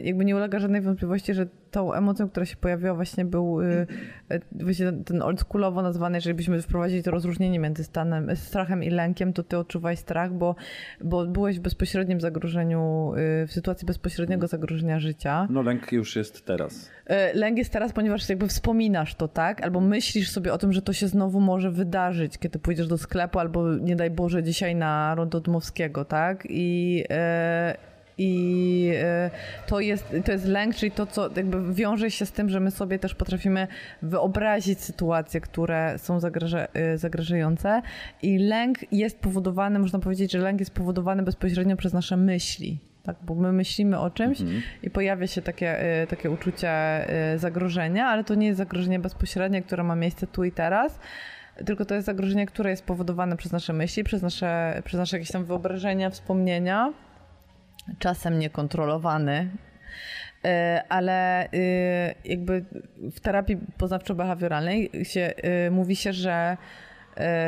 [0.03, 3.87] jakby nie ulega żadnej wątpliwości, że tą emocją, która się pojawiła właśnie był y,
[4.31, 9.33] y, właśnie ten- oldschoolowo nazwany, jeżeli byśmy wprowadzili to rozróżnienie między stanem, strachem i lękiem,
[9.33, 10.55] to ty odczuwałeś strach, bo,
[11.03, 15.47] bo byłeś w bezpośrednim zagrożeniu, w sytuacji bezpośredniego zagrożenia życia.
[15.49, 16.89] No lęk już jest teraz.
[17.05, 19.61] E, Lęk jest teraz, ponieważ jakby wspominasz to, tak?
[19.63, 23.39] Albo myślisz sobie o tym, że to się znowu może wydarzyć, kiedy pójdziesz do sklepu,
[23.39, 26.43] albo nie daj Boże dzisiaj na Rondo Dmowskiego, tak?
[26.49, 27.77] I, e,
[28.17, 29.31] i e,
[29.67, 32.71] to, jest, to jest lęk, czyli to, co jakby wiąże się z tym, że my
[32.71, 33.67] sobie też potrafimy
[34.01, 37.81] wyobrazić sytuacje, które są zagraża, e, zagrażające.
[38.21, 42.79] I lęk jest powodowany, można powiedzieć, że lęk jest powodowany bezpośrednio przez nasze myśli.
[43.03, 44.37] Tak, bo my myślimy o czymś
[44.83, 46.71] i pojawia się takie, y, takie uczucie
[47.35, 50.99] zagrożenia, ale to nie jest zagrożenie bezpośrednie, które ma miejsce tu i teraz,
[51.65, 55.31] tylko to jest zagrożenie, które jest powodowane przez nasze myśli, przez nasze, przez nasze jakieś
[55.31, 56.93] tam wyobrażenia, wspomnienia,
[57.99, 59.49] czasem niekontrolowany.
[60.45, 60.49] Y,
[60.89, 62.65] Ale y, jakby
[63.11, 65.33] w terapii poznawczo-behawioralnej się,
[65.67, 66.57] y, mówi się, że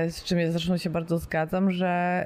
[0.10, 2.26] z czym ja zresztą się bardzo zgadzam, że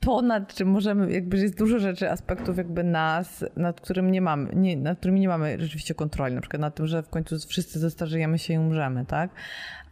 [0.00, 4.50] to, nad czym możemy, jakby jest dużo rzeczy, aspektów jakby nas, nad, którym nie mamy,
[4.54, 6.34] nie, nad którymi nie mamy rzeczywiście kontroli.
[6.34, 9.30] Na przykład nad tym, że w końcu wszyscy zestarzejemy się i umrzemy, tak?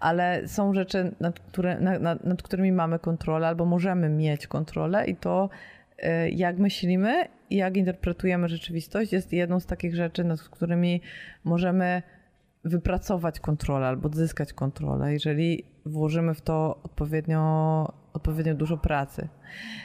[0.01, 5.17] Ale są rzeczy, nad, które, nad, nad, którymi mamy kontrolę albo możemy mieć kontrolę i
[5.17, 5.49] to
[6.33, 11.01] jak myślimy i jak interpretujemy rzeczywistość jest jedną z takich rzeczy, nad którymi
[11.45, 12.03] możemy
[12.65, 19.29] wypracować kontrolę albo odzyskać kontrolę, jeżeli włożymy w to odpowiednio, odpowiednio dużo pracy.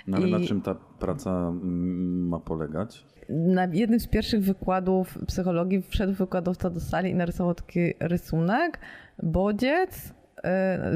[0.07, 3.05] No ale I- na czym ta praca mm, ma polegać?
[3.29, 8.79] Na jednym z pierwszych wykładów psychologii wszedł wykładowca do sali i narysował taki rysunek,
[9.23, 10.13] bodziec,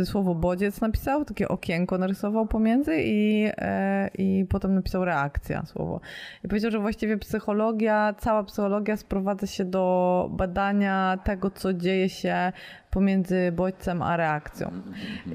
[0.05, 6.01] słowo bodziec napisał, takie okienko narysował pomiędzy i, e, i potem napisał reakcja słowo.
[6.43, 12.51] I powiedział, że właściwie psychologia, cała psychologia sprowadza się do badania tego, co dzieje się
[12.91, 14.71] pomiędzy bodźcem a reakcją.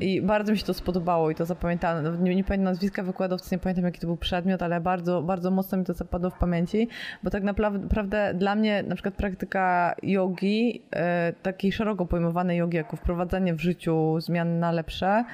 [0.00, 2.24] I bardzo mi się to spodobało i to zapamiętałem.
[2.24, 5.78] Nie, nie pamiętam nazwiska wykładowcy, nie pamiętam jaki to był przedmiot, ale bardzo, bardzo mocno
[5.78, 6.88] mi to zapadło w pamięci,
[7.22, 12.76] bo tak naprawdę naprawdę dla mnie na przykład praktyka jogi, e, takiej szeroko pojmowanej jogi,
[12.76, 15.24] jako wprowadzenie w życiu zmian na lepsze,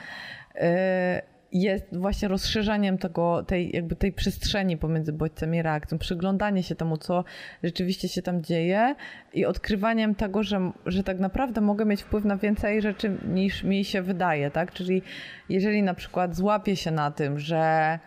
[0.55, 6.75] e, jest właśnie rozszerzaniem tego, tej, jakby tej przestrzeni pomiędzy bodźcem i reakcją, przyglądanie się
[6.75, 7.25] temu, co
[7.63, 8.95] rzeczywiście się tam dzieje
[9.35, 13.85] i odkrywaniem tego, że, że tak naprawdę mogę mieć wpływ na więcej rzeczy niż mi
[13.85, 14.73] się wydaje, tak?
[14.73, 15.03] Czyli
[15.49, 17.99] jeżeli na przykład złapię się na tym, że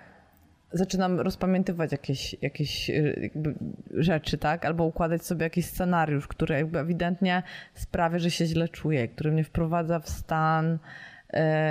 [0.73, 3.31] zaczynam rozpamiętywać jakieś, jakieś y,
[3.91, 4.65] rzeczy, tak?
[4.65, 7.43] Albo układać sobie jakiś scenariusz, który jakby ewidentnie
[7.73, 10.79] sprawia, że się źle czuję, który mnie wprowadza w stan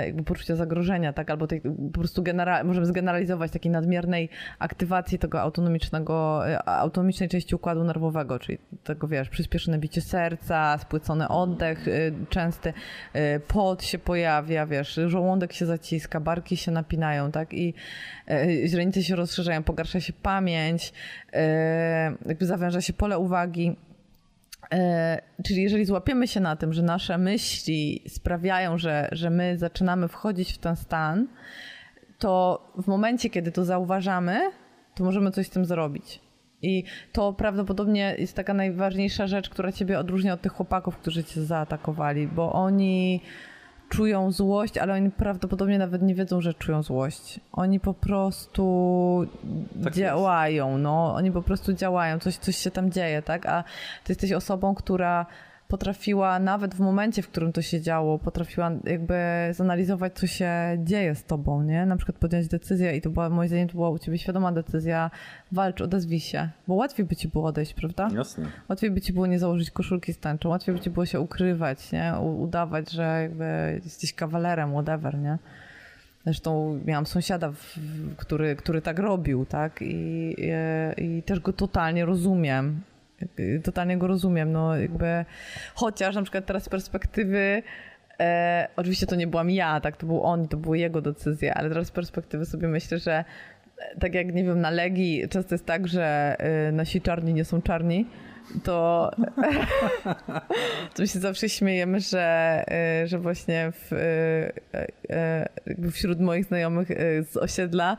[0.05, 1.31] jakby poczucia zagrożenia, tak?
[1.31, 1.61] Albo tej,
[1.93, 4.29] po prostu genera- możemy zgeneralizować takiej nadmiernej
[4.59, 11.27] aktywacji tego autonomicznego, e, autonomicznej części układu nerwowego, czyli tego, wiesz, przyspieszone bicie serca, spłycony
[11.27, 11.91] oddech e,
[12.29, 12.73] częsty,
[13.13, 17.53] e, pot się pojawia, wiesz, żołądek się zaciska, barki się napinają, tak?
[17.53, 17.73] I
[18.29, 20.93] e, źrenice się rozszerzają, pogarsza się pamięć,
[21.33, 23.75] e, jakby zawęża się pole uwagi.
[24.71, 30.07] E, Czyli jeżeli złapiemy się na tym, że nasze myśli sprawiają, że, że my zaczynamy
[30.07, 31.27] wchodzić w ten stan,
[32.19, 34.51] to w momencie, kiedy to zauważamy,
[34.95, 36.19] to możemy coś z tym zrobić.
[36.61, 41.41] I to prawdopodobnie jest taka najważniejsza rzecz, która ciebie odróżnia od tych chłopaków, którzy cię
[41.41, 43.21] zaatakowali, bo oni
[43.91, 47.39] czują złość, ale oni prawdopodobnie nawet nie wiedzą, że czują złość.
[47.51, 49.27] Oni po prostu
[49.83, 51.15] Tak działają, no.
[51.15, 53.45] Oni po prostu działają, coś, coś się tam dzieje, tak?
[53.45, 53.63] A
[54.03, 55.25] ty jesteś osobą, która
[55.71, 59.15] potrafiła nawet w momencie, w którym to się działo, potrafiła jakby
[59.51, 60.51] zanalizować, co się
[60.83, 61.85] dzieje z tobą, nie?
[61.85, 65.11] Na przykład podjąć decyzję i to była, moim zdaniem, to była u ciebie świadoma decyzja,
[65.51, 68.09] walcz, odezwij się, bo łatwiej by ci było odejść, prawda?
[68.15, 68.45] Jasne.
[68.69, 71.91] Łatwiej by ci było nie założyć koszulki z tęczą, łatwiej by ci było się ukrywać,
[71.91, 72.13] nie?
[72.21, 75.37] U- udawać, że jakby jesteś kawalerem, whatever, nie?
[76.23, 77.51] Zresztą miałam sąsiada,
[78.17, 79.81] który, który tak robił, tak?
[79.81, 80.35] I,
[80.97, 82.81] i, I też go totalnie rozumiem.
[83.39, 85.25] Y, Totalnie go rozumiem, no jakby
[85.75, 87.63] chociaż na przykład teraz z perspektywy
[88.19, 91.69] e, oczywiście to nie byłam ja, tak, to był on, to były jego decyzje, ale
[91.69, 93.23] teraz z perspektywy sobie myślę, że
[93.77, 97.45] e, tak jak nie wiem, na Legii często jest tak, że e, nasi czarni nie
[97.45, 98.07] są czarni,
[98.63, 99.11] to,
[100.93, 103.91] to my się zawsze śmiejemy, że, e, że właśnie w,
[105.91, 106.89] wśród moich znajomych
[107.31, 107.97] z osiedla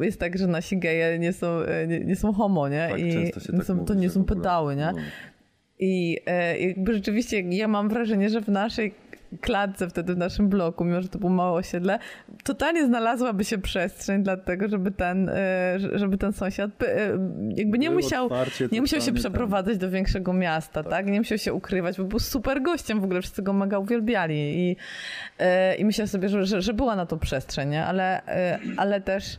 [0.00, 2.88] jest tak, że nasi geje nie są, e, nie, nie są homo, nie?
[2.90, 4.92] Tak, I często się nie tak są, mówi, to nie są pedały, nie?
[4.92, 4.98] no.
[5.78, 8.94] I e, jakby rzeczywiście ja mam wrażenie, że w naszej
[9.40, 11.98] klatce wtedy w naszym bloku, mimo że to było małe osiedle,
[12.44, 16.86] totalnie znalazłaby się przestrzeń dla tego, żeby ten, e, żeby ten sąsiad e,
[17.56, 19.14] jakby nie musiał, otwarcie nie musiał się tam.
[19.14, 21.06] przeprowadzać do większego miasta, tak.
[21.06, 24.76] Nie musiał się ukrywać, bo był super gościem, w ogóle wszyscy go mega uwielbiali i,
[25.38, 27.84] e, i myślę sobie, że, że, że była na to przestrzeń, nie?
[27.84, 28.22] Ale,
[28.76, 29.38] ale też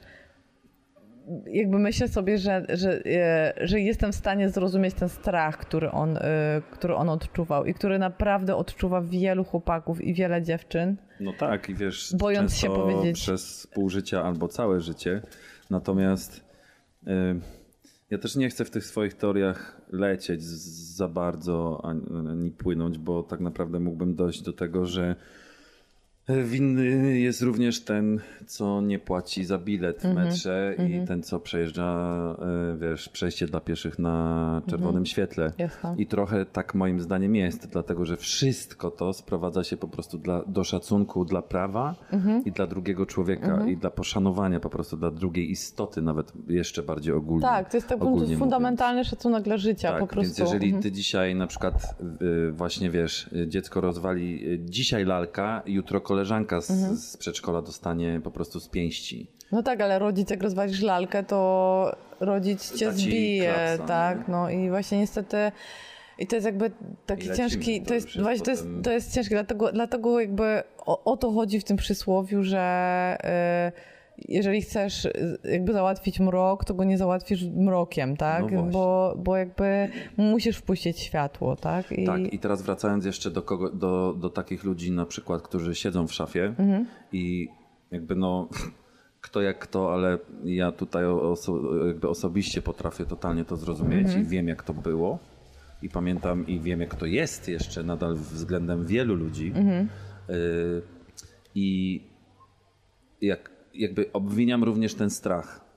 [1.45, 6.17] jakby myślę sobie, że, że, e, że jestem w stanie zrozumieć ten strach, który on,
[6.17, 10.97] e, który on odczuwał i który naprawdę odczuwa wielu chłopaków i wiele dziewczyn.
[11.19, 13.19] No tak, i wiesz, Bojąc się powiedzieć.
[13.19, 15.21] przez pół życia albo całe życie.
[15.69, 16.45] Natomiast
[17.07, 17.11] y,
[18.09, 23.23] ja też nie chcę w tych swoich teoriach lecieć za bardzo ani, ani płynąć, bo
[23.23, 25.15] tak naprawdę mógłbym dojść do tego, że
[26.43, 32.35] winny jest również ten, co nie płaci za bilet w metrze i ten, co przejeżdża,
[32.73, 35.51] y, wiesz, przejście dla pieszych na czerwonym świetle.
[35.57, 35.95] Jasne.
[35.97, 40.43] I trochę tak moim zdaniem jest, dlatego że wszystko to sprowadza się po prostu dla,
[40.47, 42.45] do szacunku dla prawa Mhm.
[42.45, 47.13] i dla drugiego człowieka i dla poszanowania po prostu dla drugiej istoty, nawet jeszcze bardziej
[47.13, 47.41] ogólnie.
[47.41, 48.39] Tak, to jest tak ogólnie mówiąc.
[48.39, 50.21] fundamentalny szacunek dla życia Tak, po prostu.
[50.27, 50.83] więc jeżeli Mhm.
[50.83, 51.95] ty dzisiaj na przykład
[52.47, 56.20] y, właśnie wiesz, dziecko rozwali y, dzisiaj lalka, jutro koleżanka
[56.61, 56.95] z, Mhm.
[56.97, 59.27] z przedszkola dostanie po prostu z pięści.
[59.51, 64.17] No tak, ale rodzic, jak rozwalisz lalkę, to rodzic cię zbije, klapsa, tak?
[64.17, 64.23] nie?
[64.27, 65.51] No i właśnie niestety.
[66.19, 66.71] I to jest jakby
[67.05, 69.71] taki lecimy, ciężki, to to jest, jest właśnie to jest, potem- to jest ciężkie, dlatego,
[69.71, 73.17] dlatego jakby o, o to chodzi w tym przysłowiu, że
[73.69, 73.90] y,
[74.29, 78.51] jeżeli chcesz y, jakby załatwić mrok, to go nie załatwisz mrokiem, tak?
[78.51, 81.91] No bo, bo jakby musisz wpuścić światło, tak?
[81.91, 85.75] I, Tak, i teraz wracając jeszcze do, kogo, do, do takich ludzi na przykład, którzy
[85.75, 86.85] siedzą w szafie Mhm.
[87.11, 87.49] i
[87.91, 88.47] jakby no
[89.21, 94.21] kto jak kto, ale ja tutaj oso, jakby osobiście potrafię totalnie to zrozumieć Mhm.
[94.21, 95.19] i wiem jak to było
[95.81, 99.89] i pamiętam i wiem jak to jest jeszcze nadal względem wielu ludzi Mhm.
[100.29, 100.81] y,
[101.55, 102.01] i
[103.21, 105.71] jak, jakby obwiniam również ten strach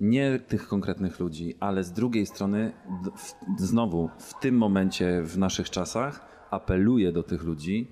[0.00, 2.72] nie tych konkretnych ludzi, ale z drugiej strony
[3.16, 7.88] w, znowu w tym momencie w naszych czasach apeluję do tych ludzi,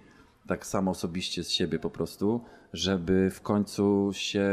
[0.46, 2.40] tak samo osobiście z siebie po prostu,
[2.72, 4.46] żeby w końcu się,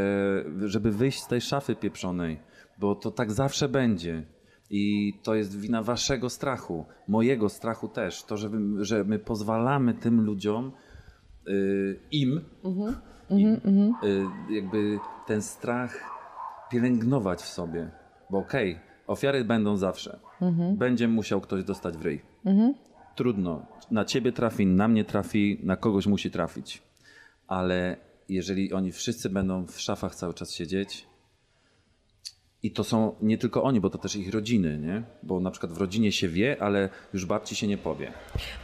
[0.60, 2.40] żeby wyjść z tej szafy pieprzonej,
[2.78, 4.26] bo to tak zawsze będzie.
[4.70, 8.24] I to jest wina waszego strachu, mojego strachu też.
[8.24, 10.72] To, że, wy, że my pozwalamy tym ludziom,
[11.48, 12.40] y, im,
[13.30, 16.00] im y, jakby ten strach
[16.70, 17.90] pielęgnować w sobie.
[18.30, 20.18] Bo okej, ofiary będą zawsze.
[20.76, 22.22] Będzie musiał ktoś dostać w ryj.
[23.14, 23.66] Trudno.
[23.90, 26.82] Na ciebie trafi, na mnie trafi, na kogoś musi trafić.
[27.46, 27.96] Ale
[28.28, 31.06] jeżeli oni wszyscy będą w szafach cały czas siedzieć,
[32.62, 35.02] i to są nie tylko oni, bo to też ich rodziny, nie?
[35.22, 38.12] Bo na przykład w rodzinie się wie, ale już babci się nie powie.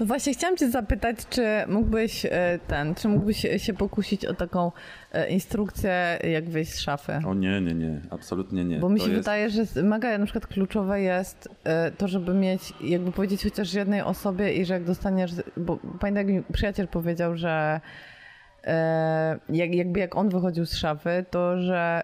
[0.00, 4.72] No właśnie chciałam cię zapytać, czy mógłbyś e, ten, czy mógłbyś się pokusić o taką
[5.12, 7.12] e, instrukcję, jak wyjść z szafy?
[7.26, 8.78] O nie, nie, nie, absolutnie nie.
[8.78, 12.72] Bo mi się jest- wydaje, że mega na przykład kluczowe jest e, to, żeby mieć,
[12.80, 17.36] jakby powiedzieć chociaż jednej osobie i że jak dostaniesz, bo pamiętam jak mi przyjaciel powiedział,
[17.36, 17.80] że
[19.48, 22.02] jak, jakby jak on wychodził z szafy, to że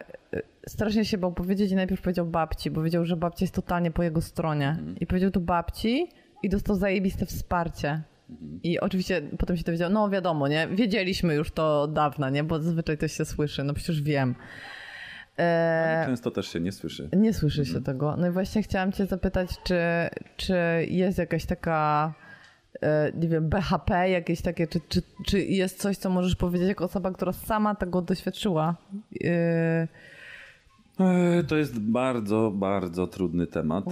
[0.69, 4.03] strasznie się bał powiedzieć i najpierw powiedział babci, bo wiedział, że babcia jest totalnie po
[4.03, 4.69] jego stronie.
[4.69, 4.97] Mhm.
[5.01, 6.09] I powiedział to babci
[6.43, 8.03] i dostał zajebiste wsparcie.
[8.31, 8.61] Mhm.
[8.63, 10.69] I oczywiście potem się dowiedział, no wiadomo, nie?
[10.69, 12.45] Wiedzieliśmy już to od dawna, nie?
[12.45, 14.35] Bo zazwyczaj to się słyszy, no przecież wiem.
[15.39, 17.09] E, Często też się nie słyszy.
[17.17, 18.17] nie słyszy się tego.
[18.17, 19.81] No i właśnie chciałam cię zapytać, czy,
[20.37, 20.57] czy
[20.89, 22.15] jest jakaś taka,
[22.83, 26.85] e, nie wiem, BHP, jakieś takie, czy, czy, czy jest coś, co możesz powiedzieć jako
[26.85, 28.77] osoba, która sama tego doświadczyła?
[29.25, 29.89] E,
[31.49, 33.85] To jest bardzo, bardzo trudny temat.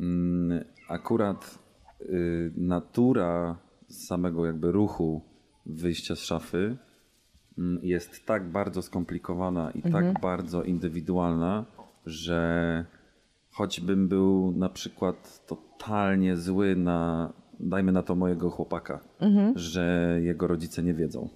[0.00, 1.58] Mm, Akurat
[2.00, 3.56] y, natura
[3.88, 5.22] samego jakby ruchu
[5.66, 6.76] wyjścia z szafy
[7.58, 11.64] mm, jest tak bardzo skomplikowana i tak bardzo indywidualna,
[12.06, 12.84] że
[13.50, 19.00] choćbym był na przykład totalnie zły na, dajmy na to mojego chłopaka,
[19.54, 21.28] że jego rodzice nie wiedzą.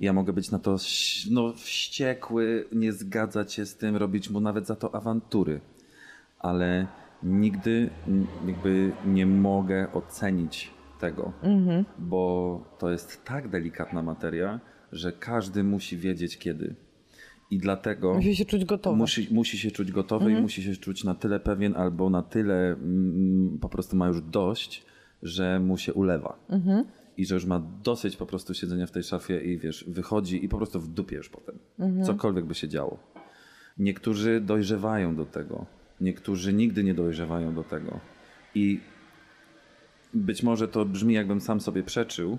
[0.00, 0.76] Ja mogę być na to
[1.30, 5.60] no, wściekły, nie zgadzać się z tym, robić mu nawet za to awantury,
[6.38, 6.86] ale
[7.22, 7.90] nigdy
[8.46, 10.70] jakby nie mogę ocenić
[11.00, 11.32] tego,
[11.98, 14.60] bo to jest tak delikatna materia,
[14.92, 16.74] że każdy musi wiedzieć kiedy.
[17.50, 18.96] I dlatego musi się czuć gotowa.
[18.96, 22.72] musi, musi się czuć gotowy i musi się czuć na tyle pewien albo na tyle
[22.72, 24.84] mm, po prostu ma już dość,
[25.22, 26.38] że mu się ulewa.
[27.16, 30.48] I że już ma dosyć po prostu siedzenia w tej szafie i wiesz, wychodzi i
[30.48, 31.58] po prostu w dupie już potem.
[32.04, 32.98] Cokolwiek by się działo.
[33.78, 35.66] Niektórzy dojrzewają do tego.
[36.00, 38.00] Niektórzy nigdy nie dojrzewają do tego.
[38.54, 38.80] I
[40.14, 42.38] być może to brzmi jakbym sam sobie przeczył,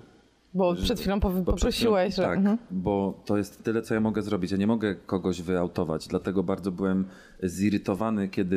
[0.54, 2.22] Bo przed chwilą bo poprosiłeś, że...
[2.22, 2.58] Tak, Mhm.
[2.70, 4.50] bo to jest tyle, co ja mogę zrobić.
[4.50, 7.04] Ja nie mogę kogoś wyautować, dlatego bardzo byłem
[7.42, 8.56] zirytowany, kiedy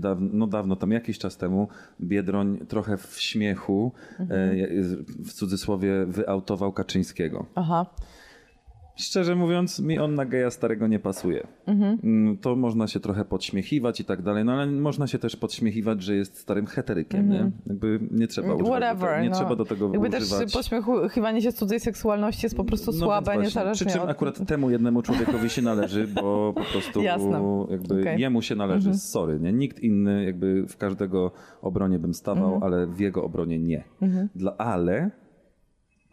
[0.00, 1.68] daw- no dawno, tam jakiś czas temu,
[2.00, 4.40] Biedroń trochę w śmiechu, Mhm.
[4.40, 4.56] e,
[5.24, 7.46] w cudzysłowie, wyautował Kaczyńskiego.
[7.54, 7.86] Aha.
[8.96, 11.46] Szczerze mówiąc, mi on na geja starego nie pasuje.
[11.66, 11.98] Mhm.
[12.04, 16.02] Mm, To można się trochę podśmiechiwać i tak dalej, no ale można się też podśmiechiwać,
[16.02, 17.50] że jest starym heterykiem, nie?
[17.66, 18.82] Jakby nie trzeba używać Mhm.
[18.82, 19.10] Whatever.
[19.10, 19.36] tego, nie no.
[19.36, 20.44] trzeba do tego Jakby używać.
[20.44, 24.08] też pośmiechiwanie się z cudzej seksualności jest po prostu No słabe, niezależnie Przy czym od...
[24.10, 27.66] akurat temu jednemu człowiekowi się należy, bo po prostu Jasne.
[27.70, 27.94] jakby.
[27.98, 28.18] Mhm.
[28.18, 29.52] jemu się należy, sorry, nie?
[29.52, 31.30] Nikt inny jakby w każdego
[31.62, 32.62] obronie bym stawał, Mhm.
[32.62, 33.84] ale w jego obronie nie.
[34.34, 35.10] Dla, ale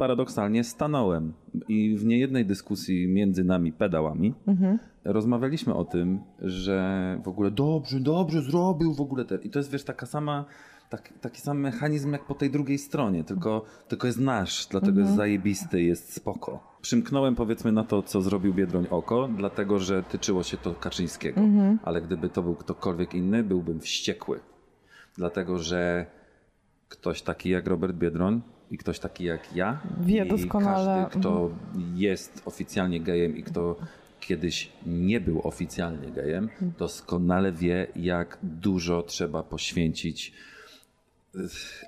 [0.01, 1.33] paradoksalnie stanąłem
[1.67, 4.79] i w niejednej dyskusji między nami pedałami Mhm.
[5.03, 9.35] rozmawialiśmy o tym, że w ogóle dobrze, dobrze zrobił w ogóle te.
[9.35, 10.45] I to jest wiesz taka sama
[10.89, 15.15] tak, taki sam mechanizm jak po tej drugiej stronie, tylko, tylko jest nasz, dlatego jest
[15.15, 16.77] zajebisty, jest spoko.
[16.81, 21.41] Przymknąłem powiedzmy na to, co zrobił Biedroń oko, dlatego że tyczyło się to Kaczyńskiego.
[21.83, 24.39] Ale gdyby to był ktokolwiek inny, byłbym wściekły.
[25.17, 26.05] Dlatego, że
[26.89, 28.41] ktoś taki jak Robert Biedroń
[28.71, 30.91] i ktoś taki jak ja Wie i doskonale.
[30.93, 31.05] Mhm.
[31.05, 31.49] każdy, kto
[31.95, 33.75] jest oficjalnie gejem i kto
[34.19, 36.71] kiedyś nie był oficjalnie gejem, Mhm.
[36.79, 40.33] doskonale wie, jak dużo trzeba poświęcić
[41.35, 41.39] y,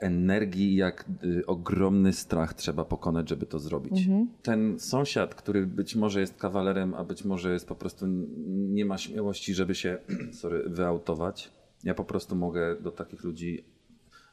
[0.01, 3.99] energii, jak y, ogromny strach trzeba pokonać, żeby to zrobić.
[4.07, 4.27] Mhm.
[4.41, 8.05] Ten sąsiad, który być może jest kawalerem, a być może jest po prostu
[8.47, 9.97] nie ma śmiałości, żeby się
[10.41, 11.51] sorry, wyautować.
[11.83, 13.63] Ja po prostu mogę do takich ludzi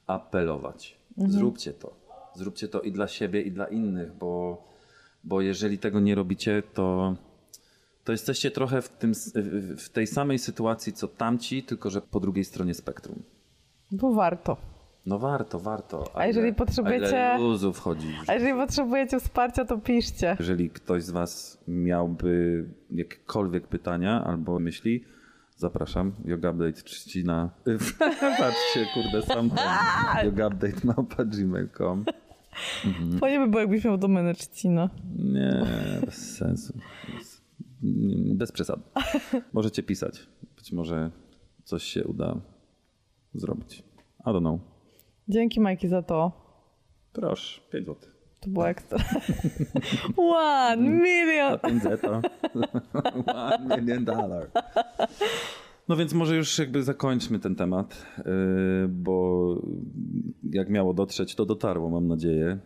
[0.06, 1.00] apelować.
[1.16, 1.99] Zróbcie to.
[2.34, 4.62] Zróbcie to i dla siebie, i dla innych, bo,
[5.24, 7.16] bo jeżeli tego nie robicie, to,
[8.04, 9.12] to jesteście trochę w, tym,
[9.78, 13.22] w tej samej sytuacji, co tamci, tylko że po drugiej stronie spektrum.
[13.92, 14.56] Bo warto.
[15.06, 16.04] No warto, warto.
[16.14, 20.36] A jeżeli ile- potrzebujecie- A ile wchodzi A jeżeli potrzebujecie wsparcia, to piszcie.
[20.38, 25.04] Jeżeli ktoś z Was miałby jakiekolwiek pytania albo myśli,
[25.60, 26.12] zapraszam.
[26.24, 27.50] Yoga Update Trzcina.
[28.38, 30.26] Patrzcie, kurde, sam ten.
[30.26, 32.04] Yoga Update małpa gmail.com.
[33.20, 34.90] Fajnie by było, jakbyś miał domenę Trzcina.
[35.18, 35.66] Nie,
[36.06, 36.78] bez sensu.
[37.14, 37.42] Bez,
[38.34, 38.82] bez przesady.
[39.52, 40.26] Możecie pisać.
[40.56, 41.10] Być może
[41.64, 42.40] coś się uda
[43.34, 43.82] zrobić.
[44.20, 44.60] I don't know.
[45.28, 46.32] Dzięki Majki za to.
[47.12, 48.10] Proszę, 5 zł.
[48.40, 48.98] To było ekstra.
[50.16, 51.58] One million!
[51.64, 52.22] 5 zeta.
[53.26, 54.50] One million dollar.
[55.88, 58.24] No więc może już jakby zakończmy ten temat, yy,
[58.88, 59.56] bo
[60.52, 62.58] jak miało dotrzeć, to dotarło, mam nadzieję.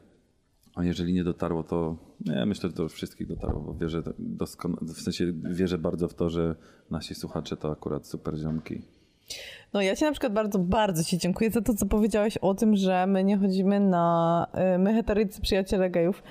[0.74, 1.96] A jeżeli nie dotarło, to
[2.26, 6.14] nie, myślę, że to już wszystkich dotarło, bo wierzę, doskon- w sensie wierzę bardzo w
[6.14, 6.54] to, że
[6.90, 8.82] nasi słuchacze to akurat super ziomki.
[9.74, 12.76] No ja ci na przykład bardzo, bardzo ci dziękuję za to, co powiedziałeś o tym,
[12.76, 16.22] że my nie chodzimy na, y, my heterycy przyjaciele gejów,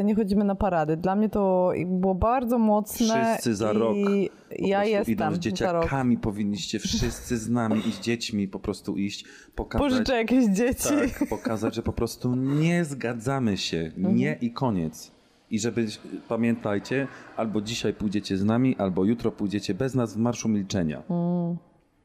[0.00, 0.96] y, nie chodzimy na parady.
[0.96, 3.24] Dla mnie to było bardzo mocne.
[3.24, 3.96] Wszyscy za i rok.
[4.04, 8.96] Po Ja jestem Idąc z dzieciakami powinniście wszyscy z nami i z dziećmi po prostu
[8.96, 10.88] iść, pokazać, Pożyczę jakieś dzieci.
[11.18, 13.92] Tak, pokazać, że po prostu nie zgadzamy się.
[13.96, 14.16] Mhm.
[14.16, 15.10] Nie i koniec.
[15.50, 15.86] I żeby,
[16.28, 21.02] pamiętajcie, albo dzisiaj pójdziecie z nami, albo jutro pójdziecie bez nas w Marszu Milczenia.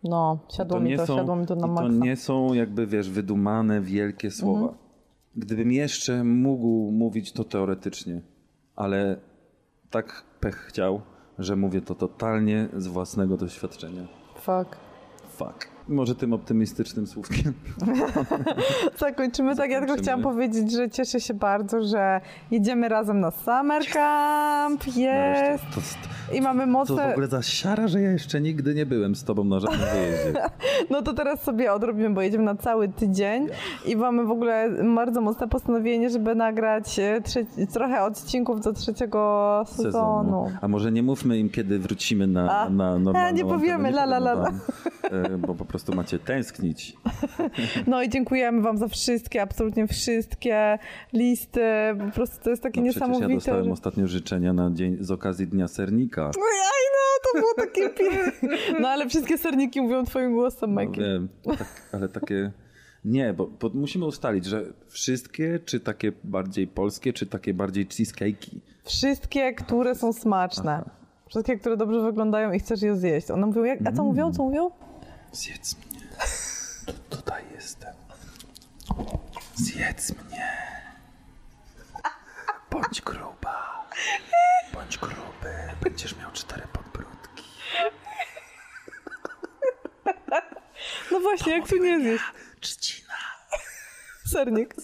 [0.04, 2.06] No, siadło mi to, siadło mi to na i to maksa.
[2.06, 4.60] nie są jakby, wiesz, wydumane wielkie słowa.
[4.60, 4.78] Mhm.
[5.36, 8.22] Gdybym jeszcze mógł mówić to teoretycznie,
[8.76, 9.18] ale
[9.90, 11.02] tak pech chciał,
[11.40, 14.08] że mówię to totalnie z własnego doświadczenia.
[14.36, 14.78] Fuck.
[15.30, 15.68] Fuck.
[15.88, 17.54] Może tym optymistycznym słówkiem.
[18.98, 19.72] Zakończymy tak.
[19.72, 22.22] Ja tylko chciałam powiedzieć, że cieszę się bardzo, że
[22.52, 24.88] jedziemy razem na summer camp.
[24.88, 24.98] Jest.
[24.98, 26.10] Nareszcie.
[26.34, 29.44] I mamy to w ogóle za siara, że ja jeszcze nigdy nie byłem z tobą
[29.44, 30.34] na żadnym wyjeździe.
[30.90, 33.48] No to teraz sobie odrobimy, bo jedziemy na cały tydzień
[33.86, 39.64] i mamy w ogóle bardzo mocne postanowienie, żeby nagrać e, trzeci, trochę odcinków do trzeciego
[39.68, 40.52] sezonu.
[40.62, 42.70] A może nie mówmy im, kiedy wrócimy na, A.
[42.70, 44.34] na normalną A, nie powiemy, la, la, la,
[45.12, 46.98] e, Bo po prostu macie tęsknić.
[47.88, 50.80] No i dziękujemy wam za wszystkie, absolutnie wszystkie
[51.14, 51.62] listy.
[52.08, 53.36] Po prostu to jest takie No przecież ja niesamowite.
[53.36, 56.19] dostałem że- ostatnio życzenia na dzień z okazji Dnia Sernika.
[56.26, 58.58] Oj, Aj no, to było takie piękne.
[58.80, 61.04] No ale wszystkie serniki mówią twoim głosem, No, Mikey.
[61.04, 62.52] wiem, tak, ale takie...
[63.06, 68.60] Nie, bo, bo musimy ustalić, że wszystkie, czy takie bardziej polskie, czy takie bardziej cheesecake'i.
[68.86, 70.90] Wszystkie, które są smaczne.
[71.30, 73.32] Wszystkie, które dobrze wyglądają i chcesz je zjeść.
[73.32, 74.72] One mówią, jak, a co mówią, co mówią?
[75.32, 76.00] Zjedz mnie.
[77.10, 77.94] Tutaj jestem.
[79.56, 80.48] Zjedz mnie.
[82.72, 83.79] Bądź gruba.
[84.74, 85.54] Bądź gruby.
[85.84, 87.44] Będziesz miał cztery podbródki.
[91.12, 92.24] No właśnie, jak tu nie zjeść?
[92.60, 93.14] Trzcina.
[94.26, 94.76] Sernik.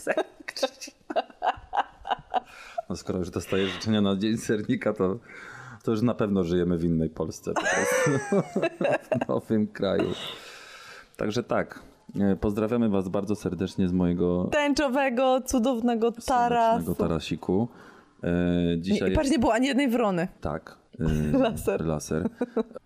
[2.90, 5.18] No skoro już dostaję życzenia na Dzień Sernika, to,
[5.84, 7.52] to już na pewno żyjemy w innej Polsce.
[7.54, 8.40] Po prostu.
[9.26, 10.14] w nowym kraju.
[11.18, 11.80] Także tak.
[12.20, 16.96] e, Pozdrawiamy Was bardzo serdecznie z mojego Tęczowego, cudownego tarasu.
[16.96, 17.68] tarasiku.
[18.26, 20.27] E, Dzisiaj I patrz, nie było ani jednej wrony.
[20.41, 20.77] Tak.
[20.99, 21.85] y, Laser.
[21.85, 22.30] Laser.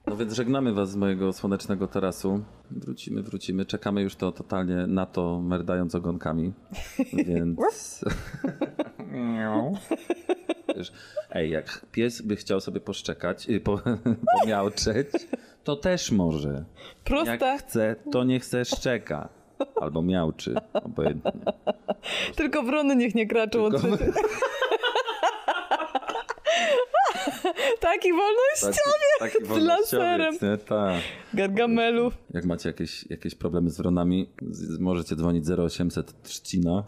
[0.08, 2.44] No więc żegnamy was z mojego słonecznego tarasu.
[2.72, 3.66] Wrócimy, wrócimy.
[3.66, 6.54] Czekamy już to totalnie na to, merdając ogonkami.
[7.28, 8.06] Więc...
[10.76, 10.92] Wiesz,
[11.32, 13.80] Ej, jak pies by chciał sobie poszczekać, y, po,
[14.42, 15.08] pomiałczeć,
[15.64, 16.66] to też może.
[17.04, 17.38] Proste.
[17.46, 19.30] Jak chce, to niech se szczeka.
[19.82, 21.32] Albo miałczy, obojętnie.
[22.36, 23.98] Tylko wrony niech nie kraczą od Tylko-.
[27.80, 28.80] Taki wolnościowy
[29.20, 30.36] Taki, taki wolnościowiec, laserem.
[30.42, 30.58] nie?
[30.58, 31.02] Tak.
[31.34, 32.12] Gargamelu.
[32.34, 34.30] Jak macie jakieś, jakieś problemy z wronami,
[34.80, 36.84] możecie dzwonić 0800 Trzcina.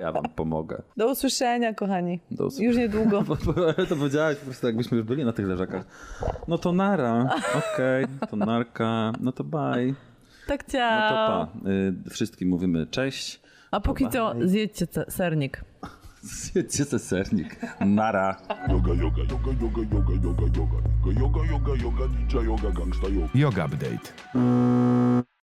[0.00, 0.82] Ja wam pomogę.
[0.96, 2.20] Do usłyszenia, kochani.
[2.30, 3.24] Do usłys- Już niedługo.
[3.88, 5.84] To powiedziałeś po prostu, jakbyśmy już byli na tych leżakach.
[6.48, 7.28] No to nara,
[7.74, 9.94] okej, to narka, no to bye.
[10.46, 11.46] Tak No ciao.
[11.46, 11.70] to pa.
[11.70, 13.40] Y, wszystkim mówimy cześć.
[13.70, 15.64] A póki co zjedźcie sernik.
[16.22, 17.56] Zjedźcie se sernik.
[17.80, 18.36] Nara.
[18.68, 21.20] Yoga, yoga, yoga, yoga, yoga, yoga, yoga.
[21.20, 23.28] Yoga, yoga, yoga, yoga, ninja yoga, gangsta yoga.
[23.34, 24.12] Yoga Update.